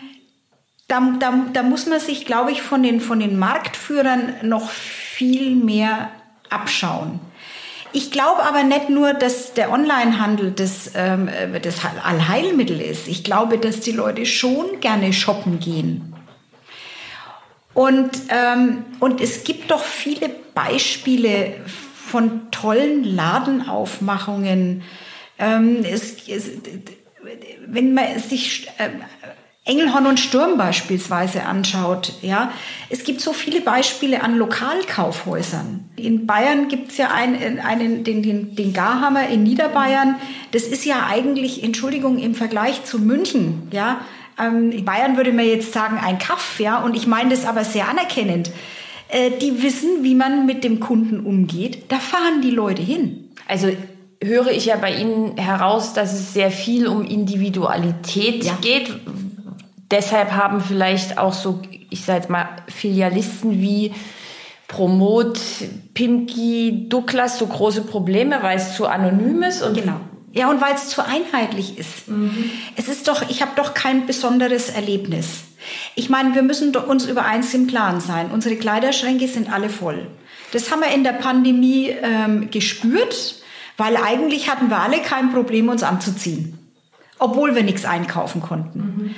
da, 0.89 1.01
da, 1.19 1.47
da 1.53 1.63
muss 1.63 1.87
man 1.87 2.01
sich, 2.01 2.25
glaube 2.25 2.51
ich, 2.51 2.63
von 2.63 2.83
den, 2.83 3.01
von 3.01 3.21
den 3.21 3.39
Marktführern 3.39 4.35
noch 4.43 4.71
viel 4.71 5.55
mehr 5.55 6.11
abschauen. 6.49 7.21
Ich 7.93 8.11
glaube 8.11 8.43
aber 8.43 8.63
nicht 8.63 8.89
nur, 8.89 9.15
dass 9.15 9.55
der 9.55 9.73
Onlinehandel 9.73 10.53
das, 10.53 10.93
ähm, 10.95 11.29
das 11.63 11.81
Allheilmittel 12.05 12.81
ist. 12.81 13.09
Ich 13.09 13.25
glaube, 13.25 13.59
dass 13.59 13.81
die 13.81 13.93
Leute 13.93 14.27
schon 14.27 14.81
gerne 14.81 15.13
shoppen 15.13 15.59
gehen. 15.59 16.15
Und, 17.75 18.11
ähm, 18.29 18.85
und 18.99 19.21
es 19.21 19.45
gibt 19.45 19.71
doch 19.71 19.83
viele 19.83 20.29
Beispiele 20.55 21.55
von 21.67 22.51
tollen 22.51 23.05
Ladenaufmachungen. 23.05 24.83
Ähm, 25.39 25.85
es, 25.85 26.29
es, 26.29 26.51
wenn 27.67 27.95
man 27.95 28.19
sich 28.19 28.69
äh, 28.79 28.91
Engelhorn 29.71 30.07
und 30.07 30.19
Sturm 30.19 30.59
beispielsweise 30.59 31.45
anschaut, 31.45 32.15
ja, 32.23 32.51
es 32.89 33.05
gibt 33.05 33.21
so 33.21 33.33
viele 33.33 33.61
Beispiele 33.61 34.23
an 34.23 34.37
Lokalkaufhäusern. 34.37 35.89
In 35.95 36.27
Bayern 36.27 36.67
gibt 36.67 36.91
es 36.91 36.97
ja 36.97 37.11
einen, 37.13 37.61
einen 37.61 38.03
den, 38.03 38.23
den, 38.23 38.57
den 38.57 38.73
Garhammer 38.73 39.29
in 39.29 39.45
Niederbayern. 39.45 40.17
Das 40.51 40.65
ist 40.65 40.85
ja 40.85 41.07
eigentlich, 41.09 41.63
Entschuldigung, 41.63 42.19
im 42.19 42.35
Vergleich 42.35 42.85
zu 42.85 42.99
München, 42.99 43.69
ja. 43.71 44.01
Ähm, 44.41 44.85
Bayern 44.85 45.17
würde 45.17 45.33
man 45.33 45.47
jetzt 45.47 45.73
sagen, 45.73 45.99
ein 46.03 46.19
Kaff, 46.19 46.59
ja, 46.59 46.79
und 46.83 46.97
ich 46.97 47.07
meine 47.07 47.31
das 47.31 47.45
aber 47.45 47.63
sehr 47.63 47.89
anerkennend. 47.89 48.51
Äh, 49.09 49.31
die 49.41 49.63
wissen, 49.63 50.03
wie 50.03 50.15
man 50.15 50.47
mit 50.47 50.65
dem 50.65 50.81
Kunden 50.81 51.21
umgeht. 51.21 51.85
Da 51.93 51.99
fahren 51.99 52.41
die 52.43 52.51
Leute 52.51 52.83
hin. 52.83 53.31
Also 53.47 53.69
höre 54.23 54.51
ich 54.51 54.67
ja 54.67 54.77
bei 54.77 54.95
Ihnen 54.95 55.37
heraus, 55.37 55.93
dass 55.95 56.13
es 56.13 56.35
sehr 56.35 56.51
viel 56.51 56.87
um 56.87 57.05
Individualität 57.05 58.45
ja. 58.45 58.57
geht, 58.61 58.91
deshalb 59.91 60.33
haben 60.33 60.61
vielleicht 60.61 61.19
auch 61.19 61.33
so, 61.33 61.61
ich 61.91 62.05
sage 62.05 62.21
jetzt 62.21 62.31
mal, 62.31 62.49
Filialisten 62.69 63.61
wie 63.61 63.93
Promot, 64.69 65.39
Pimki, 65.95 66.87
Douglas 66.89 67.39
so 67.39 67.47
große 67.47 67.83
Probleme, 67.83 68.39
weil 68.43 68.57
es 68.57 68.77
zu 68.77 68.87
anonym 68.87 69.43
ist 69.43 69.63
und 69.63 69.75
genau. 69.75 70.01
Ja, 70.33 70.49
und 70.49 70.61
weil 70.61 70.75
es 70.75 70.89
zu 70.89 71.05
einheitlich 71.05 71.77
ist. 71.77 72.07
Mhm. 72.07 72.53
Es 72.77 72.87
ist 72.87 73.09
doch, 73.09 73.29
ich 73.29 73.43
habe 73.43 73.51
doch 73.57 73.75
kein 73.75 74.07
besonderes 74.07 74.69
Erlebnis. 74.69 75.41
Ich 75.97 76.09
meine, 76.09 76.37
wir 76.37 76.43
müssen 76.43 76.75
uns 76.77 77.07
über 77.07 77.25
eins 77.25 77.53
im 77.53 77.67
Klaren 77.67 78.01
sein. 78.01 78.31
Unsere 78.31 78.55
Kleiderschränke 78.55 79.27
sind 79.27 79.53
alle 79.53 79.69
voll. 79.69 80.07
Das 80.53 80.71
haben 80.71 80.83
wir 80.83 80.95
in 80.95 81.03
der 81.03 81.15
Pandemie 81.15 81.89
ähm, 81.89 82.49
gespürt, 82.53 83.43
weil 83.77 83.97
eigentlich 83.97 84.49
hatten 84.49 84.71
wir 84.71 84.79
alle 84.79 85.03
kein 85.03 85.33
Problem, 85.33 85.69
uns 85.69 85.83
anzuziehen. 85.83 86.57
Obwohl 87.19 87.57
wir 87.57 87.65
nichts 87.65 87.85
einkaufen 87.85 88.41
konnten. 88.41 88.79
Mhm 88.79 89.15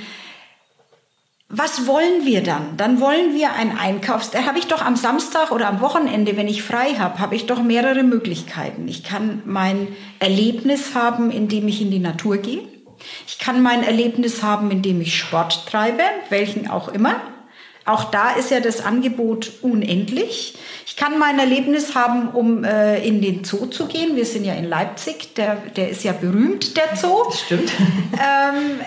was 1.54 1.86
wollen 1.86 2.24
wir 2.24 2.42
dann? 2.42 2.78
Dann 2.78 2.98
wollen 2.98 3.34
wir 3.34 3.52
ein 3.52 3.76
Einkaufs... 3.76 4.30
Da 4.30 4.46
habe 4.46 4.58
ich 4.58 4.68
doch 4.68 4.80
am 4.80 4.96
Samstag 4.96 5.52
oder 5.52 5.68
am 5.68 5.82
Wochenende, 5.82 6.38
wenn 6.38 6.48
ich 6.48 6.62
frei 6.62 6.94
habe, 6.98 7.18
habe 7.18 7.34
ich 7.36 7.44
doch 7.44 7.62
mehrere 7.62 8.04
Möglichkeiten. 8.04 8.88
Ich 8.88 9.04
kann 9.04 9.42
mein 9.44 9.88
Erlebnis 10.18 10.94
haben, 10.94 11.30
indem 11.30 11.68
ich 11.68 11.82
in 11.82 11.90
die 11.90 11.98
Natur 11.98 12.38
gehe. 12.38 12.62
Ich 13.26 13.38
kann 13.38 13.62
mein 13.62 13.82
Erlebnis 13.82 14.42
haben, 14.42 14.70
indem 14.70 15.02
ich 15.02 15.18
Sport 15.18 15.66
treibe, 15.70 16.02
welchen 16.30 16.70
auch 16.70 16.88
immer. 16.88 17.16
Auch 17.84 18.04
da 18.04 18.30
ist 18.30 18.50
ja 18.50 18.60
das 18.60 18.82
Angebot 18.82 19.52
unendlich. 19.60 20.54
Ich 20.86 20.96
kann 20.96 21.18
mein 21.18 21.38
Erlebnis 21.38 21.94
haben, 21.94 22.28
um 22.28 22.64
äh, 22.64 23.06
in 23.06 23.20
den 23.20 23.44
Zoo 23.44 23.66
zu 23.66 23.88
gehen. 23.88 24.16
Wir 24.16 24.24
sind 24.24 24.46
ja 24.46 24.54
in 24.54 24.64
Leipzig, 24.64 25.34
der, 25.34 25.56
der 25.76 25.90
ist 25.90 26.02
ja 26.02 26.12
berühmt, 26.12 26.78
der 26.78 26.96
Zoo. 26.96 27.24
Das 27.26 27.40
stimmt. 27.40 27.70
Ähm, 28.14 28.80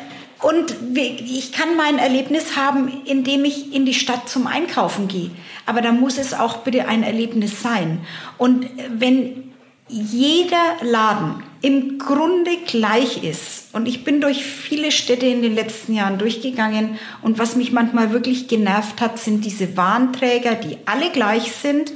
und 0.46 0.76
ich 0.94 1.54
kann 1.54 1.76
mein 1.76 1.98
Erlebnis 1.98 2.56
haben, 2.56 3.02
indem 3.06 3.46
ich 3.46 3.74
in 3.74 3.84
die 3.84 3.96
Stadt 3.96 4.30
zum 4.30 4.46
Einkaufen 4.46 5.08
gehe. 5.08 5.32
Aber 5.66 5.82
da 5.82 5.92
muss 5.92 6.20
es 6.20 6.36
auch 6.36 6.58
bitte 6.58 6.88
ein 6.88 7.02
Erlebnis 7.02 7.64
sein. 7.64 8.06
Und 8.38 8.68
wenn 8.92 9.56
jeder 9.88 10.76
Laden 10.84 11.42
im 11.64 11.98
Grunde 11.98 12.58
gleich 12.68 13.24
ist, 13.24 13.74
und 13.74 13.88
ich 13.88 14.04
bin 14.04 14.22
durch 14.22 14.46
viele 14.46 14.92
Städte 14.92 15.26
in 15.26 15.42
den 15.42 15.56
letzten 15.56 15.96
Jahren 15.96 16.20
durchgegangen, 16.20 17.00
und 17.24 17.40
was 17.40 17.56
mich 17.56 17.72
manchmal 17.72 18.12
wirklich 18.12 18.48
genervt 18.48 19.02
hat, 19.02 19.18
sind 19.18 19.46
diese 19.46 19.76
Warnträger, 19.76 20.54
die 20.54 20.78
alle 20.86 21.10
gleich 21.10 21.54
sind. 21.54 21.92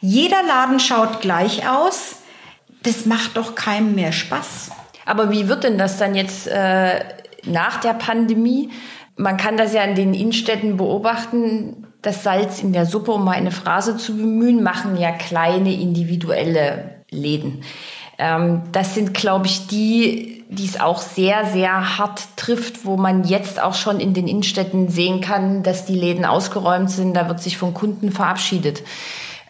Jeder 0.00 0.44
Laden 0.44 0.78
schaut 0.78 1.20
gleich 1.20 1.68
aus. 1.68 2.18
Das 2.84 3.06
macht 3.06 3.36
doch 3.36 3.56
keinem 3.56 3.96
mehr 3.96 4.12
Spaß. 4.12 4.70
Aber 5.04 5.32
wie 5.32 5.48
wird 5.48 5.64
denn 5.64 5.78
das 5.78 5.98
dann 5.98 6.14
jetzt 6.14 6.46
äh, 6.46 7.00
nach 7.44 7.80
der 7.80 7.94
Pandemie. 7.94 8.70
Man 9.16 9.36
kann 9.36 9.56
das 9.56 9.74
ja 9.74 9.82
in 9.82 9.94
den 9.94 10.14
Innenstädten 10.14 10.76
beobachten. 10.76 11.86
Das 12.00 12.22
Salz 12.22 12.62
in 12.62 12.72
der 12.72 12.86
Suppe, 12.86 13.12
um 13.12 13.24
mal 13.24 13.32
eine 13.32 13.52
Phrase 13.52 13.96
zu 13.96 14.16
bemühen, 14.16 14.62
machen 14.62 14.96
ja 14.96 15.12
kleine 15.12 15.72
individuelle 15.72 17.02
Läden. 17.10 17.62
Ähm, 18.18 18.62
das 18.72 18.94
sind, 18.94 19.14
glaube 19.14 19.46
ich, 19.46 19.66
die, 19.66 20.44
die 20.48 20.64
es 20.64 20.80
auch 20.80 21.00
sehr, 21.00 21.46
sehr 21.46 21.98
hart 21.98 22.36
trifft, 22.36 22.84
wo 22.84 22.96
man 22.96 23.24
jetzt 23.24 23.60
auch 23.60 23.74
schon 23.74 24.00
in 24.00 24.14
den 24.14 24.28
Innenstädten 24.28 24.88
sehen 24.88 25.20
kann, 25.20 25.62
dass 25.62 25.86
die 25.86 25.96
Läden 25.96 26.24
ausgeräumt 26.24 26.90
sind, 26.90 27.14
da 27.14 27.28
wird 27.28 27.40
sich 27.40 27.56
von 27.56 27.74
Kunden 27.74 28.10
verabschiedet. 28.10 28.82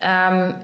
Ähm, 0.00 0.54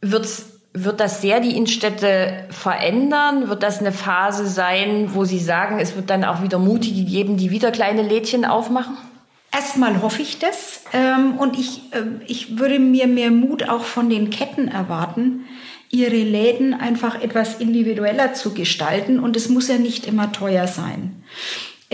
wird's, 0.00 0.51
wird 0.74 1.00
das 1.00 1.20
sehr 1.20 1.40
die 1.40 1.56
Innenstädte 1.56 2.46
verändern? 2.50 3.48
Wird 3.48 3.62
das 3.62 3.80
eine 3.80 3.92
Phase 3.92 4.46
sein, 4.46 5.10
wo 5.12 5.24
Sie 5.24 5.38
sagen, 5.38 5.78
es 5.78 5.96
wird 5.96 6.08
dann 6.08 6.24
auch 6.24 6.42
wieder 6.42 6.58
Mutige 6.58 7.04
geben, 7.04 7.36
die 7.36 7.50
wieder 7.50 7.70
kleine 7.70 8.02
Lädchen 8.02 8.44
aufmachen? 8.44 8.96
Erstmal 9.52 10.00
hoffe 10.00 10.22
ich 10.22 10.38
das. 10.38 10.84
Ähm, 10.94 11.38
und 11.38 11.58
ich, 11.58 11.92
äh, 11.92 12.04
ich 12.26 12.58
würde 12.58 12.78
mir 12.78 13.06
mehr 13.06 13.30
Mut 13.30 13.68
auch 13.68 13.84
von 13.84 14.08
den 14.08 14.30
Ketten 14.30 14.68
erwarten, 14.68 15.44
ihre 15.90 16.16
Läden 16.16 16.72
einfach 16.72 17.20
etwas 17.20 17.60
individueller 17.60 18.32
zu 18.32 18.54
gestalten. 18.54 19.18
Und 19.18 19.36
es 19.36 19.50
muss 19.50 19.68
ja 19.68 19.76
nicht 19.76 20.06
immer 20.06 20.32
teuer 20.32 20.66
sein. 20.66 21.22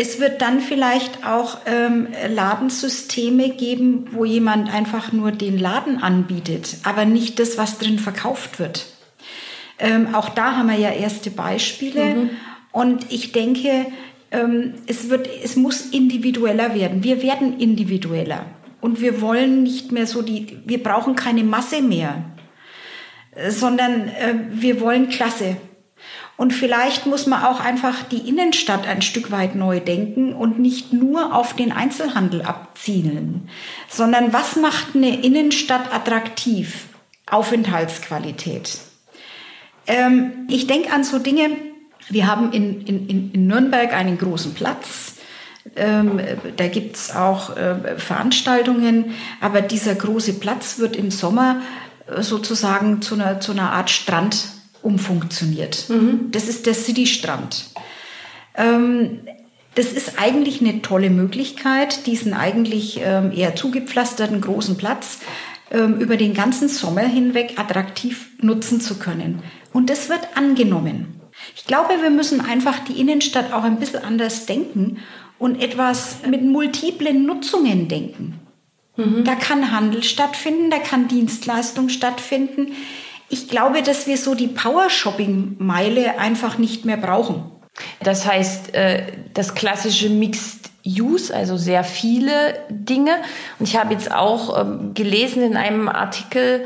Es 0.01 0.21
wird 0.21 0.43
dann 0.43 0.61
vielleicht 0.61 1.27
auch 1.27 1.59
ähm, 1.67 2.07
Ladensysteme 2.29 3.49
geben, 3.49 4.07
wo 4.13 4.25
jemand 4.25 4.73
einfach 4.73 5.11
nur 5.11 5.33
den 5.33 5.59
Laden 5.59 6.01
anbietet, 6.01 6.77
aber 6.85 7.05
nicht 7.05 7.41
das, 7.41 7.59
was 7.59 7.79
drin 7.79 7.99
verkauft 7.99 8.61
wird. 8.61 8.87
Ähm, 9.81 10.15
auch 10.15 10.29
da 10.29 10.57
haben 10.57 10.69
wir 10.69 10.79
ja 10.79 10.93
erste 10.93 11.33
Beispiele. 11.33 12.15
Mhm. 12.15 12.31
Und 12.71 13.13
ich 13.13 13.33
denke, 13.33 13.87
ähm, 14.31 14.75
es, 14.87 15.11
wird, 15.11 15.29
es 15.43 15.57
muss 15.57 15.81
individueller 15.87 16.77
werden. 16.77 17.03
Wir 17.03 17.21
werden 17.21 17.59
individueller. 17.59 18.47
Und 18.81 19.01
wir 19.01 19.21
wollen 19.21 19.65
nicht 19.65 19.91
mehr 19.91 20.07
so 20.07 20.23
die, 20.23 20.59
wir 20.65 20.81
brauchen 20.81 21.17
keine 21.17 21.43
Masse 21.43 21.83
mehr, 21.83 22.23
sondern 23.49 24.07
äh, 24.07 24.35
wir 24.53 24.81
wollen 24.81 25.09
Klasse. 25.09 25.57
Und 26.39 26.53
vielleicht 26.53 27.05
muss 27.05 27.27
man 27.27 27.43
auch 27.43 27.59
einfach 27.59 28.05
die 28.05 28.29
Innenstadt 28.29 28.87
ein 28.87 29.03
Stück 29.03 29.33
weit 29.33 29.57
neu 29.57 29.81
denken 29.81 30.33
und 30.33 30.61
nicht 30.61 30.93
nur 30.93 31.35
auf 31.35 31.53
den 31.53 31.73
Einzelhandel 31.73 32.43
abzielen, 32.43 33.49
sondern 33.89 34.33
was 34.33 34.55
macht 34.55 34.95
eine 34.95 35.21
Innenstadt 35.21 35.93
attraktiv? 35.93 36.87
Aufenthaltsqualität. 37.27 38.79
Ähm, 39.89 40.47
ich 40.49 40.69
denke 40.69 40.93
an 40.93 41.03
so 41.03 41.19
Dinge, 41.19 41.51
wir 42.09 42.29
haben 42.29 42.53
in, 42.53 42.83
in, 42.87 43.33
in 43.33 43.47
Nürnberg 43.49 43.93
einen 43.93 44.17
großen 44.17 44.55
Platz. 44.55 45.17
Ähm, 45.75 46.21
da 46.57 46.65
es 46.65 47.15
auch 47.15 47.57
äh, 47.57 47.99
Veranstaltungen, 47.99 49.17
aber 49.41 49.61
dieser 49.61 49.95
große 49.97 50.35
Platz 50.35 50.79
wird 50.79 50.97
im 50.97 51.11
Sommer 51.11 51.61
äh, 52.07 52.23
sozusagen 52.23 53.03
zu 53.03 53.17
einer, 53.17 53.41
zu 53.41 53.53
einer 53.53 53.73
Art 53.73 53.91
Strand 53.91 54.58
umfunktioniert. 54.83 55.89
Mhm. 55.89 56.31
Das 56.31 56.49
ist 56.49 56.67
der 56.67 56.75
City-Strand. 56.75 57.67
Ähm, 58.57 59.21
das 59.75 59.93
ist 59.93 60.21
eigentlich 60.21 60.61
eine 60.61 60.83
tolle 60.83 61.11
Möglichkeit, 61.11 62.07
diesen 62.07 62.35
eigentlich 62.35 63.01
ähm, 63.03 63.31
eher 63.33 63.55
zugepflasterten 63.55 64.41
großen 64.41 64.77
Platz 64.77 65.21
ähm, 65.71 66.01
über 66.01 66.17
den 66.17 66.35
ganzen 66.35 66.69
Sommer 66.69 67.03
hinweg 67.03 67.55
attraktiv 67.57 68.31
nutzen 68.41 68.81
zu 68.81 68.99
können. 68.99 69.43
Und 69.73 69.91
das 69.91 70.09
wird 70.09 70.37
angenommen. 70.37 71.21
Ich 71.55 71.65
glaube, 71.65 71.95
wir 72.03 72.11
müssen 72.11 72.41
einfach 72.41 72.81
die 72.81 73.01
Innenstadt 73.01 73.53
auch 73.53 73.63
ein 73.63 73.79
bisschen 73.79 74.03
anders 74.03 74.47
denken 74.47 74.99
und 75.39 75.63
etwas 75.63 76.17
mit 76.29 76.43
multiplen 76.43 77.27
Nutzungen 77.27 77.87
denken. 77.89 78.41
Mhm. 78.97 79.25
Da 79.25 79.37
kann 79.37 79.71
Handel 79.71 80.03
stattfinden, 80.03 80.71
da 80.71 80.79
kann 80.79 81.07
Dienstleistung 81.07 81.89
stattfinden. 81.89 82.73
Ich 83.29 83.49
glaube, 83.49 83.83
dass 83.83 84.07
wir 84.07 84.17
so 84.17 84.35
die 84.35 84.49
Power-Shopping-Meile 84.49 86.19
einfach 86.19 86.59
nicht 86.59 86.85
mehr 86.85 86.97
brauchen. 86.97 87.51
Das 88.03 88.27
heißt, 88.27 88.75
äh, 88.75 89.03
das 89.35 89.55
klassische 89.55 90.09
Mixed 90.09 90.71
Use, 90.87 91.35
also 91.35 91.57
sehr 91.57 91.85
viele 91.85 92.59
Dinge. 92.71 93.17
Und 93.59 93.69
ich 93.69 93.77
habe 93.77 93.93
jetzt 93.93 94.11
auch 94.11 94.59
ähm, 94.59 94.95
gelesen 94.95 95.43
in 95.43 95.57
einem 95.57 95.89
Artikel, 95.89 96.65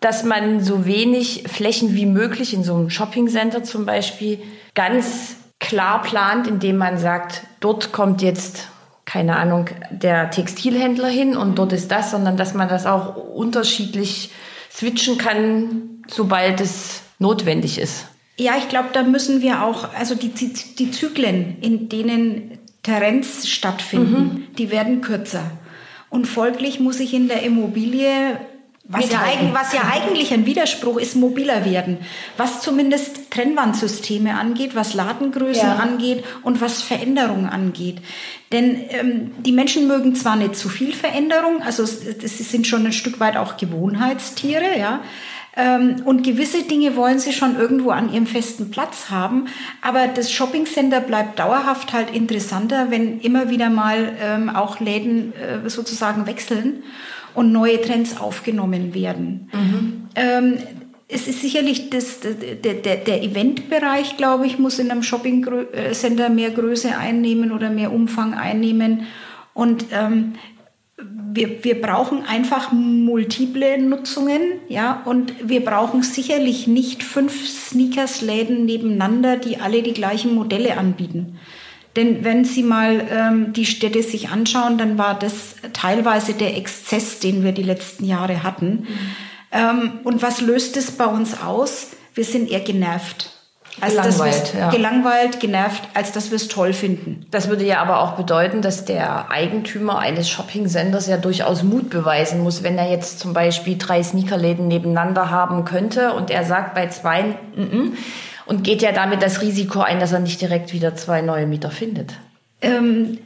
dass 0.00 0.24
man 0.24 0.60
so 0.60 0.86
wenig 0.86 1.44
Flächen 1.48 1.94
wie 1.94 2.06
möglich 2.06 2.54
in 2.54 2.64
so 2.64 2.74
einem 2.74 2.90
Shoppingcenter 2.90 3.64
zum 3.64 3.86
Beispiel 3.86 4.40
ganz 4.74 5.36
klar 5.58 6.02
plant, 6.02 6.46
indem 6.46 6.76
man 6.76 6.98
sagt, 6.98 7.42
dort 7.60 7.92
kommt 7.92 8.22
jetzt 8.22 8.68
keine 9.04 9.36
Ahnung, 9.36 9.66
der 9.90 10.30
Textilhändler 10.30 11.08
hin 11.08 11.36
und 11.36 11.58
dort 11.58 11.72
ist 11.72 11.90
das, 11.90 12.12
sondern 12.12 12.36
dass 12.36 12.54
man 12.54 12.68
das 12.68 12.86
auch 12.86 13.16
unterschiedlich 13.16 14.30
switchen 14.74 15.18
kann, 15.18 16.02
sobald 16.08 16.60
es 16.60 17.02
notwendig 17.18 17.78
ist. 17.78 18.06
Ja, 18.38 18.54
ich 18.58 18.68
glaube, 18.68 18.88
da 18.92 19.02
müssen 19.02 19.42
wir 19.42 19.62
auch, 19.62 19.92
also 19.94 20.14
die, 20.14 20.28
die, 20.28 20.52
die 20.52 20.90
Zyklen, 20.90 21.58
in 21.60 21.88
denen 21.88 22.58
Terrens 22.82 23.48
stattfinden, 23.48 24.22
mhm. 24.22 24.46
die 24.58 24.70
werden 24.70 25.00
kürzer. 25.00 25.50
Und 26.10 26.26
folglich 26.26 26.80
muss 26.80 27.00
ich 27.00 27.14
in 27.14 27.28
der 27.28 27.42
Immobilie 27.42 28.38
was 28.84 29.10
ja, 29.10 29.22
was 29.52 29.72
ja, 29.72 29.82
eigentlich 29.92 30.32
ein 30.32 30.44
Widerspruch 30.44 30.98
ist, 30.98 31.14
mobiler 31.14 31.64
werden. 31.64 31.98
Was 32.36 32.62
zumindest 32.62 33.30
Trennwandsysteme 33.30 34.36
angeht, 34.36 34.74
was 34.74 34.94
Ladengrößen 34.94 35.68
ja. 35.68 35.76
angeht 35.76 36.24
und 36.42 36.60
was 36.60 36.82
Veränderungen 36.82 37.46
angeht. 37.46 37.98
Denn 38.50 38.84
ähm, 38.90 39.30
die 39.38 39.52
Menschen 39.52 39.86
mögen 39.86 40.16
zwar 40.16 40.36
nicht 40.36 40.56
zu 40.56 40.68
viel 40.68 40.92
Veränderung, 40.92 41.62
also 41.62 41.86
sie 41.86 42.26
sind 42.26 42.66
schon 42.66 42.84
ein 42.84 42.92
Stück 42.92 43.20
weit 43.20 43.36
auch 43.36 43.56
Gewohnheitstiere, 43.56 44.78
ja. 44.78 45.00
Ähm, 45.54 46.02
und 46.04 46.22
gewisse 46.22 46.62
Dinge 46.62 46.96
wollen 46.96 47.18
sie 47.18 47.32
schon 47.32 47.58
irgendwo 47.58 47.90
an 47.90 48.12
ihrem 48.12 48.26
festen 48.26 48.70
Platz 48.70 49.10
haben. 49.10 49.46
Aber 49.82 50.06
das 50.08 50.32
Shoppingcenter 50.32 51.00
bleibt 51.00 51.38
dauerhaft 51.38 51.92
halt 51.92 52.10
interessanter, 52.10 52.90
wenn 52.90 53.20
immer 53.20 53.50
wieder 53.50 53.68
mal 53.68 54.12
ähm, 54.22 54.48
auch 54.48 54.80
Läden 54.80 55.32
äh, 55.34 55.68
sozusagen 55.68 56.26
wechseln 56.26 56.82
und 57.34 57.52
neue 57.52 57.80
Trends 57.80 58.18
aufgenommen 58.18 58.94
werden. 58.94 59.50
Mhm. 59.52 60.08
Ähm, 60.14 60.58
es 61.08 61.28
ist 61.28 61.42
sicherlich 61.42 61.90
das, 61.90 62.20
der, 62.20 62.74
der, 62.74 62.96
der 62.96 63.22
Eventbereich, 63.22 64.16
glaube 64.16 64.46
ich, 64.46 64.58
muss 64.58 64.78
in 64.78 64.90
einem 64.90 65.02
Shopping-Center 65.02 66.30
mehr 66.30 66.50
Größe 66.50 66.96
einnehmen 66.96 67.52
oder 67.52 67.68
mehr 67.68 67.92
Umfang 67.92 68.32
einnehmen. 68.32 69.06
Und 69.52 69.86
ähm, 69.92 70.32
wir, 71.34 71.64
wir 71.64 71.80
brauchen 71.80 72.24
einfach 72.26 72.72
multiple 72.72 73.78
Nutzungen, 73.78 74.40
ja, 74.68 75.02
und 75.04 75.48
wir 75.48 75.64
brauchen 75.64 76.02
sicherlich 76.02 76.66
nicht 76.66 77.02
fünf 77.02 77.48
Sneakersläden 77.48 78.64
nebeneinander, 78.64 79.36
die 79.36 79.58
alle 79.58 79.82
die 79.82 79.94
gleichen 79.94 80.34
Modelle 80.34 80.76
anbieten. 80.76 81.38
Denn 81.96 82.24
wenn 82.24 82.44
Sie 82.44 82.62
mal 82.62 83.06
ähm, 83.10 83.52
die 83.52 83.66
Städte 83.66 84.02
sich 84.02 84.30
anschauen, 84.30 84.78
dann 84.78 84.96
war 84.96 85.18
das 85.18 85.56
teilweise 85.72 86.32
der 86.32 86.56
Exzess, 86.56 87.18
den 87.18 87.44
wir 87.44 87.52
die 87.52 87.62
letzten 87.62 88.04
Jahre 88.06 88.42
hatten. 88.42 88.66
Mhm. 88.66 88.86
Ähm, 89.52 89.92
und 90.04 90.22
was 90.22 90.40
löst 90.40 90.76
es 90.76 90.90
bei 90.92 91.06
uns 91.06 91.40
aus? 91.42 91.90
Wir 92.14 92.24
sind 92.24 92.50
eher 92.50 92.60
genervt. 92.60 93.30
Als 93.80 93.94
gelangweilt, 93.94 94.54
ja. 94.56 94.70
gelangweilt, 94.70 95.40
genervt, 95.40 95.82
als 95.94 96.12
dass 96.12 96.30
wir 96.30 96.36
es 96.36 96.48
toll 96.48 96.72
finden. 96.72 97.26
Das 97.30 97.48
würde 97.48 97.64
ja 97.64 97.80
aber 97.80 98.00
auch 98.00 98.12
bedeuten, 98.12 98.60
dass 98.62 98.84
der 98.84 99.30
Eigentümer 99.30 99.98
eines 99.98 100.28
Shopping-Senders 100.28 101.06
ja 101.08 101.16
durchaus 101.16 101.62
Mut 101.62 101.90
beweisen 101.90 102.42
muss, 102.42 102.62
wenn 102.62 102.76
er 102.78 102.90
jetzt 102.90 103.18
zum 103.18 103.32
Beispiel 103.32 103.78
drei 103.78 104.02
Sneakerläden 104.02 104.68
nebeneinander 104.68 105.30
haben 105.30 105.64
könnte 105.64 106.12
und 106.12 106.30
er 106.30 106.44
sagt 106.44 106.74
bei 106.74 106.88
zwei, 106.88 107.20
n 107.20 107.36
-n, 107.56 107.92
und 108.46 108.62
geht 108.62 108.82
ja 108.82 108.92
damit 108.92 109.22
das 109.22 109.40
Risiko 109.40 109.80
ein, 109.80 110.00
dass 110.00 110.12
er 110.12 110.20
nicht 110.20 110.40
direkt 110.40 110.72
wieder 110.72 110.94
zwei 110.94 111.22
neue 111.22 111.46
Mieter 111.46 111.70
findet. 111.70 112.14
Ähm, 112.60 113.18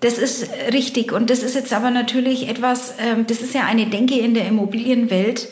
das 0.00 0.18
ist 0.18 0.48
richtig. 0.72 1.12
Und 1.12 1.30
das 1.30 1.42
ist 1.42 1.54
jetzt 1.54 1.72
aber 1.72 1.90
natürlich 1.90 2.48
etwas, 2.48 2.94
ähm, 2.98 3.26
das 3.26 3.40
ist 3.40 3.54
ja 3.54 3.64
eine 3.64 3.86
Denke 3.86 4.18
in 4.18 4.34
der 4.34 4.46
Immobilienwelt. 4.46 5.48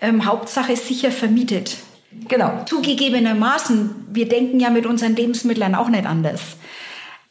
Ähm, 0.00 0.26
Hauptsache 0.26 0.76
sicher 0.76 1.10
vermietet. 1.10 1.76
Genau. 2.28 2.64
Zugegebenermaßen, 2.66 4.06
wir 4.12 4.28
denken 4.28 4.60
ja 4.60 4.70
mit 4.70 4.86
unseren 4.86 5.16
Lebensmitteln 5.16 5.74
auch 5.74 5.88
nicht 5.88 6.06
anders. 6.06 6.56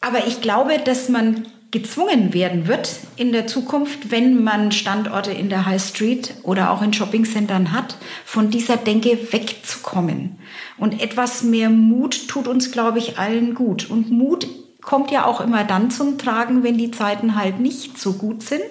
Aber 0.01 0.27
ich 0.27 0.41
glaube, 0.41 0.77
dass 0.83 1.09
man 1.09 1.47
gezwungen 1.71 2.33
werden 2.33 2.67
wird 2.67 2.89
in 3.17 3.33
der 3.33 3.47
Zukunft, 3.47 4.11
wenn 4.11 4.43
man 4.43 4.71
Standorte 4.71 5.31
in 5.31 5.49
der 5.49 5.65
High 5.65 5.83
Street 5.83 6.33
oder 6.43 6.71
auch 6.71 6.81
in 6.81 6.93
Shoppingcentern 6.93 7.73
hat, 7.73 7.97
von 8.23 8.49
dieser 8.49 8.77
Denke 8.77 9.17
wegzukommen. 9.31 10.37
Und 10.77 11.01
etwas 11.01 11.43
mehr 11.43 11.69
Mut 11.69 12.29
tut 12.29 12.47
uns, 12.47 12.71
glaube 12.71 12.99
ich, 12.99 13.19
allen 13.19 13.55
gut. 13.55 13.89
Und 13.89 14.09
Mut 14.09 14.47
kommt 14.81 15.11
ja 15.11 15.25
auch 15.25 15.41
immer 15.41 15.65
dann 15.65 15.91
zum 15.91 16.17
Tragen, 16.17 16.63
wenn 16.63 16.77
die 16.77 16.91
Zeiten 16.91 17.35
halt 17.35 17.59
nicht 17.59 17.97
so 17.97 18.13
gut 18.13 18.43
sind. 18.43 18.61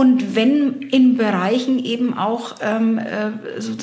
Und 0.00 0.34
wenn 0.34 0.80
in 0.80 1.18
Bereichen 1.18 1.78
eben 1.84 2.16
auch, 2.16 2.54
ähm, 2.62 2.96
äh, 2.96 3.32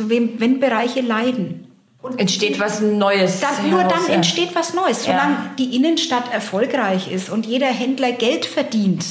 wenn, 0.10 0.40
wenn 0.40 0.60
Bereiche 0.60 1.02
leiden. 1.02 1.68
Und 2.02 2.20
entsteht 2.20 2.60
was 2.60 2.82
Neues. 2.82 3.40
Dann, 3.40 3.70
nur 3.70 3.84
dann 3.84 4.08
ja. 4.08 4.16
entsteht 4.16 4.56
was 4.56 4.74
Neues. 4.74 5.04
Solange 5.04 5.36
ja. 5.36 5.52
die 5.60 5.76
Innenstadt 5.76 6.34
erfolgreich 6.34 7.12
ist 7.12 7.30
und 7.30 7.46
jeder 7.46 7.68
Händler 7.68 8.14
Geld 8.14 8.48
verdient, 8.48 9.06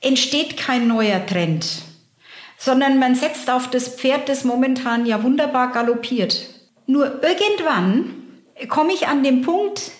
entsteht 0.00 0.56
kein 0.56 0.88
neuer 0.88 1.26
Trend, 1.26 1.66
sondern 2.56 2.98
man 2.98 3.14
setzt 3.14 3.50
auf 3.50 3.68
das 3.68 3.88
Pferd, 3.88 4.30
das 4.30 4.44
momentan 4.44 5.04
ja 5.04 5.22
wunderbar 5.22 5.70
galoppiert. 5.70 6.46
Nur 6.86 7.22
irgendwann 7.22 8.14
komme 8.68 8.94
ich 8.94 9.06
an 9.06 9.22
den 9.22 9.42
Punkt, 9.42 9.90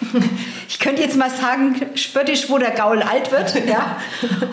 ich 0.68 0.78
könnte 0.78 1.02
jetzt 1.02 1.16
mal 1.16 1.30
sagen, 1.30 1.76
spöttisch, 1.94 2.50
wo 2.50 2.58
der 2.58 2.72
Gaul 2.72 3.02
alt 3.02 3.32
wird, 3.32 3.54
ja, 3.68 4.00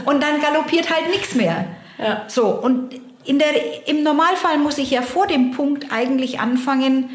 und 0.06 0.22
dann 0.22 0.42
galoppiert 0.42 0.90
halt 0.90 1.10
nichts 1.10 1.36
mehr. 1.36 1.66
Ja. 1.98 2.24
So, 2.28 2.48
und 2.48 2.94
in 3.26 3.40
der, 3.40 3.88
im 3.88 4.04
Normalfall 4.04 4.58
muss 4.58 4.78
ich 4.78 4.92
ja 4.92 5.02
vor 5.02 5.28
dem 5.28 5.52
Punkt 5.52 5.88
eigentlich 5.92 6.40
anfangen, 6.40 7.10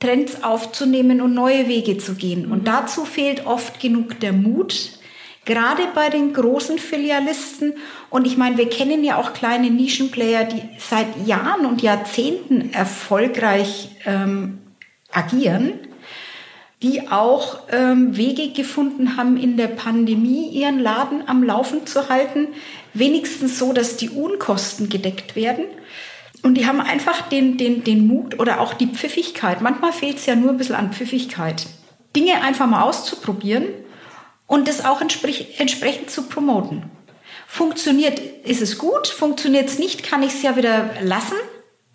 Trends 0.00 0.42
aufzunehmen 0.42 1.20
und 1.20 1.34
neue 1.34 1.68
Wege 1.68 1.98
zu 1.98 2.14
gehen. 2.14 2.50
Und 2.50 2.60
mhm. 2.60 2.64
dazu 2.64 3.04
fehlt 3.04 3.46
oft 3.46 3.80
genug 3.80 4.20
der 4.20 4.32
Mut, 4.32 4.90
gerade 5.44 5.82
bei 5.94 6.10
den 6.10 6.32
großen 6.32 6.78
Filialisten. 6.78 7.74
Und 8.10 8.26
ich 8.26 8.36
meine, 8.36 8.58
wir 8.58 8.68
kennen 8.68 9.04
ja 9.04 9.16
auch 9.16 9.32
kleine 9.32 9.70
Nischenplayer, 9.70 10.44
die 10.44 10.62
seit 10.78 11.06
Jahren 11.26 11.64
und 11.66 11.82
Jahrzehnten 11.82 12.72
erfolgreich 12.72 13.90
ähm, 14.04 14.58
agieren, 15.12 15.72
die 16.82 17.08
auch 17.08 17.60
ähm, 17.70 18.16
Wege 18.16 18.50
gefunden 18.52 19.16
haben, 19.16 19.36
in 19.36 19.56
der 19.56 19.68
Pandemie 19.68 20.48
ihren 20.48 20.78
Laden 20.78 21.26
am 21.26 21.42
Laufen 21.42 21.86
zu 21.86 22.08
halten, 22.08 22.48
wenigstens 22.92 23.58
so, 23.58 23.72
dass 23.72 23.96
die 23.96 24.10
Unkosten 24.10 24.88
gedeckt 24.88 25.36
werden. 25.36 25.64
Und 26.42 26.54
die 26.54 26.66
haben 26.66 26.80
einfach 26.80 27.28
den, 27.28 27.56
den, 27.56 27.82
den 27.82 28.06
Mut 28.06 28.38
oder 28.38 28.60
auch 28.60 28.74
die 28.74 28.86
Pfiffigkeit. 28.88 29.62
Manchmal 29.62 29.92
fehlt 29.92 30.18
es 30.18 30.26
ja 30.26 30.36
nur 30.36 30.50
ein 30.50 30.58
bisschen 30.58 30.76
an 30.76 30.92
Pfiffigkeit. 30.92 31.66
Dinge 32.14 32.42
einfach 32.42 32.66
mal 32.66 32.82
auszuprobieren 32.82 33.64
und 34.46 34.68
das 34.68 34.84
auch 34.84 35.00
entsprech 35.00 35.58
entsprechend 35.58 36.10
zu 36.10 36.22
promoten. 36.24 36.84
Funktioniert, 37.46 38.18
ist 38.18 38.60
es 38.60 38.76
gut. 38.78 39.06
Funktioniert 39.06 39.68
es 39.68 39.78
nicht, 39.78 40.02
kann 40.02 40.22
ich 40.22 40.34
es 40.34 40.42
ja 40.42 40.56
wieder 40.56 40.90
lassen 41.02 41.36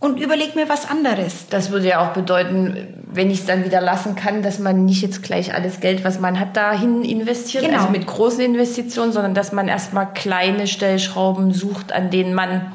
und 0.02 0.20
überleg 0.20 0.56
mir 0.56 0.68
was 0.68 0.89
anderes. 0.89 1.45
Das 1.49 1.72
würde 1.72 1.88
ja 1.88 2.04
auch 2.04 2.14
bedeuten, 2.14 3.06
wenn 3.06 3.30
ich 3.30 3.41
es 3.41 3.45
dann 3.45 3.64
wieder 3.64 3.80
lassen 3.80 4.16
kann, 4.16 4.41
dass 4.41 4.58
man 4.58 4.84
nicht 4.84 5.04
jetzt 5.04 5.22
gleich 5.22 5.54
alles 5.54 5.80
Geld, 5.80 6.04
was 6.04 6.20
man 6.20 6.39
hat, 6.39 6.58
dahin 6.58 7.04
investiert, 7.04 7.64
genau. 7.64 7.78
also 7.78 7.89
mit 7.89 8.08
großen 8.08 8.41
Investitionen, 8.41 9.14
sondern 9.14 9.36
dass 9.36 9.52
man 9.52 9.68
erstmal 9.68 10.12
kleine 10.12 10.66
Stellschrauben 10.66 11.54
sucht, 11.54 11.93
an 11.93 12.10
denen 12.10 12.34
man 12.34 12.74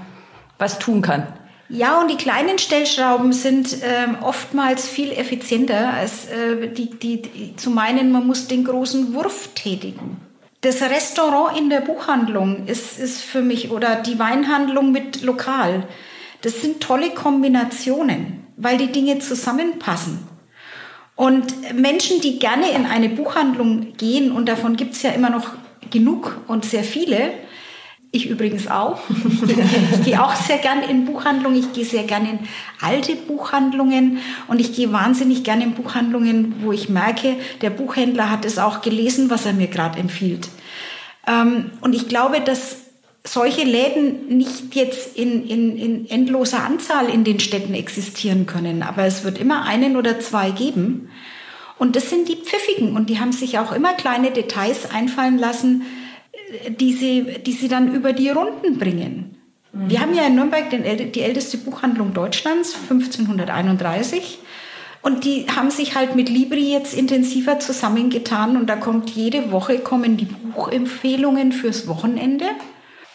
was 0.57 0.79
tun 0.79 1.03
kann. 1.03 1.27
Ja, 1.68 2.01
und 2.01 2.09
die 2.09 2.16
kleinen 2.16 2.59
Stellschrauben 2.59 3.33
sind 3.33 3.77
ähm, 3.83 4.18
oftmals 4.20 4.89
viel 4.89 5.11
effizienter, 5.11 5.95
als 5.95 6.27
äh, 6.27 6.68
die, 6.68 6.91
die, 6.91 7.22
die, 7.22 7.57
zu 7.57 7.70
meinen, 7.70 8.12
man 8.12 8.24
muss 8.24 8.47
den 8.47 8.64
großen 8.64 9.14
Wurf 9.14 9.49
tätigen. 9.57 10.20
Das 10.61 10.81
Restaurant 10.81 11.59
in 11.59 11.70
der 11.70 11.81
Buchhandlung 11.81 12.66
ist, 12.66 13.01
ist 13.01 13.20
für 13.20 13.43
mich 13.43 13.72
oder 13.72 13.97
die 13.97 14.20
Weinhandlung 14.20 14.93
mit 14.93 15.22
Lokal. 15.22 15.89
Das 16.47 16.62
sind 16.62 16.80
tolle 16.80 17.11
Kombinationen, 17.11 18.47
weil 18.57 18.78
die 18.78 18.92
Dinge 18.92 19.18
zusammenpassen. 19.18 20.20
Und 21.16 21.74
Menschen, 21.74 22.20
die 22.20 22.38
gerne 22.38 22.70
in 22.70 22.86
eine 22.86 23.09
Buchhandlung 23.09 23.97
gehen, 23.97 24.30
und 24.30 24.49
davon 24.49 24.76
gibt 24.76 24.94
es 24.94 25.03
ja 25.03 25.11
immer 25.11 25.28
noch 25.28 25.49
genug 25.90 26.40
und 26.47 26.64
sehr 26.64 26.84
viele, 26.84 27.32
ich 28.12 28.30
übrigens 28.30 28.68
auch. 28.68 29.01
ich 29.92 30.05
gehe 30.05 30.22
auch 30.22 30.36
sehr 30.36 30.59
gern 30.59 30.84
in 30.88 31.05
Buchhandlungen. 31.05 31.59
Ich 31.59 31.72
gehe 31.72 31.84
sehr 31.84 32.05
gern 32.05 32.24
in 32.24 32.38
alte 32.80 33.16
Buchhandlungen 33.16 34.18
und 34.47 34.61
ich 34.61 34.72
gehe 34.72 34.92
wahnsinnig 34.92 35.42
gern 35.42 35.61
in 35.61 35.72
Buchhandlungen, 35.72 36.62
wo 36.62 36.70
ich 36.70 36.88
merke, 36.88 37.34
der 37.61 37.70
Buchhändler 37.70 38.30
hat 38.30 38.44
es 38.44 38.59
auch 38.59 38.82
gelesen, 38.82 39.30
was 39.30 39.47
er 39.47 39.53
mir 39.53 39.66
gerade 39.66 39.99
empfiehlt. 39.99 40.49
Ähm, 41.26 41.72
und 41.80 41.92
ich 41.92 42.07
glaube, 42.07 42.40
dass 42.40 42.86
solche 43.27 43.64
Läden 43.64 44.29
nicht 44.29 44.74
jetzt 44.74 45.16
in, 45.16 45.47
in, 45.47 45.77
in 45.77 46.11
endloser 46.11 46.64
Anzahl 46.64 47.09
in 47.09 47.24
den 47.24 47.41
Städten 47.41 47.74
existieren 47.74 48.47
können, 48.47 48.83
aber 48.83 49.05
es 49.05 49.24
wird 49.24 49.39
immer 49.39 49.64
einen 49.64 49.97
oder 49.97 50.20
zwei 50.20 50.51
geben. 50.51 51.11
Und 51.79 51.97
das 51.97 52.09
sind 52.09 52.29
die 52.29 52.37
Pfiffigen 52.37 52.97
und 52.97 53.11
die 53.11 53.20
haben 53.20 53.33
sich 53.33 53.59
auch 53.59 53.72
immer 53.72 53.93
kleine 53.95 54.31
Details 54.31 54.91
einfallen 54.91 55.39
lassen, 55.39 55.83
die 56.68 56.93
sie, 56.93 57.27
die 57.45 57.53
sie 57.53 57.68
dann 57.68 57.95
über 57.95 58.12
die 58.12 58.31
Runden 58.31 58.79
bringen. 58.79 59.37
Mhm. 59.72 59.91
Wir 59.91 60.01
haben 60.01 60.14
ja 60.14 60.27
in 60.27 60.37
Nürnberg 60.37 60.70
den, 60.70 61.12
die 61.12 61.20
älteste 61.20 61.59
Buchhandlung 61.59 62.14
Deutschlands, 62.14 62.74
1531. 62.74 64.39
Und 65.03 65.24
die 65.24 65.47
haben 65.55 65.70
sich 65.70 65.95
halt 65.95 66.16
mit 66.16 66.29
Libri 66.29 66.72
jetzt 66.72 66.93
intensiver 66.93 67.61
zusammengetan 67.61 68.57
und 68.57 68.66
da 68.66 68.77
kommt 68.77 69.11
jede 69.11 69.53
Woche 69.53 69.79
kommen 69.79 70.16
die 70.16 70.24
Buchempfehlungen 70.24 71.53
fürs 71.53 71.87
Wochenende. 71.87 72.47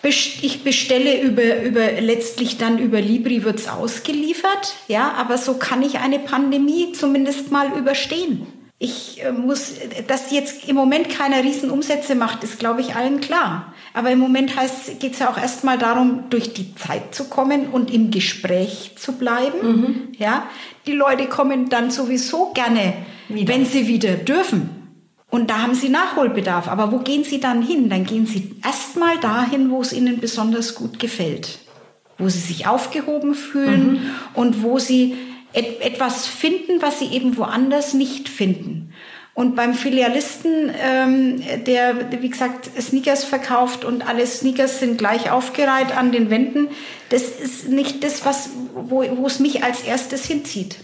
Ich 0.04 0.64
bestelle 0.64 1.22
über, 1.22 1.62
über 1.62 1.92
letztlich 2.00 2.58
dann 2.58 2.80
über 2.80 3.00
Libri 3.00 3.44
wird's 3.44 3.68
ausgeliefert, 3.68 4.76
ja, 4.88 5.14
aber 5.14 5.38
so 5.38 5.56
kann 5.56 5.84
ich 5.84 6.00
eine 6.00 6.20
Pandemie 6.20 6.92
zumindest 6.94 7.52
mal 7.52 7.78
überstehen. 7.78 8.48
Ich 8.84 9.24
äh, 9.24 9.32
muss, 9.32 9.74
dass 10.08 10.32
jetzt 10.32 10.68
im 10.68 10.76
Moment 10.76 11.10
keiner 11.10 11.44
Riesenumsätze 11.44 12.16
macht, 12.16 12.44
ist, 12.44 12.58
glaube 12.58 12.82
ich, 12.82 12.96
allen 12.96 13.22
klar. 13.22 13.76
Aber 13.94 14.10
im 14.10 14.18
Moment 14.18 14.54
geht 15.00 15.14
es 15.14 15.20
ja 15.20 15.30
auch 15.30 15.38
erstmal 15.38 15.78
darum, 15.78 16.24
durch 16.32 16.52
die 16.54 16.74
Zeit 16.74 17.14
zu 17.14 17.26
kommen 17.26 17.68
und 17.68 17.94
im 17.94 18.10
Gespräch 18.10 18.94
zu 18.96 19.14
bleiben. 19.14 19.60
Mhm. 19.62 20.08
Ja, 20.18 20.48
die 20.88 20.94
Leute 20.94 21.28
kommen 21.28 21.70
dann 21.70 21.92
sowieso 21.92 22.54
gerne, 22.54 22.94
wieder. 23.30 23.54
wenn 23.54 23.66
sie 23.66 23.86
wieder 23.86 24.16
dürfen. 24.16 24.81
Und 25.32 25.50
da 25.50 25.62
haben 25.62 25.74
sie 25.74 25.90
Nachholbedarf. 25.90 26.68
Aber 26.68 26.92
wo 26.92 27.00
gehen 27.00 27.24
sie 27.24 27.40
dann 27.40 27.64
hin? 27.64 27.90
Dann 27.90 28.04
gehen 28.04 28.28
sie 28.28 28.56
erstmal 28.64 29.18
dahin, 29.18 29.72
wo 29.72 29.82
es 29.82 29.94
ihnen 29.94 30.20
besonders 30.20 30.76
gut 30.76 31.00
gefällt. 31.00 31.60
Wo 32.18 32.28
sie 32.30 32.40
sich 32.40 32.68
aufgehoben 32.68 33.34
fühlen 33.34 33.94
mhm. 33.94 34.12
und 34.36 34.62
wo 34.62 34.78
sie 34.78 35.16
et 35.54 35.82
etwas 35.82 36.28
finden, 36.28 36.82
was 36.82 37.00
sie 37.00 37.08
eben 37.08 37.38
woanders 37.38 37.94
nicht 37.94 38.30
finden. 38.30 38.94
Und 39.34 39.56
beim 39.56 39.74
Filialisten, 39.74 40.72
ähm, 40.78 41.42
der, 41.66 42.12
wie 42.22 42.30
gesagt, 42.30 42.70
Sneakers 42.80 43.24
verkauft 43.24 43.86
und 43.86 44.08
alle 44.08 44.28
Sneakers 44.28 44.80
sind 44.80 44.98
gleich 44.98 45.32
aufgereiht 45.32 45.96
an 45.96 46.12
den 46.12 46.30
Wänden, 46.30 46.68
das 47.10 47.24
ist 47.24 47.70
nicht 47.70 48.04
das, 48.04 48.26
was, 48.26 48.50
wo, 48.76 49.06
wo 49.18 49.26
es 49.26 49.40
mich 49.40 49.64
als 49.64 49.82
erstes 49.82 50.26
hinzieht. 50.26 50.76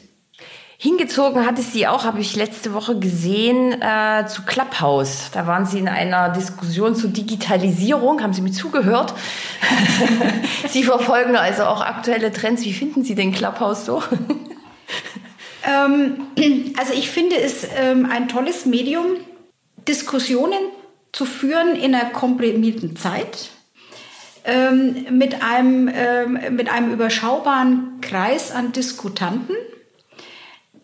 Hingezogen 0.80 1.46
hatte 1.46 1.64
sie 1.64 1.88
auch, 1.88 2.04
habe 2.04 2.20
ich 2.20 2.36
letzte 2.36 2.74
Woche 2.74 3.00
gesehen, 3.00 3.82
äh, 3.82 4.28
zu 4.28 4.44
Clubhouse. 4.44 5.32
Da 5.34 5.48
waren 5.48 5.66
sie 5.66 5.80
in 5.80 5.88
einer 5.88 6.30
Diskussion 6.30 6.96
zur 6.96 7.10
Digitalisierung. 7.10 8.22
Haben 8.22 8.34
Sie 8.34 8.42
mir 8.42 8.52
zugehört? 8.52 9.16
sie 10.70 10.84
verfolgen 10.84 11.36
also 11.36 11.64
auch 11.64 11.82
aktuelle 11.82 12.32
Trends. 12.32 12.64
Wie 12.64 12.74
finden 12.74 13.04
Sie 13.04 13.16
den 13.16 13.32
Clubhouse 13.32 13.86
so? 13.86 14.04
Ähm, 15.68 16.28
also 16.78 16.94
ich 16.94 17.10
finde 17.10 17.38
es 17.38 17.68
ähm, 17.76 18.08
ein 18.10 18.30
tolles 18.30 18.66
Medium, 18.66 19.18
Diskussionen 19.88 20.60
zu 21.12 21.26
führen 21.26 21.76
in 21.76 21.94
einer 21.94 22.10
komprimierten 22.12 22.96
Zeit. 22.96 23.50
Ähm, 24.46 25.08
mit, 25.12 25.44
einem, 25.44 25.90
ähm, 25.94 26.40
mit 26.52 26.72
einem 26.72 26.94
überschaubaren 26.94 28.00
Kreis 28.00 28.52
an 28.52 28.72
Diskutanten, 28.72 29.56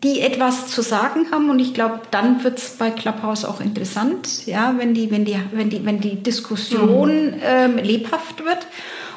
die 0.04 0.20
etwas 0.20 0.68
zu 0.68 0.82
sagen 0.82 1.30
haben. 1.32 1.50
Und 1.50 1.58
ich 1.58 1.74
glaube, 1.74 2.00
dann 2.10 2.44
wird 2.44 2.58
es 2.58 2.70
bei 2.76 2.90
Clubhouse 2.90 3.44
auch 3.44 3.60
interessant, 3.60 4.46
ja, 4.46 4.74
wenn, 4.76 4.94
die, 4.94 5.10
wenn, 5.10 5.24
die, 5.24 5.36
wenn, 5.52 5.70
die, 5.70 5.84
wenn 5.84 6.00
die 6.00 6.22
Diskussion 6.22 7.30
mhm. 7.30 7.42
ähm, 7.42 7.76
lebhaft 7.78 8.44
wird. 8.44 8.66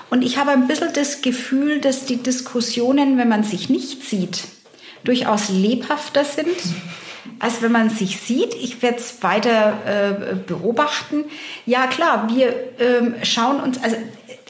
Und 0.10 0.24
ich 0.24 0.38
habe 0.38 0.52
ein 0.52 0.68
bisschen 0.68 0.94
das 0.94 1.22
Gefühl, 1.22 1.82
dass 1.82 2.06
die 2.06 2.16
Diskussionen, 2.16 3.18
wenn 3.18 3.28
man 3.28 3.44
sich 3.44 3.70
nicht 3.70 4.04
sieht, 4.04 4.46
durchaus 5.04 5.50
lebhafter 5.50 6.24
sind, 6.24 6.48
als 7.40 7.62
wenn 7.62 7.74
man 7.74 7.90
sich 7.90 8.22
sieht. 8.22 8.56
Ich 8.56 8.82
werde 8.82 8.98
es 8.98 9.22
weiter 9.22 9.74
äh, 9.86 10.36
beobachten. 10.36 11.26
Ja, 11.66 11.88
klar, 11.88 12.30
wir 12.34 12.56
ähm, 12.80 13.16
schauen 13.24 13.60
uns, 13.60 13.84
also 13.84 13.98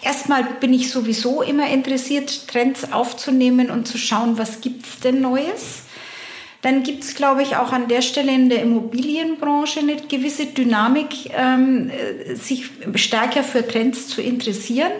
erstmal 0.03 0.43
bin 0.59 0.71
ich 0.71 0.91
sowieso 0.91 1.41
immer 1.41 1.67
interessiert, 1.67 2.47
Trends 2.47 2.93
aufzunehmen 2.93 3.71
und 3.71 3.87
zu 3.87 3.97
schauen, 3.97 4.37
was 4.37 4.61
gibt 4.61 4.85
es 4.85 4.99
denn 4.99 5.21
Neues. 5.21 5.86
Dann 6.61 6.83
gibt 6.83 7.03
es, 7.03 7.15
glaube 7.15 7.43
ich, 7.43 7.55
auch 7.55 7.71
an 7.71 7.87
der 7.87 8.01
Stelle 8.01 8.33
in 8.33 8.49
der 8.49 8.61
Immobilienbranche 8.61 9.79
eine 9.79 9.95
gewisse 9.95 10.47
Dynamik, 10.47 11.29
ähm, 11.37 11.89
äh, 11.89 12.35
sich 12.35 12.69
stärker 12.95 13.43
für 13.43 13.67
Trends 13.67 14.07
zu 14.07 14.21
interessieren 14.21 14.91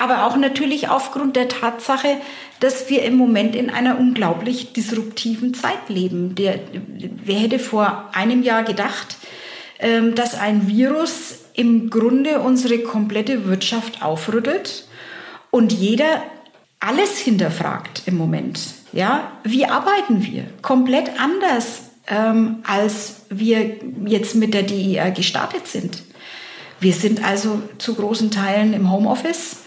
aber 0.00 0.24
auch 0.24 0.36
natürlich 0.36 0.88
aufgrund 0.88 1.36
der 1.36 1.48
Tatsache, 1.48 2.16
dass 2.58 2.88
wir 2.88 3.02
im 3.02 3.16
Moment 3.16 3.54
in 3.54 3.68
einer 3.68 3.98
unglaublich 3.98 4.72
disruptiven 4.72 5.52
Zeit 5.52 5.90
leben. 5.90 6.34
Der, 6.34 6.58
wer 7.22 7.38
hätte 7.38 7.58
vor 7.58 8.08
einem 8.14 8.42
Jahr 8.42 8.64
gedacht, 8.64 9.18
ähm, 9.78 10.14
dass 10.14 10.38
ein 10.38 10.66
Virus 10.66 11.40
im 11.52 11.90
Grunde 11.90 12.40
unsere 12.40 12.78
komplette 12.78 13.44
Wirtschaft 13.44 14.02
aufrüttelt 14.02 14.86
und 15.50 15.70
jeder 15.70 16.22
alles 16.80 17.18
hinterfragt 17.18 18.02
im 18.06 18.16
Moment. 18.16 18.60
Ja, 18.92 19.32
wie 19.44 19.66
arbeiten 19.66 20.24
wir? 20.24 20.44
Komplett 20.62 21.20
anders, 21.20 21.82
ähm, 22.08 22.58
als 22.64 23.22
wir 23.28 23.76
jetzt 24.06 24.34
mit 24.34 24.54
der 24.54 24.62
DIR 24.62 25.10
gestartet 25.12 25.68
sind. 25.68 26.02
Wir 26.80 26.94
sind 26.94 27.22
also 27.22 27.62
zu 27.78 27.94
großen 27.94 28.30
Teilen 28.30 28.72
im 28.72 28.90
Homeoffice. 28.90 29.58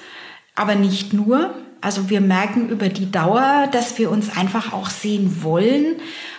Aber 0.55 0.75
nicht 0.75 1.13
nur. 1.13 1.53
Also 1.81 2.09
wir 2.09 2.21
merken 2.21 2.69
über 2.69 2.89
die 2.89 3.11
Dauer, 3.11 3.67
dass 3.71 3.97
wir 3.97 4.09
uns 4.09 4.35
einfach 4.35 4.73
auch 4.73 4.89
sehen 4.89 5.43
wollen 5.43 5.97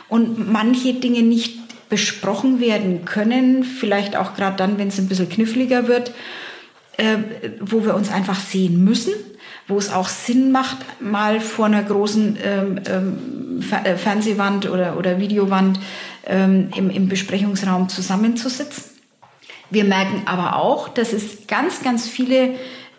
und 0.09 0.51
manche 0.53 0.95
Dinge 0.95 1.22
nicht 1.22 1.89
besprochen 1.89 2.61
werden 2.61 3.05
können, 3.05 3.62
vielleicht 3.62 4.16
auch 4.16 4.35
gerade 4.35 4.57
dann, 4.57 4.79
wenn 4.79 4.89
es 4.89 4.99
ein 4.99 5.09
bisschen 5.09 5.29
kniffliger 5.29 5.87
wird, 5.87 6.12
äh, 6.97 7.18
wo 7.61 7.85
wir 7.85 7.95
uns 7.95 8.11
einfach 8.11 8.41
sehen 8.41 8.83
müssen, 8.85 9.12
wo 9.67 9.79
es 9.79 9.93
auch 9.93 10.09
Sinn 10.09 10.53
macht, 10.53 10.79
mal 11.01 11.41
vor 11.41 11.67
einer 11.67 11.83
großen 11.83 12.39
ähm, 12.43 12.81
ähm, 12.87 13.65
äh, 13.85 13.97
Fernsehwand 13.97 14.69
oder, 14.69 14.99
oder 14.99 15.19
Videowand 15.19 15.81
ähm, 16.27 16.71
im, 16.77 16.91
im 16.91 17.09
Besprechungsraum 17.09 17.89
zusammenzusitzen. 17.89 18.85
Wir 19.71 19.85
merken 19.85 20.23
aber 20.27 20.57
auch, 20.57 20.89
dass 20.89 21.12
es 21.12 21.47
ganz, 21.47 21.83
ganz 21.83 22.09
viele 22.09 22.55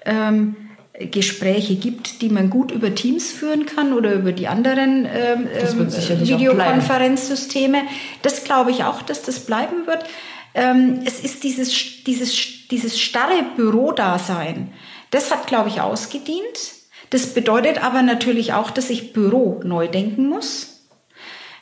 ähm, 0.05 0.55
Gespräche 0.99 1.76
gibt, 1.76 2.22
die 2.22 2.30
man 2.30 2.49
gut 2.49 2.72
über 2.72 2.95
Teams 2.95 3.32
führen 3.32 3.66
kann 3.66 3.93
oder 3.93 4.13
über 4.13 4.32
die 4.32 4.47
anderen 4.47 5.05
ähm, 5.05 5.47
ähm 5.53 5.89
Videokonferenzsysteme. 5.89 7.82
Das 8.22 8.43
glaube 8.43 8.72
ich 8.72 8.84
auch, 8.84 9.01
dass 9.01 9.22
das 9.22 9.41
bleiben 9.41 9.86
wird. 9.86 10.05
Ähm, 10.53 11.01
es 11.05 11.20
ist 11.20 11.43
dieses, 11.43 12.03
dieses, 12.03 12.68
dieses 12.70 12.99
starre 12.99 13.43
Bürodasein. 13.55 14.72
Das 15.16 15.32
hat, 15.32 15.47
glaube 15.47 15.70
ich, 15.70 15.80
ausgedient. 15.80 16.74
Das 17.09 17.28
bedeutet 17.28 17.82
aber 17.82 18.01
natürlich 18.01 18.51
auch, 18.51 18.70
dass 18.70 18.89
ich 18.89 19.13
Büro 19.13 19.61
neu 19.63 19.88
denken 19.88 20.28
muss. 20.28 20.82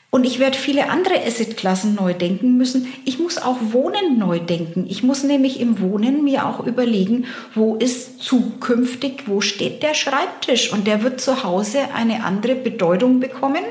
Und 0.10 0.24
ich 0.24 0.40
werde 0.40 0.58
viele 0.58 0.90
andere 0.90 1.24
Assetklassen 1.24 1.94
neu 1.94 2.16
denken 2.16 2.58
müssen. 2.58 2.92
Ich 3.06 3.20
muss 3.20 3.38
auch 3.38 3.58
Wohnen 3.62 4.18
neu 4.18 4.40
denken. 4.40 4.88
Ich 4.90 5.04
muss 5.04 5.22
nämlich 5.22 5.60
im 5.60 5.80
Wohnen 5.80 6.24
mir 6.24 6.48
auch 6.48 6.66
überlegen, 6.66 7.28
wo 7.54 7.76
ist 7.76 8.24
zukünftig, 8.24 9.26
wo 9.28 9.40
steht 9.40 9.84
der 9.84 9.94
Schreibtisch? 9.94 10.74
Und 10.74 10.88
der 10.88 11.04
wird 11.04 11.22
zu 11.22 11.44
Hause 11.44 11.78
eine 11.94 12.24
andere 12.24 12.56
Bedeutung 12.56 13.20
bekommen, 13.20 13.64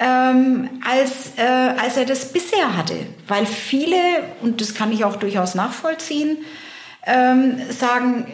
ähm, 0.00 0.70
als, 0.84 1.34
äh, 1.36 1.42
als 1.80 1.96
er 1.96 2.04
das 2.04 2.32
bisher 2.32 2.76
hatte. 2.76 2.96
Weil 3.28 3.46
viele, 3.46 3.96
und 4.42 4.60
das 4.60 4.74
kann 4.74 4.90
ich 4.90 5.04
auch 5.04 5.14
durchaus 5.14 5.54
nachvollziehen, 5.54 6.38
ähm, 7.06 7.60
sagen 7.70 8.26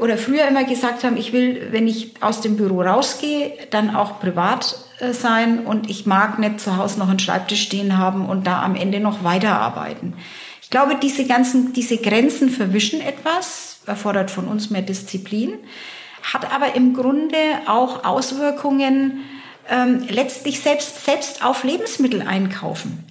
oder 0.00 0.18
früher 0.18 0.46
immer 0.46 0.64
gesagt 0.64 1.04
haben, 1.04 1.16
ich 1.16 1.32
will, 1.32 1.68
wenn 1.70 1.88
ich 1.88 2.14
aus 2.20 2.40
dem 2.40 2.56
Büro 2.56 2.82
rausgehe, 2.82 3.52
dann 3.70 3.94
auch 3.94 4.20
privat 4.20 4.76
äh, 5.00 5.12
sein 5.12 5.66
und 5.66 5.88
ich 5.88 6.06
mag 6.06 6.38
nicht 6.38 6.60
zu 6.60 6.76
Hause 6.76 6.98
noch 6.98 7.08
einen 7.08 7.18
Schreibtisch 7.18 7.62
stehen 7.62 7.96
haben 7.96 8.26
und 8.26 8.46
da 8.46 8.62
am 8.62 8.76
Ende 8.76 9.00
noch 9.00 9.24
weiterarbeiten. 9.24 10.14
Ich 10.60 10.70
glaube, 10.70 10.96
diese 10.96 11.26
ganzen, 11.26 11.72
diese 11.72 11.98
Grenzen 11.98 12.50
verwischen 12.50 13.00
etwas, 13.00 13.80
erfordert 13.86 14.30
von 14.30 14.46
uns 14.46 14.70
mehr 14.70 14.82
Disziplin, 14.82 15.54
hat 16.22 16.52
aber 16.52 16.74
im 16.76 16.94
Grunde 16.94 17.36
auch 17.66 18.04
Auswirkungen 18.04 19.24
ähm, 19.68 20.04
letztlich 20.08 20.60
selbst, 20.60 21.04
selbst 21.04 21.44
auf 21.44 21.64
Lebensmittel 21.64 22.22
einkaufen. 22.22 23.04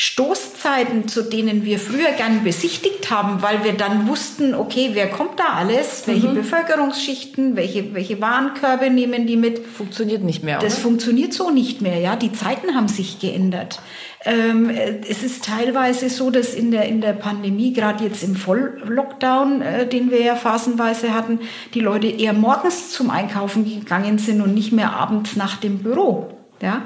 Stoßzeiten, 0.00 1.08
zu 1.08 1.22
denen 1.22 1.64
wir 1.64 1.80
früher 1.80 2.12
gern 2.12 2.44
besichtigt 2.44 3.10
haben, 3.10 3.42
weil 3.42 3.64
wir 3.64 3.72
dann 3.72 4.06
wussten, 4.06 4.54
okay, 4.54 4.90
wer 4.92 5.10
kommt 5.10 5.40
da 5.40 5.54
alles, 5.54 6.04
welche 6.06 6.28
mhm. 6.28 6.36
Bevölkerungsschichten, 6.36 7.56
welche, 7.56 7.94
welche 7.94 8.20
Warenkörbe 8.20 8.90
nehmen 8.90 9.26
die 9.26 9.36
mit. 9.36 9.58
Funktioniert 9.58 10.22
nicht 10.22 10.44
mehr. 10.44 10.60
Das 10.60 10.78
funktioniert 10.78 11.32
so 11.32 11.50
nicht 11.50 11.80
mehr, 11.80 11.98
ja. 11.98 12.14
Die 12.14 12.30
Zeiten 12.30 12.76
haben 12.76 12.86
sich 12.86 13.18
geändert. 13.18 13.80
Ähm, 14.24 14.70
es 14.70 15.24
ist 15.24 15.44
teilweise 15.44 16.08
so, 16.10 16.30
dass 16.30 16.54
in 16.54 16.70
der, 16.70 16.84
in 16.84 17.00
der 17.00 17.12
Pandemie, 17.12 17.72
gerade 17.72 18.04
jetzt 18.04 18.22
im 18.22 18.36
Volllockdown, 18.36 19.62
äh, 19.62 19.88
den 19.88 20.12
wir 20.12 20.22
ja 20.22 20.36
phasenweise 20.36 21.12
hatten, 21.12 21.40
die 21.74 21.80
Leute 21.80 22.06
eher 22.06 22.34
morgens 22.34 22.92
zum 22.92 23.10
Einkaufen 23.10 23.64
gegangen 23.64 24.18
sind 24.18 24.42
und 24.42 24.54
nicht 24.54 24.70
mehr 24.70 24.92
abends 24.92 25.34
nach 25.34 25.56
dem 25.56 25.78
Büro. 25.78 26.28
Ja, 26.62 26.82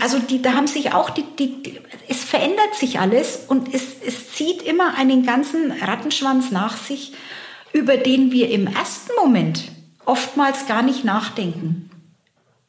also 0.00 0.18
die, 0.20 0.40
da 0.40 0.52
haben 0.52 0.68
sich 0.68 0.92
auch 0.92 1.10
die, 1.10 1.24
die, 1.38 1.62
die, 1.62 1.80
es 2.08 2.22
verändert 2.24 2.74
sich 2.74 3.00
alles 3.00 3.40
und 3.48 3.74
es, 3.74 3.96
es 4.06 4.32
zieht 4.32 4.62
immer 4.62 4.96
einen 4.96 5.26
ganzen 5.26 5.72
Rattenschwanz 5.72 6.50
nach 6.52 6.76
sich, 6.76 7.12
über 7.72 7.96
den 7.96 8.30
wir 8.30 8.50
im 8.50 8.66
ersten 8.66 9.12
Moment 9.20 9.64
oftmals 10.04 10.66
gar 10.66 10.82
nicht 10.82 11.04
nachdenken. 11.04 11.90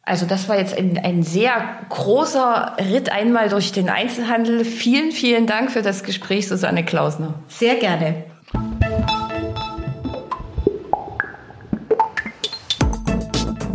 Also 0.02 0.26
das 0.26 0.50
war 0.50 0.58
jetzt 0.58 0.76
ein, 0.76 0.98
ein 0.98 1.22
sehr 1.22 1.86
großer 1.90 2.78
Ritt 2.80 3.12
einmal 3.12 3.50
durch 3.50 3.72
den 3.72 3.90
Einzelhandel. 3.90 4.66
Vielen, 4.66 5.12
vielen 5.12 5.46
Dank 5.46 5.72
für 5.72 5.84
das 5.84 6.04
Gespräch, 6.04 6.48
Susanne 6.48 6.84
Klausner. 6.84 7.36
Sehr 7.48 7.76
gerne. 7.76 8.24